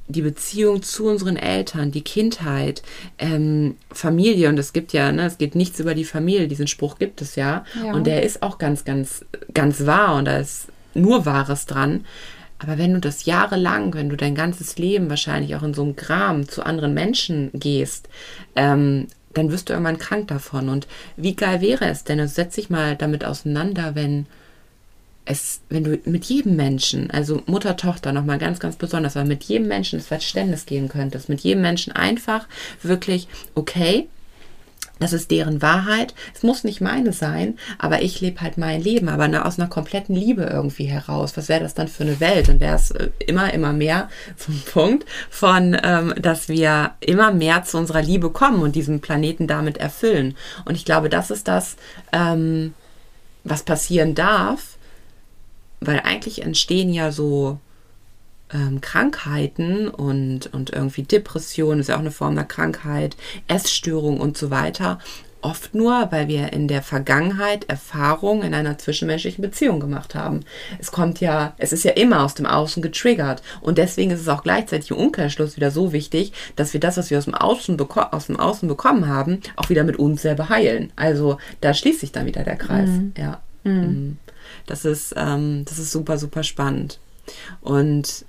die 0.08 0.22
Beziehung 0.22 0.82
zu 0.82 1.06
unseren 1.06 1.36
Eltern, 1.36 1.92
die 1.92 2.02
Kindheit, 2.02 2.82
ähm, 3.18 3.76
Familie, 3.90 4.48
und 4.48 4.58
es 4.58 4.72
gibt 4.72 4.92
ja, 4.92 5.12
ne, 5.12 5.26
es 5.26 5.38
geht 5.38 5.54
nichts 5.54 5.78
über 5.80 5.94
die 5.94 6.04
Familie, 6.04 6.48
diesen 6.48 6.66
Spruch 6.66 6.98
gibt 6.98 7.20
es 7.20 7.36
ja. 7.36 7.64
ja. 7.84 7.92
Und 7.92 8.06
der 8.06 8.22
ist 8.22 8.42
auch 8.42 8.58
ganz, 8.58 8.84
ganz, 8.84 9.24
ganz 9.52 9.86
wahr 9.86 10.16
und 10.16 10.24
da 10.24 10.38
ist 10.38 10.68
nur 10.94 11.26
Wahres 11.26 11.66
dran. 11.66 12.04
Aber 12.58 12.78
wenn 12.78 12.92
du 12.92 13.00
das 13.00 13.24
jahrelang, 13.24 13.94
wenn 13.94 14.08
du 14.08 14.16
dein 14.16 14.34
ganzes 14.34 14.78
Leben 14.78 15.10
wahrscheinlich 15.10 15.54
auch 15.54 15.62
in 15.62 15.74
so 15.74 15.82
einem 15.82 15.94
Gram 15.94 16.48
zu 16.48 16.64
anderen 16.64 16.92
Menschen 16.92 17.50
gehst, 17.52 18.08
ähm, 18.56 19.06
dann 19.34 19.52
wirst 19.52 19.68
du 19.68 19.74
irgendwann 19.74 19.98
krank 19.98 20.28
davon. 20.28 20.68
Und 20.68 20.88
wie 21.16 21.36
geil 21.36 21.60
wäre 21.60 21.86
es 21.86 22.04
denn? 22.04 22.18
Also 22.18 22.34
setz 22.34 22.56
dich 22.56 22.70
mal 22.70 22.96
damit 22.96 23.24
auseinander, 23.24 23.94
wenn 23.94 24.26
es, 25.28 25.60
wenn 25.68 25.84
du 25.84 25.98
mit 26.06 26.24
jedem 26.24 26.56
Menschen, 26.56 27.10
also 27.10 27.42
Mutter, 27.46 27.76
Tochter 27.76 28.12
nochmal 28.12 28.38
ganz, 28.38 28.60
ganz 28.60 28.76
besonders, 28.76 29.16
aber 29.16 29.28
mit 29.28 29.44
jedem 29.44 29.68
Menschen 29.68 29.98
ins 29.98 30.08
Verständnis 30.08 30.64
gehen 30.64 30.88
könntest, 30.88 31.28
mit 31.28 31.40
jedem 31.40 31.60
Menschen 31.60 31.92
einfach 31.92 32.48
wirklich, 32.82 33.28
okay, 33.54 34.08
das 35.00 35.12
ist 35.12 35.30
deren 35.30 35.62
Wahrheit. 35.62 36.14
Es 36.34 36.42
muss 36.42 36.64
nicht 36.64 36.80
meine 36.80 37.12
sein, 37.12 37.58
aber 37.78 38.02
ich 38.02 38.20
lebe 38.20 38.40
halt 38.40 38.58
mein 38.58 38.82
Leben, 38.82 39.08
aber 39.08 39.46
aus 39.46 39.58
einer 39.58 39.68
kompletten 39.68 40.16
Liebe 40.16 40.42
irgendwie 40.44 40.86
heraus. 40.86 41.36
Was 41.36 41.48
wäre 41.48 41.62
das 41.62 41.74
dann 41.74 41.88
für 41.88 42.02
eine 42.02 42.18
Welt? 42.20 42.48
Und 42.48 42.60
wäre 42.60 42.74
es 42.74 42.90
äh, 42.90 43.10
immer, 43.26 43.52
immer 43.52 43.72
mehr 43.72 44.08
zum 44.36 44.60
Punkt 44.72 45.06
von, 45.30 45.76
ähm, 45.84 46.14
dass 46.20 46.48
wir 46.48 46.92
immer 47.00 47.32
mehr 47.32 47.62
zu 47.64 47.76
unserer 47.76 48.02
Liebe 48.02 48.30
kommen 48.30 48.62
und 48.62 48.74
diesen 48.74 49.00
Planeten 49.00 49.46
damit 49.46 49.76
erfüllen. 49.76 50.36
Und 50.64 50.74
ich 50.74 50.84
glaube, 50.84 51.10
das 51.10 51.30
ist 51.30 51.46
das, 51.46 51.76
ähm, 52.12 52.74
was 53.44 53.62
passieren 53.62 54.16
darf, 54.16 54.77
weil 55.80 56.00
eigentlich 56.00 56.42
entstehen 56.42 56.92
ja 56.92 57.12
so 57.12 57.58
ähm, 58.52 58.80
Krankheiten 58.80 59.88
und, 59.88 60.52
und 60.52 60.70
irgendwie 60.70 61.02
Depression 61.02 61.80
ist 61.80 61.88
ja 61.88 61.96
auch 61.96 62.00
eine 62.00 62.10
Form 62.10 62.34
der 62.34 62.44
Krankheit, 62.44 63.16
Essstörung 63.46 64.20
und 64.20 64.36
so 64.36 64.50
weiter. 64.50 64.98
Oft 65.40 65.72
nur, 65.72 66.08
weil 66.10 66.26
wir 66.26 66.52
in 66.52 66.66
der 66.66 66.82
Vergangenheit 66.82 67.68
Erfahrungen 67.68 68.42
in 68.42 68.54
einer 68.54 68.76
zwischenmenschlichen 68.76 69.40
Beziehung 69.40 69.78
gemacht 69.78 70.16
haben. 70.16 70.40
Es 70.80 70.90
kommt 70.90 71.20
ja, 71.20 71.54
es 71.58 71.72
ist 71.72 71.84
ja 71.84 71.92
immer 71.92 72.24
aus 72.24 72.34
dem 72.34 72.44
Außen 72.44 72.82
getriggert. 72.82 73.40
Und 73.60 73.78
deswegen 73.78 74.10
ist 74.10 74.20
es 74.20 74.28
auch 74.28 74.42
gleichzeitig 74.42 74.90
im 74.90 74.96
Umkehrschluss 74.96 75.56
wieder 75.56 75.70
so 75.70 75.92
wichtig, 75.92 76.32
dass 76.56 76.72
wir 76.72 76.80
das, 76.80 76.96
was 76.96 77.10
wir 77.10 77.18
aus 77.18 77.26
dem 77.26 77.36
Außen, 77.36 77.78
aus 77.80 78.26
dem 78.26 78.40
Außen 78.40 78.68
bekommen 78.68 79.06
haben, 79.06 79.40
auch 79.54 79.68
wieder 79.68 79.84
mit 79.84 79.96
uns 79.96 80.22
selber 80.22 80.48
heilen. 80.48 80.92
Also 80.96 81.38
da 81.60 81.72
schließt 81.72 82.00
sich 82.00 82.10
dann 82.10 82.26
wieder 82.26 82.42
der 82.42 82.56
Kreis. 82.56 82.88
Mhm. 82.88 83.12
Ja. 83.16 83.40
Mhm. 83.62 83.72
mhm. 83.72 84.18
Das 84.66 84.84
ist, 84.84 85.14
ähm, 85.16 85.64
das 85.64 85.78
ist 85.78 85.92
super, 85.92 86.18
super 86.18 86.42
spannend. 86.42 86.98
Und 87.60 88.24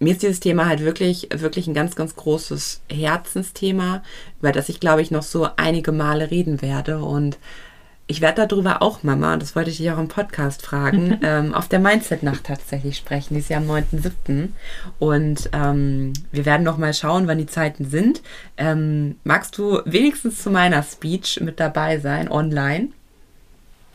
mir 0.00 0.12
ist 0.12 0.22
dieses 0.22 0.40
Thema 0.40 0.66
halt 0.66 0.80
wirklich, 0.80 1.28
wirklich 1.32 1.66
ein 1.66 1.74
ganz, 1.74 1.94
ganz 1.94 2.16
großes 2.16 2.80
Herzensthema, 2.90 4.02
über 4.40 4.50
das 4.50 4.68
ich, 4.70 4.80
glaube 4.80 5.02
ich, 5.02 5.10
noch 5.10 5.22
so 5.22 5.48
einige 5.56 5.92
Male 5.92 6.30
reden 6.30 6.62
werde. 6.62 6.98
Und 7.00 7.38
ich 8.06 8.22
werde 8.22 8.46
darüber 8.46 8.82
auch, 8.82 9.02
Mama, 9.02 9.34
und 9.34 9.42
das 9.42 9.54
wollte 9.54 9.70
ich 9.70 9.76
dich 9.76 9.90
auch 9.92 9.98
im 9.98 10.08
Podcast 10.08 10.62
fragen, 10.62 11.20
ähm, 11.22 11.54
auf 11.54 11.68
der 11.68 11.78
Mindset-Nacht 11.78 12.44
tatsächlich 12.44 12.96
sprechen. 12.96 13.34
Die 13.34 13.40
ist 13.40 13.50
ja 13.50 13.58
am 13.58 13.70
9.7. 13.70 14.48
Und 14.98 15.50
ähm, 15.52 16.14
wir 16.32 16.46
werden 16.46 16.64
noch 16.64 16.78
mal 16.78 16.94
schauen, 16.94 17.28
wann 17.28 17.38
die 17.38 17.46
Zeiten 17.46 17.84
sind. 17.84 18.22
Ähm, 18.56 19.16
magst 19.22 19.56
du 19.58 19.80
wenigstens 19.84 20.42
zu 20.42 20.50
meiner 20.50 20.82
Speech 20.82 21.40
mit 21.42 21.60
dabei 21.60 21.98
sein, 21.98 22.30
online? 22.30 22.88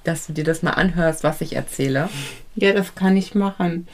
Dass 0.05 0.27
du 0.27 0.33
dir 0.33 0.45
das 0.45 0.63
mal 0.63 0.71
anhörst, 0.71 1.23
was 1.23 1.41
ich 1.41 1.55
erzähle? 1.55 2.09
Ja, 2.55 2.71
das 2.71 2.95
kann 2.95 3.17
ich 3.17 3.35
machen. 3.35 3.87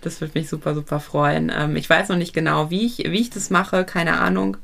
Das 0.00 0.20
würde 0.20 0.36
mich 0.38 0.48
super, 0.48 0.74
super 0.74 0.98
freuen. 0.98 1.52
Ähm, 1.54 1.76
ich 1.76 1.88
weiß 1.88 2.08
noch 2.08 2.16
nicht 2.16 2.34
genau, 2.34 2.70
wie 2.70 2.84
ich, 2.86 2.98
wie 2.98 3.20
ich 3.20 3.30
das 3.30 3.50
mache, 3.50 3.84
keine 3.84 4.18
Ahnung. 4.18 4.56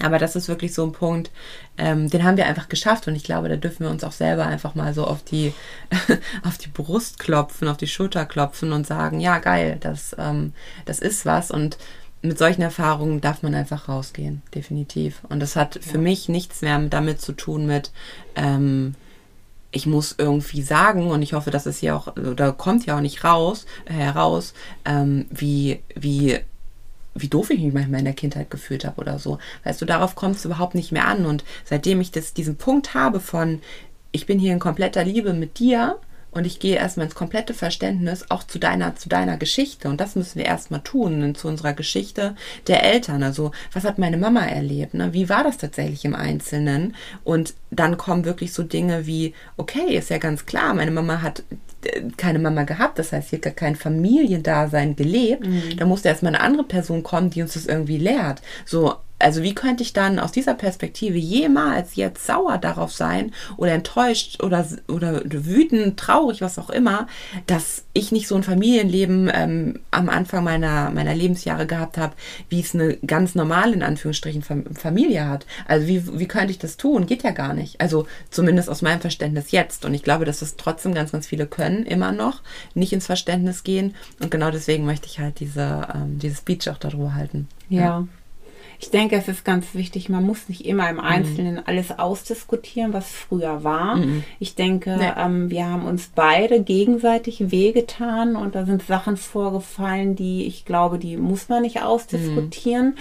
Aber 0.00 0.18
das 0.18 0.36
ist 0.36 0.48
wirklich 0.48 0.74
so 0.74 0.84
ein 0.84 0.92
Punkt, 0.92 1.30
ähm, 1.76 2.08
den 2.08 2.22
haben 2.22 2.36
wir 2.36 2.46
einfach 2.46 2.68
geschafft 2.68 3.08
und 3.08 3.16
ich 3.16 3.24
glaube, 3.24 3.48
da 3.48 3.56
dürfen 3.56 3.84
wir 3.84 3.90
uns 3.90 4.04
auch 4.04 4.12
selber 4.12 4.46
einfach 4.46 4.74
mal 4.74 4.94
so 4.94 5.04
auf 5.04 5.24
die, 5.24 5.52
auf 6.44 6.58
die 6.58 6.68
Brust 6.68 7.18
klopfen, 7.18 7.68
auf 7.68 7.78
die 7.78 7.88
Schulter 7.88 8.24
klopfen 8.24 8.72
und 8.72 8.86
sagen, 8.86 9.20
ja 9.20 9.38
geil, 9.38 9.76
das, 9.80 10.14
ähm, 10.18 10.52
das 10.84 11.00
ist 11.00 11.26
was 11.26 11.50
und 11.50 11.78
mit 12.22 12.38
solchen 12.38 12.62
Erfahrungen 12.62 13.20
darf 13.20 13.42
man 13.42 13.54
einfach 13.54 13.88
rausgehen, 13.88 14.42
definitiv. 14.54 15.22
Und 15.28 15.40
das 15.40 15.54
hat 15.54 15.78
für 15.80 15.98
mich 15.98 16.28
nichts 16.28 16.62
mehr 16.62 16.78
damit 16.78 17.20
zu 17.20 17.32
tun 17.32 17.66
mit, 17.66 17.92
ähm, 18.34 18.94
ich 19.70 19.86
muss 19.86 20.14
irgendwie 20.16 20.62
sagen, 20.62 21.10
und 21.10 21.22
ich 21.22 21.34
hoffe, 21.34 21.50
dass 21.50 21.66
es 21.66 21.78
hier 21.78 21.94
auch, 21.94 22.16
oder 22.16 22.52
kommt 22.52 22.86
ja 22.86 22.96
auch 22.96 23.00
nicht 23.00 23.24
raus, 23.24 23.66
äh, 23.84 23.92
heraus, 23.92 24.54
ähm, 24.84 25.26
wie, 25.30 25.80
wie, 25.94 26.38
wie 27.14 27.28
doof 27.28 27.50
ich 27.50 27.60
mich 27.60 27.74
manchmal 27.74 27.98
in 27.98 28.06
der 28.06 28.14
Kindheit 28.14 28.50
gefühlt 28.50 28.84
habe 28.84 29.00
oder 29.00 29.18
so. 29.18 29.38
Weißt 29.64 29.80
du, 29.80 29.84
darauf 29.84 30.14
kommt 30.14 30.36
es 30.36 30.44
überhaupt 30.44 30.74
nicht 30.74 30.92
mehr 30.92 31.06
an. 31.06 31.26
Und 31.26 31.44
seitdem 31.64 32.00
ich 32.00 32.10
das, 32.10 32.32
diesen 32.32 32.56
Punkt 32.56 32.94
habe 32.94 33.20
von, 33.20 33.60
ich 34.10 34.26
bin 34.26 34.38
hier 34.38 34.52
in 34.52 34.58
kompletter 34.58 35.04
Liebe 35.04 35.34
mit 35.34 35.58
dir, 35.58 35.98
und 36.30 36.46
ich 36.46 36.60
gehe 36.60 36.76
erstmal 36.76 37.06
ins 37.06 37.14
komplette 37.14 37.54
Verständnis 37.54 38.26
auch 38.30 38.44
zu 38.44 38.58
deiner, 38.58 38.94
zu 38.96 39.08
deiner 39.08 39.36
Geschichte. 39.38 39.88
Und 39.88 40.00
das 40.00 40.14
müssen 40.14 40.38
wir 40.38 40.44
erstmal 40.44 40.82
tun, 40.82 41.34
zu 41.34 41.48
unserer 41.48 41.72
Geschichte 41.72 42.36
der 42.66 42.84
Eltern. 42.84 43.22
Also, 43.22 43.52
was 43.72 43.84
hat 43.84 43.98
meine 43.98 44.18
Mama 44.18 44.44
erlebt? 44.44 44.94
Ne? 44.94 45.12
Wie 45.14 45.28
war 45.28 45.42
das 45.42 45.56
tatsächlich 45.56 46.04
im 46.04 46.14
Einzelnen? 46.14 46.94
Und 47.24 47.54
dann 47.70 47.96
kommen 47.96 48.24
wirklich 48.24 48.52
so 48.52 48.62
Dinge 48.62 49.06
wie, 49.06 49.34
okay, 49.56 49.96
ist 49.96 50.10
ja 50.10 50.18
ganz 50.18 50.44
klar, 50.44 50.74
meine 50.74 50.90
Mama 50.90 51.22
hat 51.22 51.42
äh, 51.84 52.02
keine 52.16 52.38
Mama 52.38 52.64
gehabt, 52.64 52.98
das 52.98 53.12
heißt, 53.12 53.30
hier 53.30 53.38
gar 53.40 53.52
kein 53.52 53.76
Familiendasein 53.76 54.96
gelebt. 54.96 55.46
Mhm. 55.46 55.76
Da 55.78 55.86
musste 55.86 56.08
erstmal 56.08 56.34
eine 56.34 56.44
andere 56.44 56.64
Person 56.64 57.02
kommen, 57.02 57.30
die 57.30 57.42
uns 57.42 57.54
das 57.54 57.66
irgendwie 57.66 57.98
lehrt. 57.98 58.42
So, 58.66 58.96
also 59.18 59.42
wie 59.42 59.54
könnte 59.54 59.82
ich 59.82 59.92
dann 59.92 60.18
aus 60.18 60.32
dieser 60.32 60.54
Perspektive 60.54 61.18
jemals 61.18 61.96
jetzt 61.96 62.26
sauer 62.26 62.58
darauf 62.58 62.92
sein 62.92 63.32
oder 63.56 63.72
enttäuscht 63.72 64.42
oder, 64.42 64.64
oder 64.86 65.22
wütend, 65.24 65.98
traurig, 65.98 66.40
was 66.40 66.58
auch 66.58 66.70
immer, 66.70 67.08
dass 67.46 67.84
ich 67.92 68.12
nicht 68.12 68.28
so 68.28 68.36
ein 68.36 68.42
Familienleben 68.42 69.30
ähm, 69.34 69.80
am 69.90 70.08
Anfang 70.08 70.44
meiner, 70.44 70.90
meiner 70.90 71.14
Lebensjahre 71.14 71.66
gehabt 71.66 71.98
habe, 71.98 72.14
wie 72.48 72.60
es 72.60 72.74
eine 72.74 72.96
ganz 72.98 73.34
normale, 73.34 73.72
in 73.72 73.82
Anführungsstrichen, 73.82 74.42
Familie 74.42 75.26
hat. 75.26 75.46
Also 75.66 75.86
wie, 75.88 76.18
wie 76.18 76.28
könnte 76.28 76.52
ich 76.52 76.58
das 76.58 76.76
tun? 76.76 77.06
Geht 77.06 77.24
ja 77.24 77.30
gar 77.32 77.54
nicht. 77.54 77.80
Also 77.80 78.06
zumindest 78.30 78.70
aus 78.70 78.82
meinem 78.82 79.00
Verständnis 79.00 79.50
jetzt. 79.50 79.84
Und 79.84 79.94
ich 79.94 80.02
glaube, 80.02 80.24
dass 80.24 80.42
es 80.42 80.56
trotzdem 80.56 80.94
ganz, 80.94 81.12
ganz 81.12 81.26
viele 81.26 81.46
können, 81.46 81.84
immer 81.84 82.12
noch, 82.12 82.42
nicht 82.74 82.92
ins 82.92 83.06
Verständnis 83.06 83.64
gehen. 83.64 83.94
Und 84.20 84.30
genau 84.30 84.50
deswegen 84.50 84.84
möchte 84.84 85.06
ich 85.06 85.18
halt 85.18 85.40
diese, 85.40 85.88
ähm, 85.94 86.18
diese 86.18 86.36
Speech 86.36 86.70
auch 86.70 86.78
darüber 86.78 87.14
halten. 87.14 87.48
ja. 87.68 87.82
ja. 87.82 88.08
Ich 88.80 88.90
denke, 88.90 89.16
es 89.16 89.26
ist 89.26 89.44
ganz 89.44 89.74
wichtig, 89.74 90.08
man 90.08 90.24
muss 90.24 90.48
nicht 90.48 90.64
immer 90.64 90.88
im 90.88 90.96
mhm. 90.96 91.02
Einzelnen 91.02 91.54
mhm. 91.56 91.62
alles 91.66 91.98
ausdiskutieren, 91.98 92.92
was 92.92 93.10
früher 93.10 93.64
war. 93.64 93.96
Mhm. 93.96 94.22
Ich 94.38 94.54
denke, 94.54 94.96
nee. 94.96 95.10
ähm, 95.16 95.50
wir 95.50 95.66
haben 95.66 95.84
uns 95.84 96.10
beide 96.14 96.62
gegenseitig 96.62 97.50
wehgetan 97.50 98.36
und 98.36 98.54
da 98.54 98.64
sind 98.64 98.82
Sachen 98.82 99.16
vorgefallen, 99.16 100.14
die 100.14 100.46
ich 100.46 100.64
glaube, 100.64 100.98
die 100.98 101.16
muss 101.16 101.48
man 101.48 101.62
nicht 101.62 101.82
ausdiskutieren. 101.82 102.86
Mhm. 102.86 102.94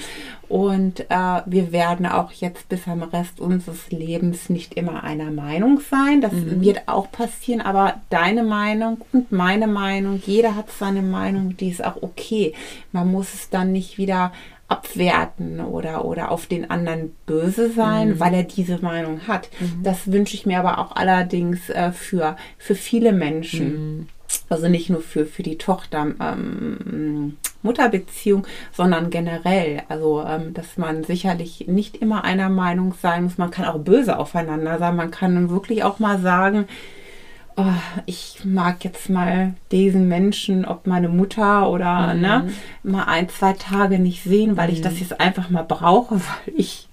Und 0.50 1.02
äh, 1.10 1.42
wir 1.46 1.72
werden 1.72 2.06
auch 2.06 2.32
jetzt 2.32 2.70
bis 2.70 2.88
am 2.88 3.04
Rest 3.04 3.40
unseres 3.40 3.92
Lebens 3.92 4.50
nicht 4.50 4.76
immer 4.76 5.04
einer 5.04 5.30
Meinung 5.30 5.82
sein. 5.82 6.22
Das 6.22 6.32
mhm. 6.32 6.62
wird 6.62 6.88
auch 6.88 7.12
passieren, 7.12 7.62
aber 7.62 7.96
deine 8.10 8.44
Meinung 8.44 9.02
und 9.12 9.32
meine 9.32 9.68
Meinung, 9.68 10.22
jeder 10.26 10.56
hat 10.56 10.72
seine 10.72 11.02
Meinung, 11.02 11.56
die 11.58 11.70
ist 11.70 11.84
auch 11.84 12.02
okay. 12.02 12.54
Man 12.94 13.12
muss 13.12 13.34
es 13.34 13.50
dann 13.50 13.74
nicht 13.74 13.98
wieder 13.98 14.32
abwerten 14.68 15.62
oder, 15.62 16.04
oder 16.04 16.32
auf 16.32 16.46
den 16.46 16.70
anderen 16.70 17.16
böse 17.26 17.70
sein, 17.72 18.10
mhm. 18.10 18.20
weil 18.20 18.34
er 18.34 18.44
diese 18.44 18.80
Meinung 18.80 19.28
hat. 19.28 19.50
Mhm. 19.60 19.84
Das 19.84 20.12
wünsche 20.12 20.36
ich 20.36 20.46
mir 20.46 20.60
aber 20.60 20.80
auch 20.80 20.96
allerdings 20.96 21.70
äh, 21.70 21.92
für, 21.92 22.36
für 22.58 22.76
viele 22.76 23.14
Menschen. 23.14 23.98
Mhm. 24.00 24.08
Also 24.50 24.68
nicht 24.68 24.90
nur 24.90 25.02
für, 25.02 25.26
für 25.26 25.44
die 25.44 25.58
Tochter, 25.58 26.08
ähm, 26.20 27.38
Mutterbeziehung, 27.62 28.46
sondern 28.74 29.10
generell. 29.10 29.84
Also, 29.88 30.24
ähm, 30.28 30.54
dass 30.54 30.78
man 30.78 31.06
sicherlich 31.06 31.66
nicht 31.68 31.98
immer 31.98 32.26
einer 32.26 32.50
Meinung 32.50 32.94
sein 33.02 33.24
muss. 33.24 33.38
Man 33.38 33.52
kann 33.52 33.66
auch 33.66 33.80
böse 33.80 34.18
aufeinander 34.18 34.80
sein. 34.80 34.98
Man 34.98 35.12
kann 35.12 35.50
wirklich 35.50 35.84
auch 35.84 36.00
mal 36.00 36.20
sagen, 36.20 36.68
oh, 37.58 37.66
ich 38.06 38.42
mag 38.44 38.84
jetzt 38.84 39.10
mal 39.10 39.54
diesen 39.72 40.08
Menschen, 40.08 40.66
ob 40.66 40.88
meine 40.88 41.10
Mutter 41.10 41.70
oder 41.70 42.14
mhm. 42.14 42.22
ne, 42.22 42.50
mal 42.84 43.04
ein, 43.06 43.28
zwei 43.30 43.54
Tage 43.54 44.00
nicht 44.00 44.24
sehen, 44.24 44.56
weil 44.56 44.70
mhm. 44.70 44.74
ich 44.76 44.82
das 44.82 45.00
jetzt 45.00 45.20
einfach 45.20 45.50
mal 45.50 45.64
brauche, 45.64 46.16
weil 46.16 46.54
ich 46.56 46.88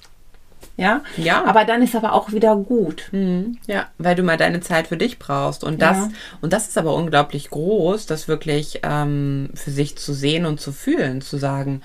ja? 0.77 1.03
ja. 1.17 1.45
Aber 1.45 1.65
dann 1.65 1.83
ist 1.83 1.95
aber 1.95 2.15
auch 2.15 2.33
wieder 2.33 2.57
gut. 2.57 3.09
Mhm. 3.13 3.59
Ja, 3.69 3.87
weil 3.99 4.17
du 4.17 4.25
mal 4.25 4.37
deine 4.37 4.61
Zeit 4.61 4.89
für 4.89 4.97
dich 4.97 5.21
brauchst. 5.21 5.63
Und 5.63 5.81
das, 5.81 5.99
ja. 5.99 6.09
und 6.41 6.53
das 6.53 6.67
ist 6.67 6.79
aber 6.79 6.95
unglaublich 6.95 7.51
groß, 7.51 8.07
das 8.07 8.27
wirklich 8.27 8.81
ähm, 8.83 9.51
für 9.55 9.71
sich 9.71 9.97
zu 9.97 10.13
sehen 10.13 10.47
und 10.47 10.61
zu 10.61 10.73
fühlen, 10.73 11.21
zu 11.21 11.37
sagen, 11.37 11.83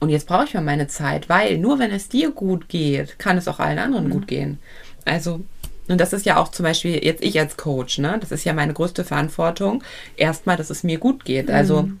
und 0.00 0.10
jetzt 0.10 0.28
brauche 0.28 0.44
ich 0.44 0.54
mal 0.54 0.62
meine 0.62 0.86
Zeit, 0.86 1.28
weil 1.28 1.58
nur 1.58 1.80
wenn 1.80 1.90
es 1.90 2.08
dir 2.08 2.30
gut 2.30 2.68
geht, 2.68 3.18
kann 3.18 3.36
es 3.36 3.48
auch 3.48 3.58
allen 3.58 3.80
anderen 3.80 4.06
mhm. 4.06 4.10
gut 4.10 4.28
gehen. 4.28 4.58
Also 5.04 5.40
und 5.88 5.98
das 5.98 6.12
ist 6.12 6.26
ja 6.26 6.36
auch 6.36 6.48
zum 6.48 6.64
Beispiel 6.64 7.04
jetzt 7.04 7.22
ich 7.22 7.38
als 7.38 7.56
Coach, 7.56 7.98
ne? 7.98 8.18
Das 8.20 8.30
ist 8.30 8.44
ja 8.44 8.52
meine 8.52 8.74
größte 8.74 9.04
Verantwortung. 9.04 9.82
Erstmal, 10.16 10.56
dass 10.56 10.70
es 10.70 10.84
mir 10.84 10.98
gut 10.98 11.24
geht. 11.24 11.50
Also, 11.50 11.82
mhm. 11.82 12.00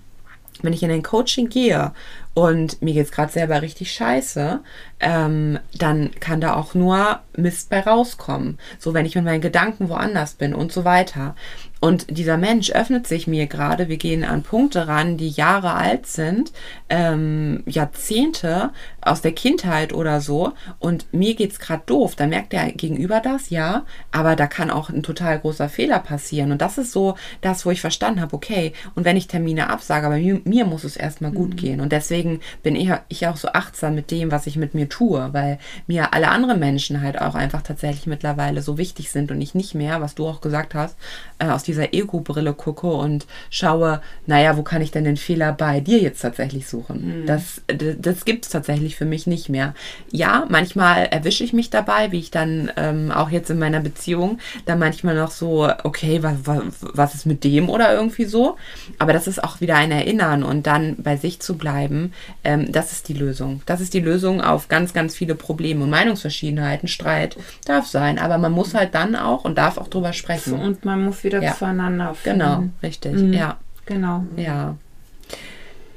wenn 0.62 0.72
ich 0.72 0.82
in 0.82 0.90
ein 0.90 1.02
Coaching 1.02 1.48
gehe 1.48 1.92
und 2.34 2.80
mir 2.82 2.94
geht 2.94 3.06
es 3.06 3.12
gerade 3.12 3.32
selber 3.32 3.62
richtig 3.62 3.92
scheiße, 3.92 4.60
ähm, 5.00 5.58
dann 5.76 6.10
kann 6.20 6.40
da 6.40 6.54
auch 6.54 6.74
nur 6.74 7.20
Mist 7.36 7.70
bei 7.70 7.80
rauskommen. 7.80 8.58
So, 8.78 8.94
wenn 8.94 9.06
ich 9.06 9.14
mit 9.14 9.24
meinen 9.24 9.40
Gedanken 9.40 9.88
woanders 9.88 10.34
bin 10.34 10.54
und 10.54 10.70
so 10.70 10.84
weiter. 10.84 11.34
Und 11.80 12.16
dieser 12.16 12.36
Mensch 12.36 12.70
öffnet 12.70 13.06
sich 13.06 13.26
mir 13.26 13.46
gerade. 13.46 13.88
Wir 13.88 13.98
gehen 13.98 14.24
an 14.24 14.42
Punkte 14.42 14.88
ran, 14.88 15.16
die 15.16 15.30
Jahre 15.30 15.74
alt 15.74 16.06
sind, 16.06 16.52
ähm, 16.88 17.62
Jahrzehnte 17.66 18.70
aus 19.08 19.22
der 19.22 19.32
Kindheit 19.32 19.92
oder 19.92 20.20
so. 20.20 20.52
Und 20.78 21.12
mir 21.12 21.34
geht's 21.34 21.58
gerade 21.58 21.82
doof. 21.86 22.16
Dann 22.16 22.30
merkt 22.30 22.52
der 22.52 22.72
Gegenüber 22.72 23.20
das, 23.20 23.50
ja. 23.50 23.84
Aber 24.12 24.36
da 24.36 24.46
kann 24.46 24.70
auch 24.70 24.90
ein 24.90 25.02
total 25.02 25.38
großer 25.38 25.68
Fehler 25.68 25.98
passieren. 25.98 26.52
Und 26.52 26.62
das 26.62 26.78
ist 26.78 26.92
so 26.92 27.16
das, 27.40 27.66
wo 27.66 27.70
ich 27.70 27.80
verstanden 27.80 28.20
habe, 28.20 28.34
okay. 28.34 28.72
Und 28.94 29.04
wenn 29.04 29.16
ich 29.16 29.26
Termine 29.26 29.70
absage, 29.70 30.06
aber 30.06 30.16
mir, 30.16 30.40
mir 30.44 30.64
muss 30.64 30.84
es 30.84 30.96
erstmal 30.96 31.32
gut 31.32 31.50
mhm. 31.50 31.56
gehen. 31.56 31.80
Und 31.80 31.92
deswegen 31.92 32.40
bin 32.62 32.76
ich, 32.76 32.90
ich 33.08 33.26
auch 33.26 33.36
so 33.36 33.48
achtsam 33.48 33.94
mit 33.94 34.10
dem, 34.10 34.30
was 34.30 34.46
ich 34.46 34.56
mit 34.56 34.74
mir 34.74 34.88
tue, 34.88 35.32
weil 35.32 35.58
mir 35.86 36.12
alle 36.14 36.28
anderen 36.28 36.60
Menschen 36.60 37.00
halt 37.00 37.20
auch 37.20 37.34
einfach 37.34 37.62
tatsächlich 37.62 38.06
mittlerweile 38.06 38.62
so 38.62 38.78
wichtig 38.78 39.10
sind 39.10 39.30
und 39.30 39.40
ich 39.40 39.54
nicht 39.54 39.74
mehr, 39.74 40.00
was 40.00 40.14
du 40.14 40.26
auch 40.26 40.40
gesagt 40.40 40.74
hast, 40.74 40.96
äh, 41.38 41.46
aus 41.46 41.62
dieser 41.62 41.94
Ego-Brille 41.94 42.54
gucke 42.54 42.88
und 42.88 43.26
schaue, 43.50 44.00
naja, 44.26 44.56
wo 44.56 44.62
kann 44.62 44.82
ich 44.82 44.90
denn 44.90 45.04
den 45.04 45.16
Fehler 45.16 45.52
bei 45.52 45.80
dir 45.80 45.98
jetzt 45.98 46.20
tatsächlich 46.20 46.66
suchen? 46.66 47.22
Mhm. 47.22 47.26
Das, 47.26 47.62
das 47.66 48.24
gibt 48.24 48.44
es 48.44 48.50
tatsächlich 48.50 48.96
für 48.98 49.04
mich 49.04 49.28
nicht 49.28 49.48
mehr. 49.48 49.74
Ja, 50.10 50.44
manchmal 50.48 51.06
erwische 51.06 51.44
ich 51.44 51.52
mich 51.52 51.70
dabei, 51.70 52.10
wie 52.10 52.18
ich 52.18 52.32
dann 52.32 52.70
ähm, 52.76 53.12
auch 53.12 53.30
jetzt 53.30 53.48
in 53.48 53.58
meiner 53.58 53.78
Beziehung, 53.78 54.40
dann 54.66 54.80
manchmal 54.80 55.14
noch 55.14 55.30
so, 55.30 55.70
okay, 55.84 56.22
was, 56.22 56.34
was, 56.44 56.62
was 56.80 57.14
ist 57.14 57.24
mit 57.24 57.44
dem 57.44 57.70
oder 57.70 57.94
irgendwie 57.94 58.24
so. 58.24 58.56
Aber 58.98 59.12
das 59.12 59.28
ist 59.28 59.42
auch 59.42 59.60
wieder 59.60 59.76
ein 59.76 59.92
Erinnern 59.92 60.42
und 60.42 60.66
dann 60.66 60.96
bei 60.98 61.16
sich 61.16 61.38
zu 61.38 61.56
bleiben, 61.56 62.12
ähm, 62.42 62.72
das 62.72 62.90
ist 62.90 63.08
die 63.08 63.14
Lösung. 63.14 63.62
Das 63.66 63.80
ist 63.80 63.94
die 63.94 64.00
Lösung 64.00 64.40
auf 64.40 64.68
ganz, 64.68 64.92
ganz 64.92 65.14
viele 65.14 65.36
Probleme 65.36 65.84
und 65.84 65.90
Meinungsverschiedenheiten. 65.90 66.88
Streit 66.88 67.36
darf 67.64 67.86
sein, 67.86 68.18
aber 68.18 68.36
man 68.38 68.50
muss 68.50 68.74
halt 68.74 68.94
dann 68.96 69.14
auch 69.14 69.44
und 69.44 69.56
darf 69.56 69.78
auch 69.78 69.88
drüber 69.88 70.12
sprechen. 70.12 70.54
Und 70.54 70.84
man 70.84 71.04
muss 71.04 71.22
wieder 71.22 71.40
ja. 71.40 71.54
zueinander 71.54 72.14
finden. 72.14 72.40
Genau, 72.40 72.64
richtig. 72.82 73.12
Mhm. 73.12 73.32
Ja. 73.32 73.58
Genau. 73.86 74.24
Ja. 74.36 74.76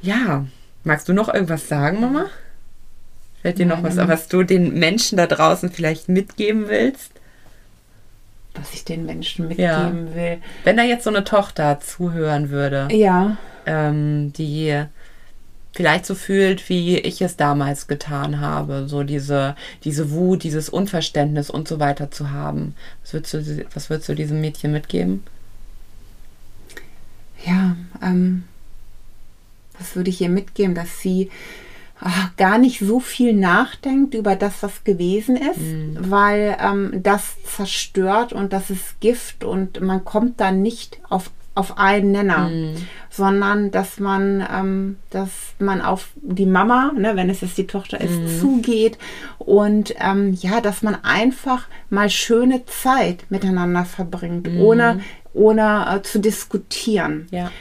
Ja. 0.02 0.46
Magst 0.84 1.08
du 1.08 1.14
noch 1.14 1.32
irgendwas 1.32 1.68
sagen, 1.68 2.02
Mama? 2.02 2.26
Fällt 3.42 3.58
dir 3.58 3.66
noch 3.66 3.82
was, 3.84 3.98
was 3.98 4.28
du 4.28 4.44
den 4.44 4.74
Menschen 4.78 5.18
da 5.18 5.28
draußen 5.28 5.72
vielleicht 5.72 6.10
mitgeben 6.10 6.68
willst? 6.68 7.12
was 8.54 8.74
ich 8.74 8.84
den 8.84 9.06
Menschen 9.06 9.48
mitgeben 9.48 10.08
ja. 10.08 10.16
will. 10.16 10.38
Wenn 10.64 10.78
da 10.78 10.84
jetzt 10.84 11.04
so 11.04 11.10
eine 11.10 11.24
Tochter 11.24 11.80
zuhören 11.80 12.50
würde, 12.50 12.88
ja. 12.92 13.38
ähm, 13.66 14.34
die 14.34 14.84
vielleicht 15.74 16.06
so 16.06 16.16
fühlt, 16.16 16.68
wie 16.68 16.98
ich 16.98 17.22
es 17.22 17.38
damals 17.38 17.88
getan 17.88 18.42
habe, 18.42 18.88
so 18.88 19.04
diese, 19.04 19.56
diese 19.86 20.12
Wut, 20.12 20.44
dieses 20.44 20.68
Unverständnis 20.68 21.50
und 21.50 21.68
so 21.68 21.80
weiter 21.80 22.12
zu 22.12 22.32
haben. 22.32 22.76
Was 23.04 23.14
würdest 23.14 23.34
du, 23.34 23.66
was 23.74 23.90
würdest 23.90 24.10
du 24.10 24.16
diesem 24.16 24.42
Mädchen 24.42 24.74
mitgeben? 24.74 25.24
Ja, 27.46 27.78
ähm, 28.04 28.44
was 29.80 29.96
würde 29.96 30.10
ich 30.10 30.20
ihr 30.20 30.30
mitgeben, 30.30 30.76
dass 30.76 31.00
sie 31.00 31.32
gar 32.38 32.58
nicht 32.58 32.80
so 32.80 33.00
viel 33.00 33.34
nachdenkt 33.34 34.14
über 34.14 34.36
das, 34.36 34.64
was 34.64 34.84
gewesen 34.84 35.36
ist, 35.36 35.60
mhm. 35.60 35.98
weil 36.00 36.58
ähm, 36.60 37.00
das 37.04 37.36
zerstört 37.44 38.34
und 38.34 38.54
das 38.54 38.70
ist 38.70 39.00
Gift 39.00 39.44
und 39.44 39.82
man 39.82 40.04
kommt 40.04 40.40
dann 40.40 40.62
nicht 40.62 41.00
auf 41.10 41.30
auf 41.54 41.78
einen 41.78 42.12
Nenner, 42.12 42.50
mhm. 42.50 42.76
sondern 43.10 43.72
dass 43.72 44.00
man, 44.00 44.46
ähm, 44.50 44.98
dass 45.10 45.32
man 45.60 45.82
auf 45.82 46.10
die 46.16 46.46
Mama, 46.46 46.94
ne, 46.98 47.16
wenn 47.16 47.30
es 47.30 47.42
jetzt 47.42 47.58
die 47.58 47.68
Tochter 47.68 48.00
ist, 48.00 48.18
mhm. 48.18 48.40
zugeht 48.40 48.98
und 49.38 49.94
ähm, 50.00 50.34
ja, 50.34 50.62
dass 50.62 50.82
man 50.82 50.96
einfach 51.04 51.68
mal 51.90 52.10
schöne 52.10 52.66
Zeit 52.68 53.26
miteinander 53.30 53.84
verbringt, 53.84 54.50
mhm. 54.50 54.62
ohne, 54.62 55.00
ohne 55.34 55.88
äh, 55.90 56.02
zu 56.02 56.20
diskutieren. 56.20 57.28
Ja. 57.32 57.52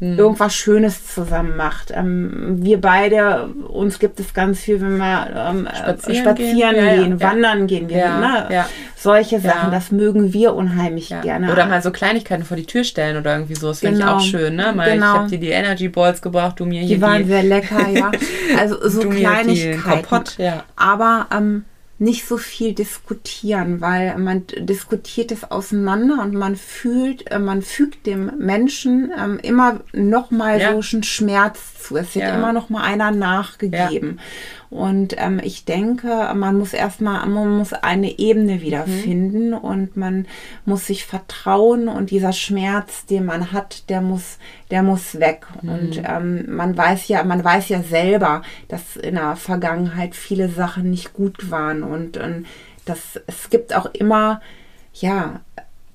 Ähm, 0.00 0.12
hm. 0.12 0.18
irgendwas 0.18 0.54
Schönes 0.54 1.06
zusammen 1.06 1.56
macht. 1.56 1.92
Ähm, 1.94 2.58
wir 2.60 2.80
beide, 2.80 3.48
uns 3.68 3.98
gibt 3.98 4.18
es 4.18 4.32
ganz 4.32 4.60
viel, 4.60 4.80
wenn 4.80 4.96
wir 4.96 5.28
ähm, 5.34 5.68
spazieren, 5.74 6.24
spazieren, 6.24 6.74
gehen, 6.74 6.96
gehen 6.96 7.18
ja, 7.18 7.20
wandern 7.20 7.66
gehen, 7.66 7.88
wir, 7.88 7.98
ja, 7.98 8.18
ne? 8.18 8.64
solche 8.96 9.40
Sachen, 9.40 9.70
das 9.70 9.92
mögen 9.92 10.32
wir 10.32 10.54
unheimlich 10.54 11.14
gerne. 11.22 11.52
Oder 11.52 11.66
mal 11.66 11.82
so 11.82 11.90
Kleinigkeiten 11.90 12.44
vor 12.44 12.56
die 12.56 12.66
Tür 12.66 12.84
stellen 12.84 13.16
oder 13.16 13.34
irgendwie 13.34 13.54
so, 13.54 13.68
das 13.68 13.80
finde 13.80 13.98
genau. 13.98 14.18
ich 14.18 14.22
auch 14.22 14.26
schön. 14.26 14.56
Ne? 14.56 14.72
Mal, 14.74 14.92
genau. 14.92 15.12
Ich 15.12 15.18
habe 15.18 15.30
dir 15.30 15.38
die 15.38 15.50
Energy 15.50 15.88
Balls 15.88 16.22
gebracht, 16.22 16.58
du 16.60 16.66
mir 16.66 16.80
hier 16.80 16.96
die 16.96 17.02
waren 17.02 17.26
sehr 17.26 17.42
lecker, 17.42 17.88
ja. 17.88 18.10
Also 18.58 18.88
so 18.88 19.00
Kleinigkeiten. 19.08 19.82
Kompott. 19.82 20.36
Aber 20.76 21.26
ähm, 21.34 21.64
nicht 22.00 22.26
so 22.26 22.38
viel 22.38 22.72
diskutieren, 22.72 23.82
weil 23.82 24.16
man 24.16 24.44
diskutiert 24.56 25.30
es 25.30 25.50
auseinander 25.50 26.22
und 26.22 26.32
man 26.32 26.56
fühlt, 26.56 27.30
äh, 27.30 27.38
man 27.38 27.60
fügt 27.60 28.06
dem 28.06 28.32
Menschen 28.38 29.12
ähm, 29.16 29.38
immer 29.42 29.80
noch 29.92 30.30
mal 30.30 30.58
ja. 30.58 30.80
so 30.80 30.96
einen 30.96 31.02
Schmerz 31.02 31.74
zu. 31.78 31.98
Es 31.98 32.14
wird 32.14 32.24
ja. 32.24 32.34
immer 32.34 32.54
noch 32.54 32.70
mal 32.70 32.82
einer 32.82 33.10
nachgegeben. 33.10 34.16
Ja. 34.16 34.22
Und 34.70 35.16
ähm, 35.18 35.40
ich 35.42 35.64
denke, 35.64 36.30
man 36.34 36.56
muss 36.56 36.72
erstmal, 36.72 37.26
man 37.26 37.58
muss 37.58 37.72
eine 37.72 38.20
Ebene 38.20 38.62
wiederfinden 38.62 39.48
mhm. 39.48 39.58
und 39.58 39.96
man 39.96 40.26
muss 40.64 40.86
sich 40.86 41.06
vertrauen 41.06 41.88
und 41.88 42.10
dieser 42.10 42.32
Schmerz, 42.32 43.04
den 43.04 43.24
man 43.24 43.50
hat, 43.50 43.90
der 43.90 44.00
muss, 44.00 44.38
der 44.70 44.84
muss 44.84 45.18
weg. 45.18 45.46
Mhm. 45.62 45.68
Und 45.68 46.02
ähm, 46.04 46.54
man 46.54 46.76
weiß 46.76 47.08
ja, 47.08 47.24
man 47.24 47.42
weiß 47.42 47.68
ja 47.68 47.82
selber, 47.82 48.42
dass 48.68 48.96
in 48.96 49.16
der 49.16 49.34
Vergangenheit 49.34 50.14
viele 50.14 50.48
Sachen 50.48 50.88
nicht 50.88 51.14
gut 51.14 51.50
waren 51.50 51.82
und, 51.82 52.16
und 52.16 52.46
das, 52.84 53.20
es 53.26 53.50
gibt 53.50 53.74
auch 53.74 53.86
immer, 53.92 54.40
ja, 54.94 55.40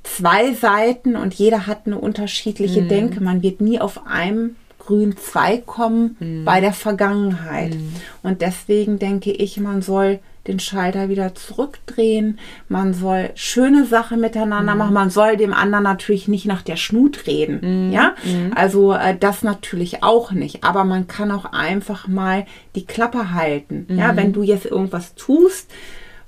zwei 0.03 0.53
Seiten 0.53 1.15
und 1.15 1.33
jeder 1.33 1.65
hat 1.65 1.83
eine 1.85 1.97
unterschiedliche 1.97 2.81
mhm. 2.81 2.89
Denke. 2.89 3.21
Man 3.21 3.41
wird 3.41 3.61
nie 3.61 3.79
auf 3.79 4.05
einem 4.05 4.57
grün 4.85 5.17
Zweig 5.17 5.65
kommen 5.65 6.15
mhm. 6.19 6.45
bei 6.45 6.61
der 6.61 6.73
Vergangenheit. 6.73 7.75
Mhm. 7.75 7.93
Und 8.23 8.41
deswegen 8.41 8.99
denke 8.99 9.31
ich, 9.31 9.59
man 9.59 9.81
soll 9.81 10.19
den 10.47 10.59
Schalter 10.59 11.09
wieder 11.09 11.33
zurückdrehen. 11.33 12.39
Man 12.69 12.93
soll 12.93 13.31
schöne 13.35 13.85
Sachen 13.85 14.21
miteinander 14.21 14.73
mhm. 14.73 14.77
machen. 14.77 14.93
Man 14.93 15.09
soll 15.09 15.37
dem 15.37 15.53
anderen 15.53 15.83
natürlich 15.83 16.27
nicht 16.27 16.45
nach 16.45 16.61
der 16.61 16.75
Schnut 16.75 17.27
reden. 17.27 17.87
Mhm. 17.87 17.91
Ja, 17.91 18.15
mhm. 18.23 18.51
also 18.55 18.93
äh, 18.93 19.17
das 19.17 19.43
natürlich 19.43 20.03
auch 20.03 20.31
nicht. 20.31 20.63
Aber 20.63 20.83
man 20.83 21.07
kann 21.07 21.31
auch 21.31 21.45
einfach 21.45 22.07
mal 22.07 22.45
die 22.75 22.85
Klappe 22.85 23.33
halten. 23.33 23.87
Ja, 23.89 24.11
mhm. 24.11 24.17
wenn 24.17 24.33
du 24.33 24.43
jetzt 24.43 24.65
irgendwas 24.65 25.15
tust, 25.15 25.71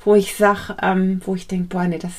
wo 0.04 0.16
ich 0.16 0.36
sag, 0.36 0.78
ähm, 0.82 1.22
wo 1.26 1.36
ich 1.36 1.48
denke, 1.48 1.68
boah, 1.68 1.84
nee, 1.84 2.00
das 2.00 2.14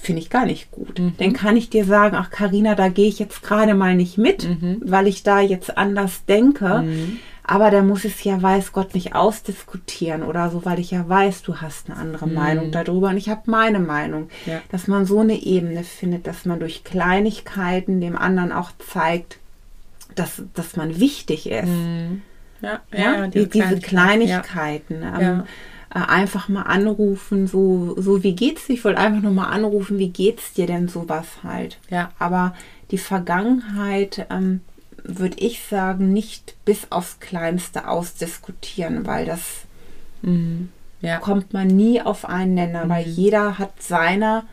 finde 0.00 0.22
ich 0.22 0.30
gar 0.30 0.46
nicht 0.46 0.70
gut. 0.70 0.98
Mhm. 0.98 1.14
Dann 1.18 1.32
kann 1.32 1.56
ich 1.56 1.70
dir 1.70 1.84
sagen, 1.84 2.16
ach 2.16 2.30
Karina, 2.30 2.74
da 2.74 2.88
gehe 2.88 3.08
ich 3.08 3.18
jetzt 3.18 3.42
gerade 3.42 3.74
mal 3.74 3.94
nicht 3.94 4.18
mit, 4.18 4.48
mhm. 4.48 4.80
weil 4.84 5.06
ich 5.06 5.22
da 5.22 5.40
jetzt 5.40 5.76
anders 5.76 6.24
denke. 6.26 6.82
Mhm. 6.82 7.18
Aber 7.42 7.70
da 7.72 7.82
muss 7.82 8.04
es 8.04 8.22
ja, 8.22 8.40
weiß 8.40 8.72
Gott, 8.72 8.94
nicht 8.94 9.14
ausdiskutieren 9.14 10.22
oder 10.22 10.50
so, 10.50 10.64
weil 10.64 10.78
ich 10.78 10.92
ja 10.92 11.08
weiß, 11.08 11.42
du 11.42 11.56
hast 11.56 11.90
eine 11.90 11.98
andere 11.98 12.28
mhm. 12.28 12.34
Meinung 12.34 12.70
darüber 12.70 13.08
und 13.08 13.16
ich 13.16 13.28
habe 13.28 13.42
meine 13.46 13.80
Meinung. 13.80 14.28
Ja. 14.46 14.60
Dass 14.70 14.86
man 14.86 15.04
so 15.04 15.20
eine 15.20 15.42
Ebene 15.42 15.82
findet, 15.82 16.26
dass 16.26 16.44
man 16.44 16.60
durch 16.60 16.84
Kleinigkeiten 16.84 18.00
dem 18.00 18.16
anderen 18.16 18.52
auch 18.52 18.70
zeigt, 18.78 19.38
dass, 20.14 20.42
dass 20.54 20.76
man 20.76 21.00
wichtig 21.00 21.50
ist. 21.50 21.66
Mhm. 21.66 22.22
Ja, 22.62 22.80
ja, 22.92 22.98
ja 22.98 23.26
diese, 23.26 23.48
diese 23.48 23.80
Kleinigkeiten. 23.80 25.02
Ja. 25.02 25.44
Äh, 25.92 25.98
einfach 25.98 26.48
mal 26.48 26.62
anrufen, 26.62 27.48
so, 27.48 28.00
so 28.00 28.22
wie 28.22 28.36
geht's 28.36 28.66
dir? 28.66 28.74
Ich 28.74 28.84
wollte 28.84 29.00
einfach 29.00 29.22
nur 29.22 29.32
mal 29.32 29.48
anrufen, 29.48 29.98
wie 29.98 30.10
geht's 30.10 30.52
dir 30.52 30.66
denn 30.66 30.86
sowas 30.86 31.26
halt. 31.42 31.78
Ja. 31.90 32.12
Aber 32.20 32.54
die 32.92 32.98
Vergangenheit, 32.98 34.26
ähm, 34.30 34.60
würde 35.02 35.38
ich 35.38 35.64
sagen, 35.64 36.12
nicht 36.12 36.54
bis 36.64 36.92
aufs 36.92 37.18
Kleinste 37.18 37.88
ausdiskutieren, 37.88 39.04
weil 39.04 39.26
das 39.26 39.40
mhm. 40.22 40.68
ja. 41.00 41.18
kommt 41.18 41.52
man 41.52 41.66
nie 41.66 42.00
auf 42.00 42.24
einen 42.24 42.54
Nenner, 42.54 42.84
mhm. 42.84 42.88
weil 42.88 43.08
jeder 43.08 43.58
hat 43.58 43.82
seine, 43.82 44.44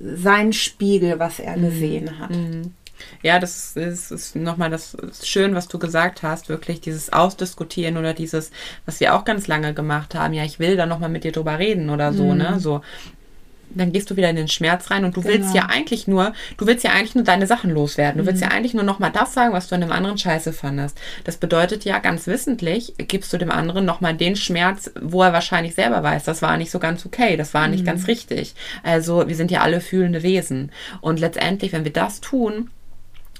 seinen 0.00 0.54
Spiegel, 0.54 1.18
was 1.18 1.38
er 1.38 1.58
mhm. 1.58 1.62
gesehen 1.62 2.18
hat. 2.18 2.30
Mhm. 2.98 3.26
Ja, 3.26 3.38
das 3.38 3.76
ist, 3.76 4.10
ist 4.10 4.36
nochmal 4.36 4.70
das 4.70 4.96
schön, 5.22 5.54
was 5.54 5.68
du 5.68 5.78
gesagt 5.78 6.22
hast, 6.22 6.48
wirklich 6.48 6.80
dieses 6.80 7.12
Ausdiskutieren 7.12 7.96
oder 7.96 8.14
dieses, 8.14 8.50
was 8.84 9.00
wir 9.00 9.14
auch 9.14 9.24
ganz 9.24 9.46
lange 9.46 9.74
gemacht 9.74 10.14
haben, 10.14 10.34
ja, 10.34 10.44
ich 10.44 10.58
will 10.58 10.76
da 10.76 10.86
nochmal 10.86 11.10
mit 11.10 11.24
dir 11.24 11.32
drüber 11.32 11.58
reden 11.58 11.90
oder 11.90 12.12
so, 12.12 12.34
ne? 12.34 12.48
mhm. 12.48 12.54
ne? 12.54 12.60
So, 12.60 12.82
dann 13.70 13.92
gehst 13.92 14.10
du 14.10 14.16
wieder 14.16 14.30
in 14.30 14.36
den 14.36 14.48
Schmerz 14.48 14.90
rein 14.90 15.04
und 15.04 15.16
du 15.16 15.22
genau. 15.22 15.34
willst 15.34 15.54
ja 15.54 15.66
eigentlich 15.66 16.06
nur, 16.06 16.32
du 16.56 16.66
willst 16.66 16.84
ja 16.84 16.92
eigentlich 16.92 17.14
nur 17.14 17.24
deine 17.24 17.46
Sachen 17.46 17.70
loswerden. 17.70 18.18
Du 18.18 18.22
mhm. 18.22 18.28
willst 18.28 18.42
ja 18.42 18.48
eigentlich 18.48 18.74
nur 18.74 18.82
nochmal 18.82 19.12
das 19.12 19.34
sagen, 19.34 19.52
was 19.52 19.68
du 19.68 19.74
an 19.74 19.80
dem 19.80 19.92
anderen 19.92 20.18
scheiße 20.18 20.52
fandest. 20.52 20.98
Das 21.24 21.36
bedeutet 21.36 21.84
ja 21.84 21.98
ganz 21.98 22.26
wissentlich, 22.26 22.94
gibst 22.96 23.32
du 23.32 23.38
dem 23.38 23.50
anderen 23.50 23.84
nochmal 23.84 24.14
den 24.14 24.36
Schmerz, 24.36 24.90
wo 25.00 25.22
er 25.22 25.32
wahrscheinlich 25.32 25.74
selber 25.74 26.02
weiß, 26.02 26.24
das 26.24 26.42
war 26.42 26.56
nicht 26.56 26.70
so 26.70 26.78
ganz 26.78 27.04
okay, 27.04 27.36
das 27.36 27.54
war 27.54 27.68
nicht 27.68 27.82
mhm. 27.82 27.86
ganz 27.86 28.06
richtig. 28.06 28.54
Also 28.82 29.28
wir 29.28 29.36
sind 29.36 29.50
ja 29.50 29.60
alle 29.60 29.80
fühlende 29.80 30.22
Wesen. 30.22 30.72
Und 31.00 31.20
letztendlich, 31.20 31.72
wenn 31.72 31.84
wir 31.84 31.92
das 31.92 32.20
tun, 32.20 32.70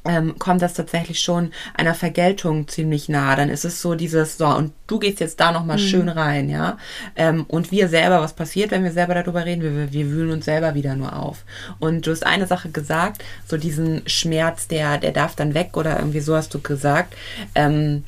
ähm, 0.09 0.39
kommt 0.39 0.63
das 0.63 0.75
tatsächlich 0.75 1.21
schon 1.21 1.53
einer 1.75 1.95
Vergeltung 1.95 2.69
ziemlich 2.69 3.09
nah. 3.09 3.37
Dann 3.37 3.49
ist 3.49 3.65
es 3.65 3.83
so 3.83 3.95
dieses, 3.95 4.39
so, 4.39 4.47
und 4.47 4.73
du 4.87 4.99
gehst 4.99 5.21
jetzt 5.21 5.41
da 5.41 5.53
nochmal 5.53 5.79
mhm. 5.79 5.83
schön 5.83 6.09
rein, 6.09 6.49
ja. 6.49 6.79
Ähm, 7.17 7.45
und 7.49 7.71
wir 7.71 7.89
selber, 7.89 8.21
was 8.21 8.33
passiert, 8.33 8.71
wenn 8.71 8.85
wir 8.85 8.93
selber 8.93 9.15
darüber 9.15 9.45
reden? 9.45 9.63
Wir, 9.63 9.93
wir 9.93 10.11
wühlen 10.11 10.31
uns 10.31 10.45
selber 10.45 10.75
wieder 10.75 10.95
nur 10.95 11.17
auf. 11.17 11.45
Und 11.79 12.07
du 12.07 12.11
hast 12.11 12.27
eine 12.27 12.47
Sache 12.47 12.71
gesagt, 12.71 13.25
so 13.47 13.57
diesen 13.57 14.03
Schmerz, 14.07 14.69
der, 14.69 14.99
der 14.99 15.13
darf 15.13 15.35
dann 15.35 15.55
weg 15.55 15.77
oder 15.77 15.99
irgendwie 15.99 16.21
so 16.21 16.37
hast 16.37 16.55
du 16.55 16.61
gesagt. 16.61 17.15
Ähm, 17.55 18.05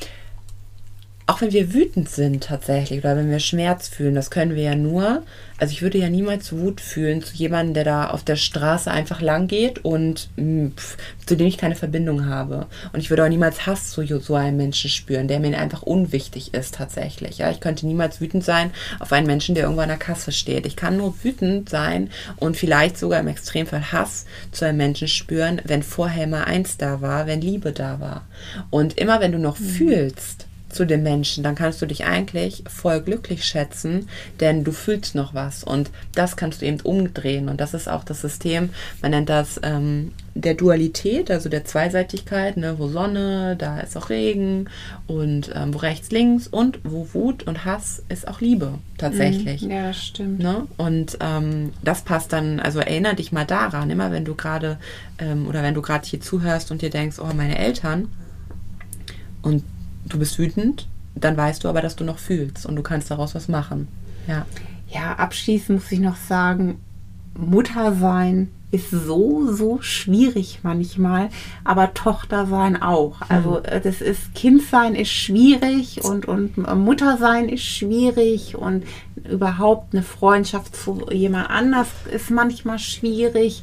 auch 1.28 1.42
wenn 1.42 1.52
wir 1.52 1.74
wütend 1.74 2.08
sind 2.08 2.42
tatsächlich 2.42 3.00
oder 3.00 3.14
wenn 3.14 3.30
wir 3.30 3.38
Schmerz 3.38 3.86
fühlen, 3.86 4.14
das 4.14 4.30
können 4.30 4.54
wir 4.54 4.62
ja 4.62 4.74
nur. 4.74 5.22
Also 5.58 5.72
ich 5.72 5.82
würde 5.82 5.98
ja 5.98 6.08
niemals 6.08 6.52
Wut 6.52 6.80
fühlen 6.80 7.22
zu 7.22 7.34
jemandem, 7.34 7.74
der 7.74 7.84
da 7.84 8.06
auf 8.08 8.24
der 8.24 8.36
Straße 8.36 8.90
einfach 8.90 9.20
lang 9.20 9.46
geht 9.46 9.84
und 9.84 10.30
hm, 10.36 10.72
pff, 10.74 10.96
zu 11.26 11.36
dem 11.36 11.46
ich 11.46 11.58
keine 11.58 11.74
Verbindung 11.74 12.24
habe. 12.24 12.66
Und 12.94 13.00
ich 13.00 13.10
würde 13.10 13.24
auch 13.24 13.28
niemals 13.28 13.66
Hass 13.66 13.90
zu 13.90 14.06
so 14.20 14.36
einem 14.36 14.56
Menschen 14.56 14.88
spüren, 14.88 15.28
der 15.28 15.38
mir 15.38 15.58
einfach 15.58 15.82
unwichtig 15.82 16.54
ist 16.54 16.76
tatsächlich. 16.76 17.36
Ja, 17.36 17.50
ich 17.50 17.60
könnte 17.60 17.86
niemals 17.86 18.22
wütend 18.22 18.42
sein 18.42 18.70
auf 18.98 19.12
einen 19.12 19.26
Menschen, 19.26 19.54
der 19.54 19.64
irgendwo 19.64 19.82
an 19.82 19.88
der 19.88 19.98
Kasse 19.98 20.32
steht. 20.32 20.64
Ich 20.64 20.76
kann 20.76 20.96
nur 20.96 21.12
wütend 21.22 21.68
sein 21.68 22.08
und 22.36 22.56
vielleicht 22.56 22.96
sogar 22.96 23.20
im 23.20 23.28
Extremfall 23.28 23.92
Hass 23.92 24.24
zu 24.50 24.64
einem 24.64 24.78
Menschen 24.78 25.08
spüren, 25.08 25.60
wenn 25.64 25.82
vorher 25.82 26.26
mal 26.26 26.44
eins 26.44 26.78
da 26.78 27.02
war, 27.02 27.26
wenn 27.26 27.42
Liebe 27.42 27.72
da 27.72 28.00
war. 28.00 28.24
Und 28.70 28.96
immer 28.96 29.20
wenn 29.20 29.32
du 29.32 29.38
noch 29.38 29.58
mhm. 29.58 29.64
fühlst, 29.64 30.47
zu 30.78 30.86
den 30.86 31.02
Menschen, 31.02 31.42
dann 31.42 31.56
kannst 31.56 31.82
du 31.82 31.86
dich 31.86 32.04
eigentlich 32.04 32.62
voll 32.68 33.00
glücklich 33.00 33.44
schätzen, 33.44 34.08
denn 34.38 34.62
du 34.62 34.70
fühlst 34.70 35.16
noch 35.16 35.34
was. 35.34 35.64
Und 35.64 35.90
das 36.14 36.36
kannst 36.36 36.62
du 36.62 36.66
eben 36.66 36.78
umdrehen. 36.82 37.48
Und 37.48 37.60
das 37.60 37.74
ist 37.74 37.88
auch 37.88 38.04
das 38.04 38.20
System, 38.20 38.70
man 39.02 39.10
nennt 39.10 39.28
das 39.28 39.58
ähm, 39.64 40.12
der 40.36 40.54
Dualität, 40.54 41.32
also 41.32 41.48
der 41.48 41.64
Zweiseitigkeit, 41.64 42.56
ne, 42.56 42.78
wo 42.78 42.86
Sonne, 42.86 43.56
da 43.58 43.80
ist 43.80 43.96
auch 43.96 44.08
Regen. 44.08 44.70
Und 45.08 45.50
ähm, 45.52 45.74
wo 45.74 45.78
rechts, 45.78 46.12
links 46.12 46.46
und 46.46 46.78
wo 46.84 47.08
Wut 47.12 47.42
und 47.42 47.64
Hass 47.64 48.04
ist 48.08 48.28
auch 48.28 48.40
Liebe 48.40 48.74
tatsächlich. 48.98 49.62
Mhm, 49.62 49.70
ja, 49.72 49.92
stimmt. 49.92 50.38
Ne? 50.38 50.68
Und 50.76 51.18
ähm, 51.20 51.72
das 51.82 52.02
passt 52.02 52.32
dann, 52.32 52.60
also 52.60 52.78
erinnere 52.78 53.16
dich 53.16 53.32
mal 53.32 53.46
daran, 53.46 53.90
immer 53.90 54.12
wenn 54.12 54.24
du 54.24 54.36
gerade 54.36 54.78
ähm, 55.18 55.48
oder 55.48 55.64
wenn 55.64 55.74
du 55.74 55.82
gerade 55.82 56.06
hier 56.06 56.20
zuhörst 56.20 56.70
und 56.70 56.82
dir 56.82 56.90
denkst, 56.90 57.18
oh, 57.18 57.34
meine 57.34 57.58
Eltern. 57.58 58.06
Und 59.42 59.64
du 60.08 60.18
bist 60.18 60.38
wütend, 60.38 60.88
dann 61.14 61.36
weißt 61.36 61.64
du 61.64 61.68
aber, 61.68 61.82
dass 61.82 61.96
du 61.96 62.04
noch 62.04 62.18
fühlst 62.18 62.66
und 62.66 62.76
du 62.76 62.82
kannst 62.82 63.10
daraus 63.10 63.34
was 63.34 63.48
machen. 63.48 63.88
Ja. 64.26 64.46
Ja, 64.90 65.14
abschließend 65.16 65.80
muss 65.80 65.92
ich 65.92 66.00
noch 66.00 66.16
sagen, 66.16 66.80
Mutter 67.36 67.94
sein 67.94 68.48
ist 68.70 68.90
so, 68.90 69.50
so 69.50 69.80
schwierig 69.80 70.60
manchmal, 70.62 71.30
aber 71.64 71.94
Tochter 71.94 72.46
sein 72.46 72.80
auch. 72.80 73.22
Also 73.28 73.62
äh, 73.62 73.80
das 73.80 74.00
ist, 74.00 74.34
Kind 74.34 74.62
sein 74.62 74.94
ist 74.94 75.10
schwierig 75.10 76.04
und, 76.04 76.26
und 76.26 76.58
Mutter 76.78 77.16
sein 77.16 77.48
ist 77.48 77.64
schwierig 77.64 78.56
und 78.56 78.84
überhaupt 79.28 79.94
eine 79.94 80.02
Freundschaft 80.02 80.76
zu 80.76 81.06
jemand 81.10 81.48
anders 81.48 81.88
ist 82.12 82.30
manchmal 82.30 82.78
schwierig. 82.78 83.62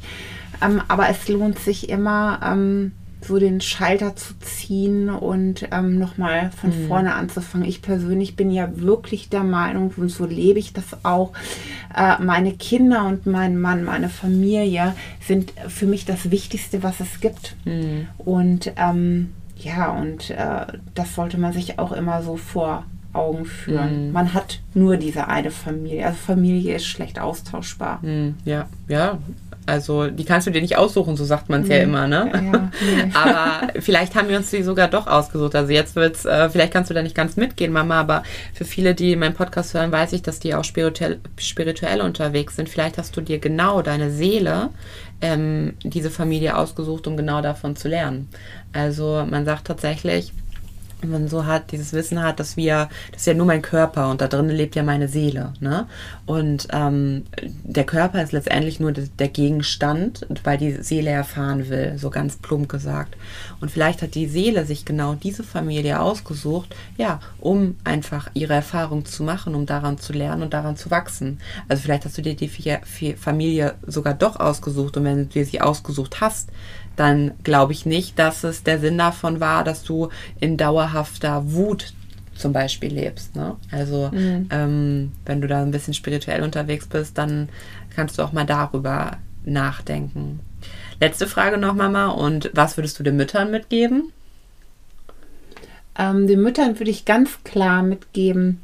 Ähm, 0.60 0.82
aber 0.88 1.08
es 1.08 1.28
lohnt 1.28 1.58
sich 1.58 1.88
immer, 1.88 2.40
ähm, 2.42 2.92
so 3.20 3.38
den 3.38 3.60
Schalter 3.60 4.14
zu 4.14 4.38
ziehen 4.40 5.08
und 5.08 5.68
ähm, 5.72 5.98
nochmal 5.98 6.50
von 6.50 6.70
mhm. 6.70 6.88
vorne 6.88 7.14
anzufangen. 7.14 7.66
Ich 7.66 7.82
persönlich 7.82 8.36
bin 8.36 8.50
ja 8.50 8.68
wirklich 8.76 9.28
der 9.28 9.42
Meinung, 9.42 9.92
und 9.96 10.10
so 10.10 10.26
lebe 10.26 10.58
ich 10.58 10.72
das 10.72 11.04
auch, 11.04 11.32
äh, 11.96 12.22
meine 12.22 12.52
Kinder 12.52 13.06
und 13.06 13.26
mein 13.26 13.58
Mann, 13.58 13.84
meine 13.84 14.08
Familie 14.08 14.94
sind 15.20 15.52
für 15.68 15.86
mich 15.86 16.04
das 16.04 16.30
Wichtigste, 16.30 16.82
was 16.82 17.00
es 17.00 17.20
gibt. 17.20 17.56
Mhm. 17.64 18.08
Und 18.18 18.72
ähm, 18.76 19.32
ja, 19.56 19.90
und 19.92 20.30
äh, 20.30 20.66
das 20.94 21.14
sollte 21.14 21.38
man 21.38 21.52
sich 21.52 21.78
auch 21.78 21.92
immer 21.92 22.22
so 22.22 22.36
vor 22.36 22.84
Augen 23.16 23.46
führen. 23.46 24.08
Mhm. 24.08 24.12
Man 24.12 24.34
hat 24.34 24.60
nur 24.74 24.98
diese 24.98 25.28
eine 25.28 25.50
Familie. 25.50 26.06
Also 26.06 26.18
Familie 26.18 26.76
ist 26.76 26.86
schlecht 26.86 27.18
austauschbar. 27.18 28.00
Mhm. 28.02 28.34
Ja, 28.44 28.68
ja, 28.88 29.18
also 29.66 30.06
die 30.06 30.24
kannst 30.24 30.46
du 30.46 30.52
dir 30.52 30.62
nicht 30.62 30.78
aussuchen, 30.78 31.16
so 31.16 31.24
sagt 31.24 31.48
man 31.48 31.62
es 31.62 31.68
nee. 31.68 31.78
ja 31.78 31.82
immer, 31.82 32.06
ne? 32.06 32.30
Ja, 32.32 32.70
nee. 32.80 33.10
aber 33.14 33.80
vielleicht 33.80 34.14
haben 34.14 34.28
wir 34.28 34.36
uns 34.36 34.50
die 34.50 34.62
sogar 34.62 34.88
doch 34.88 35.08
ausgesucht. 35.08 35.56
Also 35.56 35.72
jetzt 35.72 35.96
wird's, 35.96 36.24
äh, 36.24 36.48
vielleicht 36.48 36.72
kannst 36.72 36.88
du 36.90 36.94
da 36.94 37.02
nicht 37.02 37.16
ganz 37.16 37.36
mitgehen, 37.36 37.72
Mama, 37.72 38.00
aber 38.00 38.22
für 38.54 38.64
viele, 38.64 38.94
die 38.94 39.16
meinen 39.16 39.34
Podcast 39.34 39.74
hören, 39.74 39.90
weiß 39.90 40.12
ich, 40.12 40.22
dass 40.22 40.38
die 40.38 40.54
auch 40.54 40.64
spirituell, 40.64 41.18
spirituell 41.36 42.00
unterwegs 42.00 42.56
sind. 42.56 42.68
Vielleicht 42.68 42.96
hast 42.96 43.16
du 43.16 43.20
dir 43.20 43.38
genau 43.38 43.82
deine 43.82 44.10
Seele 44.10 44.70
ähm, 45.20 45.74
diese 45.82 46.10
Familie 46.10 46.56
ausgesucht, 46.56 47.06
um 47.06 47.16
genau 47.16 47.42
davon 47.42 47.74
zu 47.74 47.88
lernen. 47.88 48.28
Also 48.72 49.26
man 49.28 49.44
sagt 49.44 49.66
tatsächlich, 49.66 50.32
wenn 51.00 51.10
man 51.10 51.28
so 51.28 51.46
hat, 51.46 51.72
dieses 51.72 51.92
Wissen 51.92 52.22
hat, 52.22 52.40
dass 52.40 52.56
wir, 52.56 52.88
das 53.12 53.22
ist 53.22 53.26
ja 53.26 53.34
nur 53.34 53.46
mein 53.46 53.62
Körper 53.62 54.10
und 54.10 54.20
da 54.20 54.28
drin 54.28 54.48
lebt 54.48 54.76
ja 54.76 54.82
meine 54.82 55.08
Seele. 55.08 55.52
Ne? 55.60 55.86
Und 56.24 56.68
ähm, 56.72 57.24
der 57.64 57.84
Körper 57.84 58.22
ist 58.22 58.32
letztendlich 58.32 58.80
nur 58.80 58.92
der 58.92 59.28
Gegenstand, 59.28 60.26
weil 60.44 60.58
die 60.58 60.82
Seele 60.82 61.10
erfahren 61.10 61.68
will, 61.68 61.98
so 61.98 62.10
ganz 62.10 62.36
plump 62.36 62.68
gesagt. 62.68 63.16
Und 63.60 63.70
vielleicht 63.70 64.02
hat 64.02 64.14
die 64.14 64.26
Seele 64.26 64.64
sich 64.64 64.84
genau 64.84 65.14
diese 65.14 65.44
Familie 65.44 66.00
ausgesucht, 66.00 66.74
ja, 66.96 67.20
um 67.38 67.76
einfach 67.84 68.30
ihre 68.34 68.54
Erfahrung 68.54 69.04
zu 69.04 69.22
machen, 69.22 69.54
um 69.54 69.66
daran 69.66 69.98
zu 69.98 70.12
lernen 70.12 70.42
und 70.42 70.54
daran 70.54 70.76
zu 70.76 70.90
wachsen. 70.90 71.40
Also 71.68 71.82
vielleicht 71.82 72.04
hast 72.04 72.16
du 72.18 72.22
dir 72.22 72.34
die 72.34 73.16
Familie 73.16 73.74
sogar 73.86 74.14
doch 74.14 74.40
ausgesucht 74.40 74.96
und 74.96 75.04
wenn 75.04 75.18
du 75.18 75.24
dir 75.26 75.44
sie 75.44 75.60
ausgesucht 75.60 76.20
hast, 76.20 76.50
dann 76.96 77.32
glaube 77.44 77.72
ich 77.72 77.86
nicht, 77.86 78.18
dass 78.18 78.44
es 78.44 78.62
der 78.62 78.78
Sinn 78.78 78.98
davon 78.98 79.40
war, 79.40 79.64
dass 79.64 79.82
du 79.82 80.08
in 80.40 80.56
dauerhafter 80.56 81.52
Wut 81.52 81.92
zum 82.34 82.52
Beispiel 82.52 82.92
lebst. 82.92 83.36
Ne? 83.36 83.56
Also 83.70 84.10
mhm. 84.12 84.48
ähm, 84.50 85.12
wenn 85.24 85.40
du 85.40 85.48
da 85.48 85.62
ein 85.62 85.70
bisschen 85.70 85.94
spirituell 85.94 86.42
unterwegs 86.42 86.86
bist, 86.86 87.16
dann 87.18 87.48
kannst 87.94 88.18
du 88.18 88.22
auch 88.22 88.32
mal 88.32 88.44
darüber 88.44 89.18
nachdenken. 89.44 90.40
Letzte 91.00 91.26
Frage 91.26 91.58
noch, 91.58 91.74
Mama. 91.74 92.08
Und 92.08 92.50
was 92.54 92.76
würdest 92.76 92.98
du 92.98 93.02
den 93.02 93.16
Müttern 93.16 93.50
mitgeben? 93.50 94.12
Ähm, 95.98 96.26
den 96.26 96.42
Müttern 96.42 96.78
würde 96.78 96.90
ich 96.90 97.04
ganz 97.04 97.42
klar 97.44 97.82
mitgeben, 97.82 98.60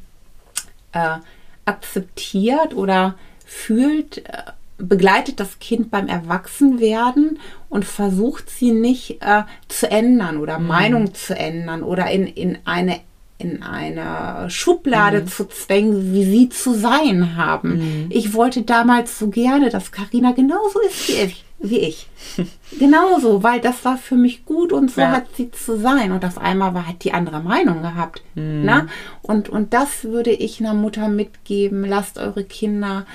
äh, 0.93 1.19
akzeptiert 1.65 2.75
oder 2.75 3.15
fühlt, 3.47 4.19
äh, 4.19 4.53
begleitet 4.79 5.39
das 5.41 5.59
Kind 5.59 5.91
beim 5.91 6.09
Erwachsenwerden 6.09 7.39
und 7.69 7.85
versucht 7.85 8.51
sie 8.51 8.73
nicht 8.73 9.23
äh, 9.23 9.43
zu 9.69 9.91
ändern 9.91 10.39
oder 10.39 10.59
mhm. 10.59 10.67
Meinung 10.67 11.15
zu 11.15 11.37
ändern 11.37 11.83
oder 11.83 12.11
in, 12.11 12.27
in 12.27 12.59
eine 12.65 13.01
in 13.39 13.63
eine 13.63 14.49
Schublade 14.51 15.23
mhm. 15.23 15.27
zu 15.27 15.47
zwängen, 15.47 16.15
wie 16.15 16.25
sie 16.25 16.49
zu 16.49 16.75
sein 16.75 17.37
haben. 17.37 18.05
Mhm. 18.05 18.07
Ich 18.11 18.35
wollte 18.35 18.63
damals 18.63 19.19
so 19.19 19.29
gerne, 19.29 19.69
dass 19.69 19.91
Karina 19.91 20.31
genauso 20.31 20.79
ist 20.81 21.09
wie 21.09 21.13
ich. 21.13 21.45
Wie 21.59 21.79
ich. 21.79 22.09
genauso, 22.79 23.43
weil 23.43 23.61
das 23.61 23.85
war 23.85 23.97
für 23.97 24.15
mich 24.15 24.45
gut 24.45 24.73
und 24.73 24.91
so 24.91 25.01
ja. 25.01 25.11
hat 25.11 25.27
sie 25.37 25.51
zu 25.51 25.77
sein. 25.77 26.13
Und 26.13 26.25
auf 26.25 26.39
einmal 26.39 26.75
war, 26.75 26.87
hat 26.87 27.05
die 27.05 27.13
andere 27.13 27.41
Meinung 27.41 27.83
gehabt. 27.83 28.23
Mhm. 28.35 28.63
Na? 28.65 28.83
Ne? 28.83 28.89
Und, 29.23 29.49
und 29.49 29.73
das 29.73 30.05
würde 30.05 30.31
ich 30.31 30.61
einer 30.61 30.75
Mutter 30.75 31.09
mitgeben. 31.09 31.85
Lasst 31.85 32.19
eure 32.19 32.45
Kinder 32.45 33.07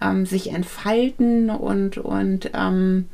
ähm, 0.00 0.26
sich 0.26 0.52
entfalten 0.52 1.50
und, 1.50 1.98
und 1.98 2.50
ähm, 2.54 3.08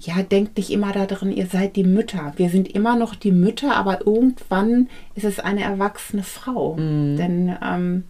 ja, 0.00 0.22
denkt 0.22 0.56
nicht 0.56 0.70
immer 0.70 0.92
darin, 0.92 1.30
ihr 1.30 1.46
seid 1.46 1.76
die 1.76 1.84
Mütter. 1.84 2.32
Wir 2.36 2.48
sind 2.48 2.68
immer 2.68 2.96
noch 2.96 3.14
die 3.14 3.32
Mütter, 3.32 3.76
aber 3.76 4.06
irgendwann 4.06 4.88
ist 5.14 5.24
es 5.24 5.38
eine 5.38 5.62
erwachsene 5.62 6.22
Frau. 6.22 6.76
Mhm. 6.76 7.16
Denn 7.16 7.56
ähm, 7.62 8.04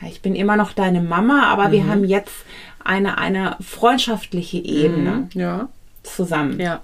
ja, 0.00 0.08
ich 0.08 0.20
bin 0.20 0.34
immer 0.34 0.56
noch 0.56 0.72
deine 0.72 1.00
Mama, 1.00 1.44
aber 1.44 1.68
mhm. 1.68 1.72
wir 1.72 1.86
haben 1.86 2.04
jetzt 2.04 2.34
eine, 2.84 3.18
eine 3.18 3.56
freundschaftliche 3.60 4.58
Ebene 4.58 5.28
mhm. 5.32 5.40
ja. 5.40 5.68
zusammen. 6.02 6.58
Ja. 6.58 6.80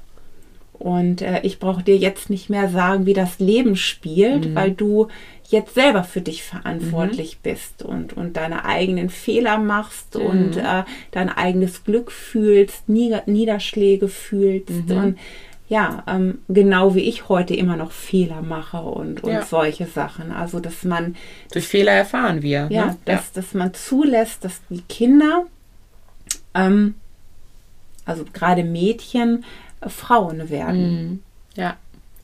Und 0.78 1.22
äh, 1.22 1.40
ich 1.42 1.58
brauche 1.58 1.82
dir 1.82 1.96
jetzt 1.96 2.30
nicht 2.30 2.50
mehr 2.50 2.68
sagen, 2.68 3.06
wie 3.06 3.14
das 3.14 3.40
Leben 3.40 3.76
spielt, 3.76 4.50
mhm. 4.50 4.54
weil 4.54 4.70
du 4.70 5.08
jetzt 5.48 5.74
selber 5.74 6.04
für 6.04 6.20
dich 6.20 6.42
verantwortlich 6.42 7.36
mhm. 7.36 7.50
bist 7.50 7.82
und, 7.82 8.12
und 8.12 8.36
deine 8.36 8.64
eigenen 8.64 9.08
Fehler 9.08 9.58
machst 9.58 10.14
mhm. 10.14 10.20
und 10.20 10.56
äh, 10.56 10.84
dein 11.10 11.30
eigenes 11.30 11.84
Glück 11.84 12.12
fühlst, 12.12 12.88
Nieder 12.88 13.22
Niederschläge 13.26 14.08
fühlst 14.08 14.88
mhm. 14.88 14.96
und 14.96 15.18
ja, 15.68 16.02
ähm, 16.06 16.38
genau 16.48 16.94
wie 16.94 17.02
ich 17.02 17.28
heute 17.28 17.54
immer 17.54 17.76
noch 17.76 17.92
Fehler 17.92 18.40
mache 18.40 18.78
und, 18.78 19.22
und 19.22 19.32
ja. 19.32 19.42
solche 19.42 19.86
Sachen. 19.86 20.32
Also, 20.32 20.60
dass 20.60 20.82
man. 20.84 21.14
Durch 21.52 21.68
Fehler 21.68 21.92
erfahren 21.92 22.40
wir. 22.40 22.68
Ja, 22.70 22.86
ne? 22.86 22.96
dass, 23.04 23.26
ja. 23.26 23.42
dass 23.42 23.52
man 23.52 23.74
zulässt, 23.74 24.44
dass 24.44 24.62
die 24.70 24.80
Kinder, 24.80 25.44
ähm, 26.54 26.94
also 28.06 28.24
gerade 28.32 28.64
Mädchen, 28.64 29.44
Frauen 29.86 30.50
werden. 30.50 31.04
Mhm. 31.08 31.22
Ja. 31.54 31.76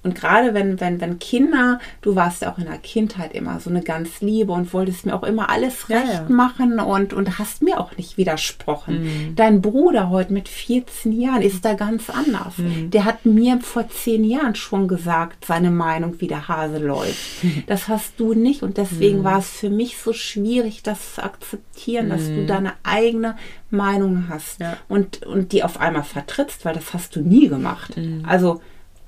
Und 0.04 0.14
gerade 0.14 0.54
wenn, 0.54 0.80
wenn, 0.80 1.00
wenn 1.00 1.18
Kinder, 1.18 1.80
du 2.02 2.14
warst 2.14 2.42
ja 2.42 2.52
auch 2.52 2.58
in 2.58 2.66
der 2.66 2.78
Kindheit 2.78 3.34
immer 3.34 3.58
so 3.58 3.70
eine 3.70 3.82
ganz 3.82 4.20
Liebe 4.20 4.52
und 4.52 4.72
wolltest 4.74 5.06
mir 5.06 5.14
auch 5.14 5.22
immer 5.22 5.48
alles 5.48 5.88
recht 5.88 6.06
ja, 6.06 6.12
ja. 6.12 6.28
machen 6.28 6.78
und, 6.78 7.14
und 7.14 7.38
hast 7.38 7.62
mir 7.62 7.80
auch 7.80 7.96
nicht 7.96 8.18
widersprochen. 8.18 9.04
Mhm. 9.04 9.34
Dein 9.34 9.62
Bruder 9.62 10.10
heute 10.10 10.32
mit 10.32 10.48
14 10.48 11.12
Jahren 11.12 11.42
ist 11.42 11.64
da 11.64 11.72
ganz 11.72 12.10
anders. 12.10 12.58
Mhm. 12.58 12.90
Der 12.90 13.06
hat 13.06 13.24
mir 13.24 13.58
vor 13.60 13.88
10 13.88 14.24
Jahren 14.24 14.54
schon 14.54 14.88
gesagt, 14.88 15.46
seine 15.46 15.70
Meinung, 15.70 16.20
wie 16.20 16.28
der 16.28 16.48
Hase 16.48 16.78
läuft. 16.78 17.14
Das 17.66 17.88
hast 17.88 18.20
du 18.20 18.34
nicht 18.34 18.62
und 18.62 18.76
deswegen 18.76 19.20
mhm. 19.20 19.24
war 19.24 19.38
es 19.38 19.48
für 19.48 19.70
mich 19.70 19.96
so 19.96 20.12
schwierig, 20.12 20.82
das 20.82 21.14
zu 21.14 21.24
akzeptieren, 21.24 22.10
dass 22.10 22.26
du 22.26 22.42
mhm. 22.42 22.46
deine 22.46 22.72
eigene 22.82 23.36
Meinung 23.70 24.26
hast 24.28 24.60
ja. 24.60 24.76
und, 24.88 25.24
und 25.24 25.52
die 25.52 25.62
auf 25.62 25.80
einmal 25.80 26.02
vertrittst, 26.02 26.64
weil 26.64 26.74
das 26.74 26.92
hast 26.92 27.16
du 27.16 27.20
nie 27.20 27.48
gemacht. 27.48 27.96
Mhm. 27.96 28.24
Also 28.26 28.60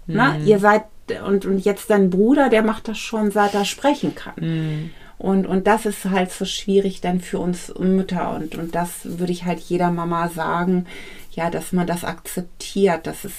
Mhm. 0.07 0.15
Na, 0.17 0.39
ihr 0.39 0.59
seid, 0.59 0.85
und, 1.27 1.47
und 1.47 1.65
jetzt 1.65 1.91
dein 1.91 2.11
Bruder, 2.11 2.49
der 2.49 2.63
macht 2.63 2.89
das 2.89 2.99
schon, 2.99 3.31
seit 3.31 3.55
er 3.55 3.65
sprechen 3.65 4.15
kann. 4.15 4.35
Mhm. 4.39 4.91
Und, 5.19 5.47
und 5.47 5.67
das 5.67 5.87
ist 5.87 6.05
halt 6.05 6.31
so 6.31 6.45
schwierig 6.45 7.01
dann 7.01 7.21
für 7.21 7.39
uns 7.39 7.73
Mütter. 7.79 8.35
Und, 8.35 8.55
und 8.57 8.75
das 8.75 8.91
würde 9.05 9.33
ich 9.33 9.45
halt 9.45 9.61
jeder 9.61 9.91
Mama 9.91 10.29
sagen, 10.29 10.87
ja, 11.33 11.51
dass 11.51 11.73
man 11.73 11.87
das 11.87 12.05
akzeptiert, 12.05 13.07
dass 13.07 13.25
es, 13.25 13.33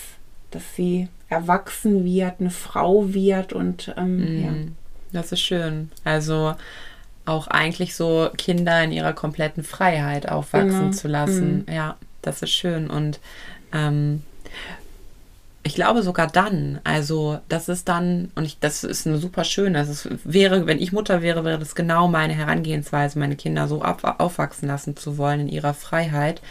dass 0.51 0.63
sie 0.75 1.07
erwachsen 1.29 2.05
wird, 2.05 2.39
eine 2.39 2.49
Frau 2.49 3.13
wird 3.13 3.53
und 3.53 3.93
ähm, 3.97 4.17
mhm. 4.17 4.43
ja. 4.43 4.53
Das 5.11 5.31
ist 5.31 5.41
schön. 5.41 5.91
Also 6.03 6.55
auch 7.25 7.47
eigentlich 7.47 7.95
so 7.95 8.29
Kinder 8.37 8.83
in 8.83 8.91
ihrer 8.91 9.13
kompletten 9.13 9.63
Freiheit 9.63 10.29
aufwachsen 10.29 10.79
genau. 10.79 10.91
zu 10.91 11.07
lassen. 11.07 11.65
Mhm. 11.67 11.73
Ja, 11.73 11.97
das 12.21 12.41
ist 12.41 12.51
schön. 12.51 12.89
Und 12.89 13.19
ähm, 13.73 14.23
ich 15.67 15.75
glaube 15.75 16.01
sogar 16.01 16.27
dann, 16.27 16.79
also 16.83 17.39
das 17.49 17.69
ist 17.69 17.89
dann, 17.89 18.31
und 18.35 18.45
ich, 18.45 18.57
das 18.59 18.83
ist 18.83 19.05
eine 19.05 19.17
super 19.17 19.43
schöne, 19.43 19.79
es 19.81 20.07
wäre, 20.23 20.65
wenn 20.65 20.79
ich 20.79 20.91
Mutter 20.91 21.21
wäre, 21.21 21.43
wäre 21.43 21.59
das 21.59 21.75
genau 21.75 22.07
meine 22.07 22.33
Herangehensweise, 22.33 23.19
meine 23.19 23.35
Kinder 23.35 23.67
so 23.67 23.83
auf, 23.83 24.03
aufwachsen 24.03 24.67
lassen 24.67 24.95
zu 24.95 25.17
wollen 25.17 25.41
in 25.41 25.49
ihrer 25.49 25.73
Freiheit, 25.73 26.41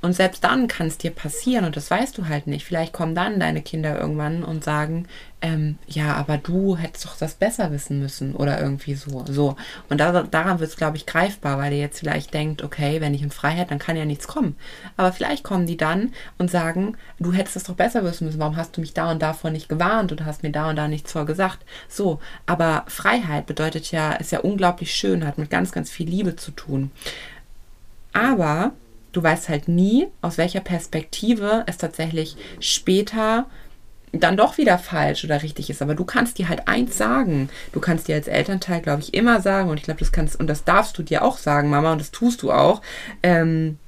und 0.00 0.12
selbst 0.12 0.44
dann 0.44 0.68
kann 0.68 0.86
es 0.86 0.98
dir 0.98 1.10
passieren 1.10 1.64
und 1.64 1.76
das 1.76 1.90
weißt 1.90 2.16
du 2.16 2.28
halt 2.28 2.46
nicht. 2.46 2.64
Vielleicht 2.64 2.92
kommen 2.92 3.16
dann 3.16 3.40
deine 3.40 3.62
Kinder 3.62 3.98
irgendwann 3.98 4.44
und 4.44 4.62
sagen, 4.62 5.08
ähm, 5.40 5.78
ja, 5.86 6.14
aber 6.14 6.36
du 6.36 6.76
hättest 6.76 7.04
doch 7.04 7.16
das 7.16 7.34
besser 7.34 7.72
wissen 7.72 8.00
müssen 8.00 8.34
oder 8.34 8.60
irgendwie 8.60 8.94
so. 8.94 9.24
so. 9.28 9.56
Und 9.88 9.98
da, 9.98 10.22
daran 10.22 10.60
wird 10.60 10.70
es, 10.70 10.76
glaube 10.76 10.96
ich, 10.96 11.06
greifbar, 11.06 11.58
weil 11.58 11.72
ihr 11.72 11.80
jetzt 11.80 11.98
vielleicht 11.98 12.32
denkt, 12.32 12.62
okay, 12.62 13.00
wenn 13.00 13.14
ich 13.14 13.22
in 13.22 13.30
Freiheit, 13.30 13.70
dann 13.70 13.80
kann 13.80 13.96
ja 13.96 14.04
nichts 14.04 14.28
kommen. 14.28 14.56
Aber 14.96 15.12
vielleicht 15.12 15.42
kommen 15.42 15.66
die 15.66 15.76
dann 15.76 16.12
und 16.38 16.50
sagen, 16.50 16.96
du 17.18 17.32
hättest 17.32 17.56
das 17.56 17.64
doch 17.64 17.74
besser 17.74 18.04
wissen 18.04 18.26
müssen. 18.26 18.40
Warum 18.40 18.56
hast 18.56 18.76
du 18.76 18.80
mich 18.80 18.94
da 18.94 19.10
und 19.10 19.20
davor 19.20 19.50
nicht 19.50 19.68
gewarnt 19.68 20.12
und 20.12 20.24
hast 20.24 20.44
mir 20.44 20.52
da 20.52 20.70
und 20.70 20.76
da 20.76 20.86
nichts 20.86 21.12
vorgesagt? 21.12 21.58
So, 21.88 22.20
aber 22.46 22.84
Freiheit 22.86 23.46
bedeutet 23.46 23.90
ja, 23.90 24.12
ist 24.12 24.32
ja 24.32 24.40
unglaublich 24.40 24.94
schön, 24.94 25.26
hat 25.26 25.38
mit 25.38 25.50
ganz, 25.50 25.72
ganz 25.72 25.90
viel 25.90 26.08
Liebe 26.08 26.36
zu 26.36 26.52
tun. 26.52 26.92
Aber 28.12 28.72
du 29.18 29.22
weißt 29.24 29.48
halt 29.48 29.66
nie, 29.66 30.06
aus 30.22 30.38
welcher 30.38 30.60
Perspektive 30.60 31.64
es 31.66 31.76
tatsächlich 31.76 32.36
später 32.60 33.46
dann 34.12 34.36
doch 34.36 34.56
wieder 34.56 34.78
falsch 34.78 35.24
oder 35.24 35.42
richtig 35.42 35.68
ist. 35.68 35.82
Aber 35.82 35.94
du 35.94 36.04
kannst 36.04 36.38
dir 36.38 36.48
halt 36.48 36.66
eins 36.66 36.96
sagen. 36.96 37.50
Du 37.72 37.80
kannst 37.80 38.08
dir 38.08 38.14
als 38.14 38.28
Elternteil, 38.28 38.80
glaube 38.80 39.02
ich, 39.02 39.12
immer 39.12 39.42
sagen, 39.42 39.68
und 39.68 39.76
ich 39.76 39.82
glaube, 39.82 40.00
das 40.00 40.12
kannst, 40.12 40.38
und 40.38 40.46
das 40.46 40.64
darfst 40.64 40.96
du 40.96 41.02
dir 41.02 41.22
auch 41.22 41.36
sagen, 41.36 41.68
Mama, 41.68 41.92
und 41.92 42.00
das 42.00 42.10
tust 42.10 42.42
du 42.42 42.52
auch. 42.52 42.80
Ähm, 43.22 43.78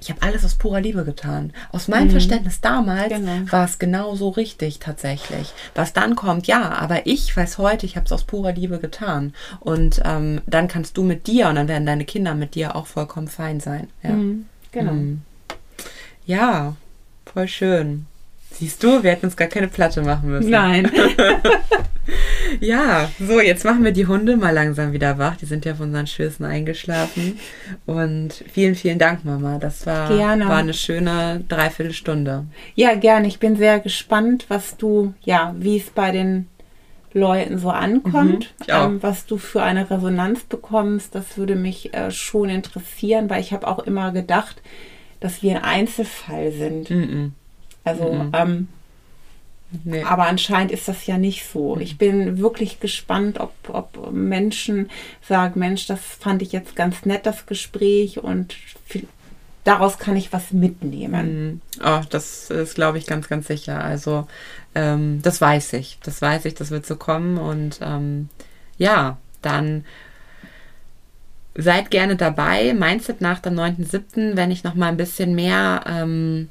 ich 0.00 0.10
habe 0.10 0.22
alles 0.22 0.44
aus 0.44 0.54
purer 0.54 0.80
Liebe 0.80 1.04
getan. 1.04 1.52
Aus 1.72 1.88
meinem 1.88 2.08
mhm. 2.08 2.12
Verständnis 2.12 2.60
damals 2.60 3.08
genau. 3.08 3.50
war 3.50 3.64
es 3.64 3.78
genau 3.78 4.14
so 4.14 4.28
richtig 4.28 4.78
tatsächlich. 4.78 5.52
Was 5.74 5.92
dann 5.92 6.14
kommt, 6.14 6.46
ja, 6.46 6.70
aber 6.72 7.06
ich 7.06 7.36
weiß 7.36 7.58
heute, 7.58 7.86
ich 7.86 7.96
habe 7.96 8.06
es 8.06 8.12
aus 8.12 8.24
purer 8.24 8.52
Liebe 8.52 8.78
getan. 8.78 9.32
Und 9.58 10.00
ähm, 10.04 10.42
dann 10.46 10.68
kannst 10.68 10.96
du 10.96 11.02
mit 11.02 11.26
dir 11.26 11.48
und 11.48 11.56
dann 11.56 11.68
werden 11.68 11.86
deine 11.86 12.04
Kinder 12.04 12.34
mit 12.34 12.54
dir 12.54 12.76
auch 12.76 12.86
vollkommen 12.86 13.28
fein 13.28 13.60
sein. 13.60 13.88
Ja, 14.02 14.10
mhm. 14.10 14.46
Genau. 14.72 14.92
Mhm. 14.92 15.22
Ja, 16.26 16.76
voll 17.32 17.48
schön. 17.48 18.06
Siehst 18.50 18.82
du, 18.82 19.02
wir 19.02 19.12
hätten 19.12 19.26
uns 19.26 19.36
gar 19.36 19.48
keine 19.48 19.68
Platte 19.68 20.02
machen 20.02 20.30
müssen. 20.30 20.50
Nein. 20.50 20.90
ja, 22.60 23.08
so, 23.20 23.40
jetzt 23.40 23.64
machen 23.64 23.84
wir 23.84 23.92
die 23.92 24.06
Hunde 24.06 24.36
mal 24.36 24.52
langsam 24.52 24.92
wieder 24.92 25.16
wach. 25.16 25.36
Die 25.36 25.46
sind 25.46 25.64
ja 25.64 25.74
von 25.74 25.88
unseren 25.88 26.06
Schößen 26.06 26.44
eingeschlafen. 26.44 27.38
Und 27.86 28.42
vielen, 28.52 28.74
vielen 28.74 28.98
Dank, 28.98 29.24
Mama. 29.24 29.58
Das 29.58 29.86
war, 29.86 30.08
gerne. 30.08 30.48
war 30.48 30.56
eine 30.56 30.74
schöne 30.74 31.44
Dreiviertelstunde. 31.48 32.46
Ja, 32.74 32.94
gerne. 32.94 33.28
Ich 33.28 33.38
bin 33.38 33.54
sehr 33.54 33.80
gespannt, 33.80 34.46
was 34.48 34.76
du, 34.76 35.14
ja, 35.22 35.54
wie 35.58 35.76
es 35.76 35.90
bei 35.90 36.10
den 36.10 36.48
Leuten 37.12 37.58
so 37.58 37.70
ankommt, 37.70 38.54
mhm, 38.60 38.66
ähm, 38.68 39.02
was 39.02 39.26
du 39.26 39.38
für 39.38 39.62
eine 39.62 39.90
Resonanz 39.90 40.44
bekommst. 40.44 41.14
Das 41.14 41.36
würde 41.36 41.56
mich 41.56 41.94
äh, 41.94 42.10
schon 42.10 42.48
interessieren, 42.48 43.30
weil 43.30 43.40
ich 43.40 43.52
habe 43.52 43.66
auch 43.66 43.80
immer 43.80 44.12
gedacht, 44.12 44.60
dass 45.20 45.42
wir 45.42 45.56
ein 45.56 45.64
Einzelfall 45.64 46.52
sind. 46.52 46.90
Mhm. 46.90 47.32
Also, 47.84 48.12
mhm. 48.12 48.32
ähm, 48.34 48.68
nee. 49.84 50.02
aber 50.02 50.26
anscheinend 50.26 50.70
ist 50.70 50.88
das 50.88 51.06
ja 51.06 51.18
nicht 51.18 51.46
so. 51.46 51.76
Mhm. 51.76 51.80
Ich 51.80 51.98
bin 51.98 52.38
wirklich 52.38 52.80
gespannt, 52.80 53.40
ob, 53.40 53.52
ob 53.68 54.12
Menschen 54.12 54.90
sagen, 55.22 55.58
Mensch, 55.60 55.86
das 55.86 56.00
fand 56.00 56.42
ich 56.42 56.52
jetzt 56.52 56.76
ganz 56.76 57.06
nett, 57.06 57.26
das 57.26 57.46
Gespräch 57.46 58.22
und 58.22 58.54
daraus 59.68 59.98
kann 59.98 60.16
ich 60.16 60.32
was 60.32 60.52
mitnehmen. 60.52 61.60
Oh, 61.84 62.00
das 62.08 62.50
ist, 62.50 62.74
glaube 62.74 62.96
ich, 62.96 63.06
ganz, 63.06 63.28
ganz 63.28 63.46
sicher. 63.46 63.84
Also, 63.84 64.26
ähm, 64.74 65.20
das 65.22 65.40
weiß 65.40 65.74
ich. 65.74 65.98
Das 66.02 66.22
weiß 66.22 66.46
ich, 66.46 66.54
das 66.54 66.70
wird 66.70 66.86
so 66.86 66.96
kommen. 66.96 67.36
Und 67.36 67.80
ähm, 67.82 68.30
ja, 68.78 69.18
dann 69.42 69.84
seid 71.54 71.90
gerne 71.90 72.16
dabei. 72.16 72.72
Mindset 72.72 73.20
nach 73.20 73.40
dem 73.40 73.54
9.7., 73.54 74.36
wenn 74.36 74.50
ich 74.50 74.64
noch 74.64 74.74
mal 74.74 74.88
ein 74.88 74.96
bisschen 74.96 75.34
mehr 75.34 75.82
ähm, 75.86 76.48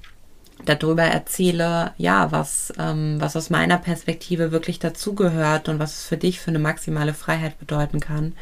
darüber 0.65 1.03
erzähle, 1.03 1.93
ja, 1.97 2.31
was, 2.31 2.71
ähm, 2.77 3.15
was 3.19 3.35
aus 3.35 3.49
meiner 3.49 3.79
Perspektive 3.79 4.51
wirklich 4.51 4.77
dazugehört 4.77 5.69
und 5.69 5.79
was 5.79 6.01
es 6.01 6.05
für 6.05 6.17
dich 6.17 6.39
für 6.39 6.49
eine 6.49 6.59
maximale 6.59 7.15
Freiheit 7.15 7.57
bedeuten 7.59 7.99
kann, 7.99 8.33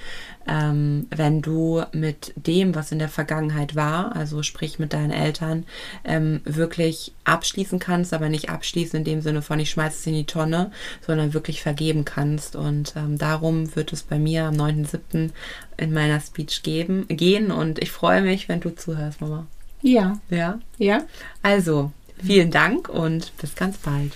ähm, 0.48 1.08
wenn 1.16 1.42
du 1.42 1.84
mit 1.92 2.34
dem, 2.36 2.76
was 2.76 2.92
in 2.92 3.00
der 3.00 3.10
Vergangenheit 3.10 3.76
war, 3.76 4.16
also 4.16 4.44
sprich 4.44 4.80
mit 4.80 4.94
deinen 4.94 5.12
Eltern, 5.12 5.66
ähm, 6.04 6.42
wirklich 6.46 7.14
abschließen 7.24 7.80
kannst, 7.80 8.14
aber 8.14 8.30
nicht 8.30 8.50
abschließen 8.50 9.00
in 9.00 9.06
dem 9.06 9.22
Sinne 9.22 9.42
von 9.42 9.60
ich 9.60 9.72
schmeiße 9.72 9.98
es 10.00 10.08
in 10.08 10.14
die 10.14 10.26
Tonne, 10.26 10.72
sondern 11.06 11.34
wirklich 11.34 11.62
vergeben 11.62 12.06
kannst. 12.06 12.56
Und 12.56 12.94
ähm, 12.96 13.18
darum 13.18 13.76
wird 13.76 13.94
es 13.94 14.04
bei 14.04 14.20
mir 14.20 14.46
am 14.46 14.56
9.7. 14.56 15.32
in 15.78 15.94
meiner 15.94 16.20
Speech 16.20 16.64
geben, 16.64 17.08
gehen 17.08 17.52
und 17.52 17.80
ich 17.80 17.92
freue 17.92 18.22
mich, 18.22 18.50
wenn 18.50 18.60
du 18.60 18.76
zuhörst, 18.76 19.22
Mama. 19.22 19.48
Ja. 19.82 20.20
Ja? 20.30 20.60
Ja. 20.78 21.04
Also, 21.42 21.92
Vielen 22.24 22.52
Dank 22.52 22.90
und 22.90 23.36
bis 23.38 23.56
ganz 23.56 23.78
bald. 23.78 24.14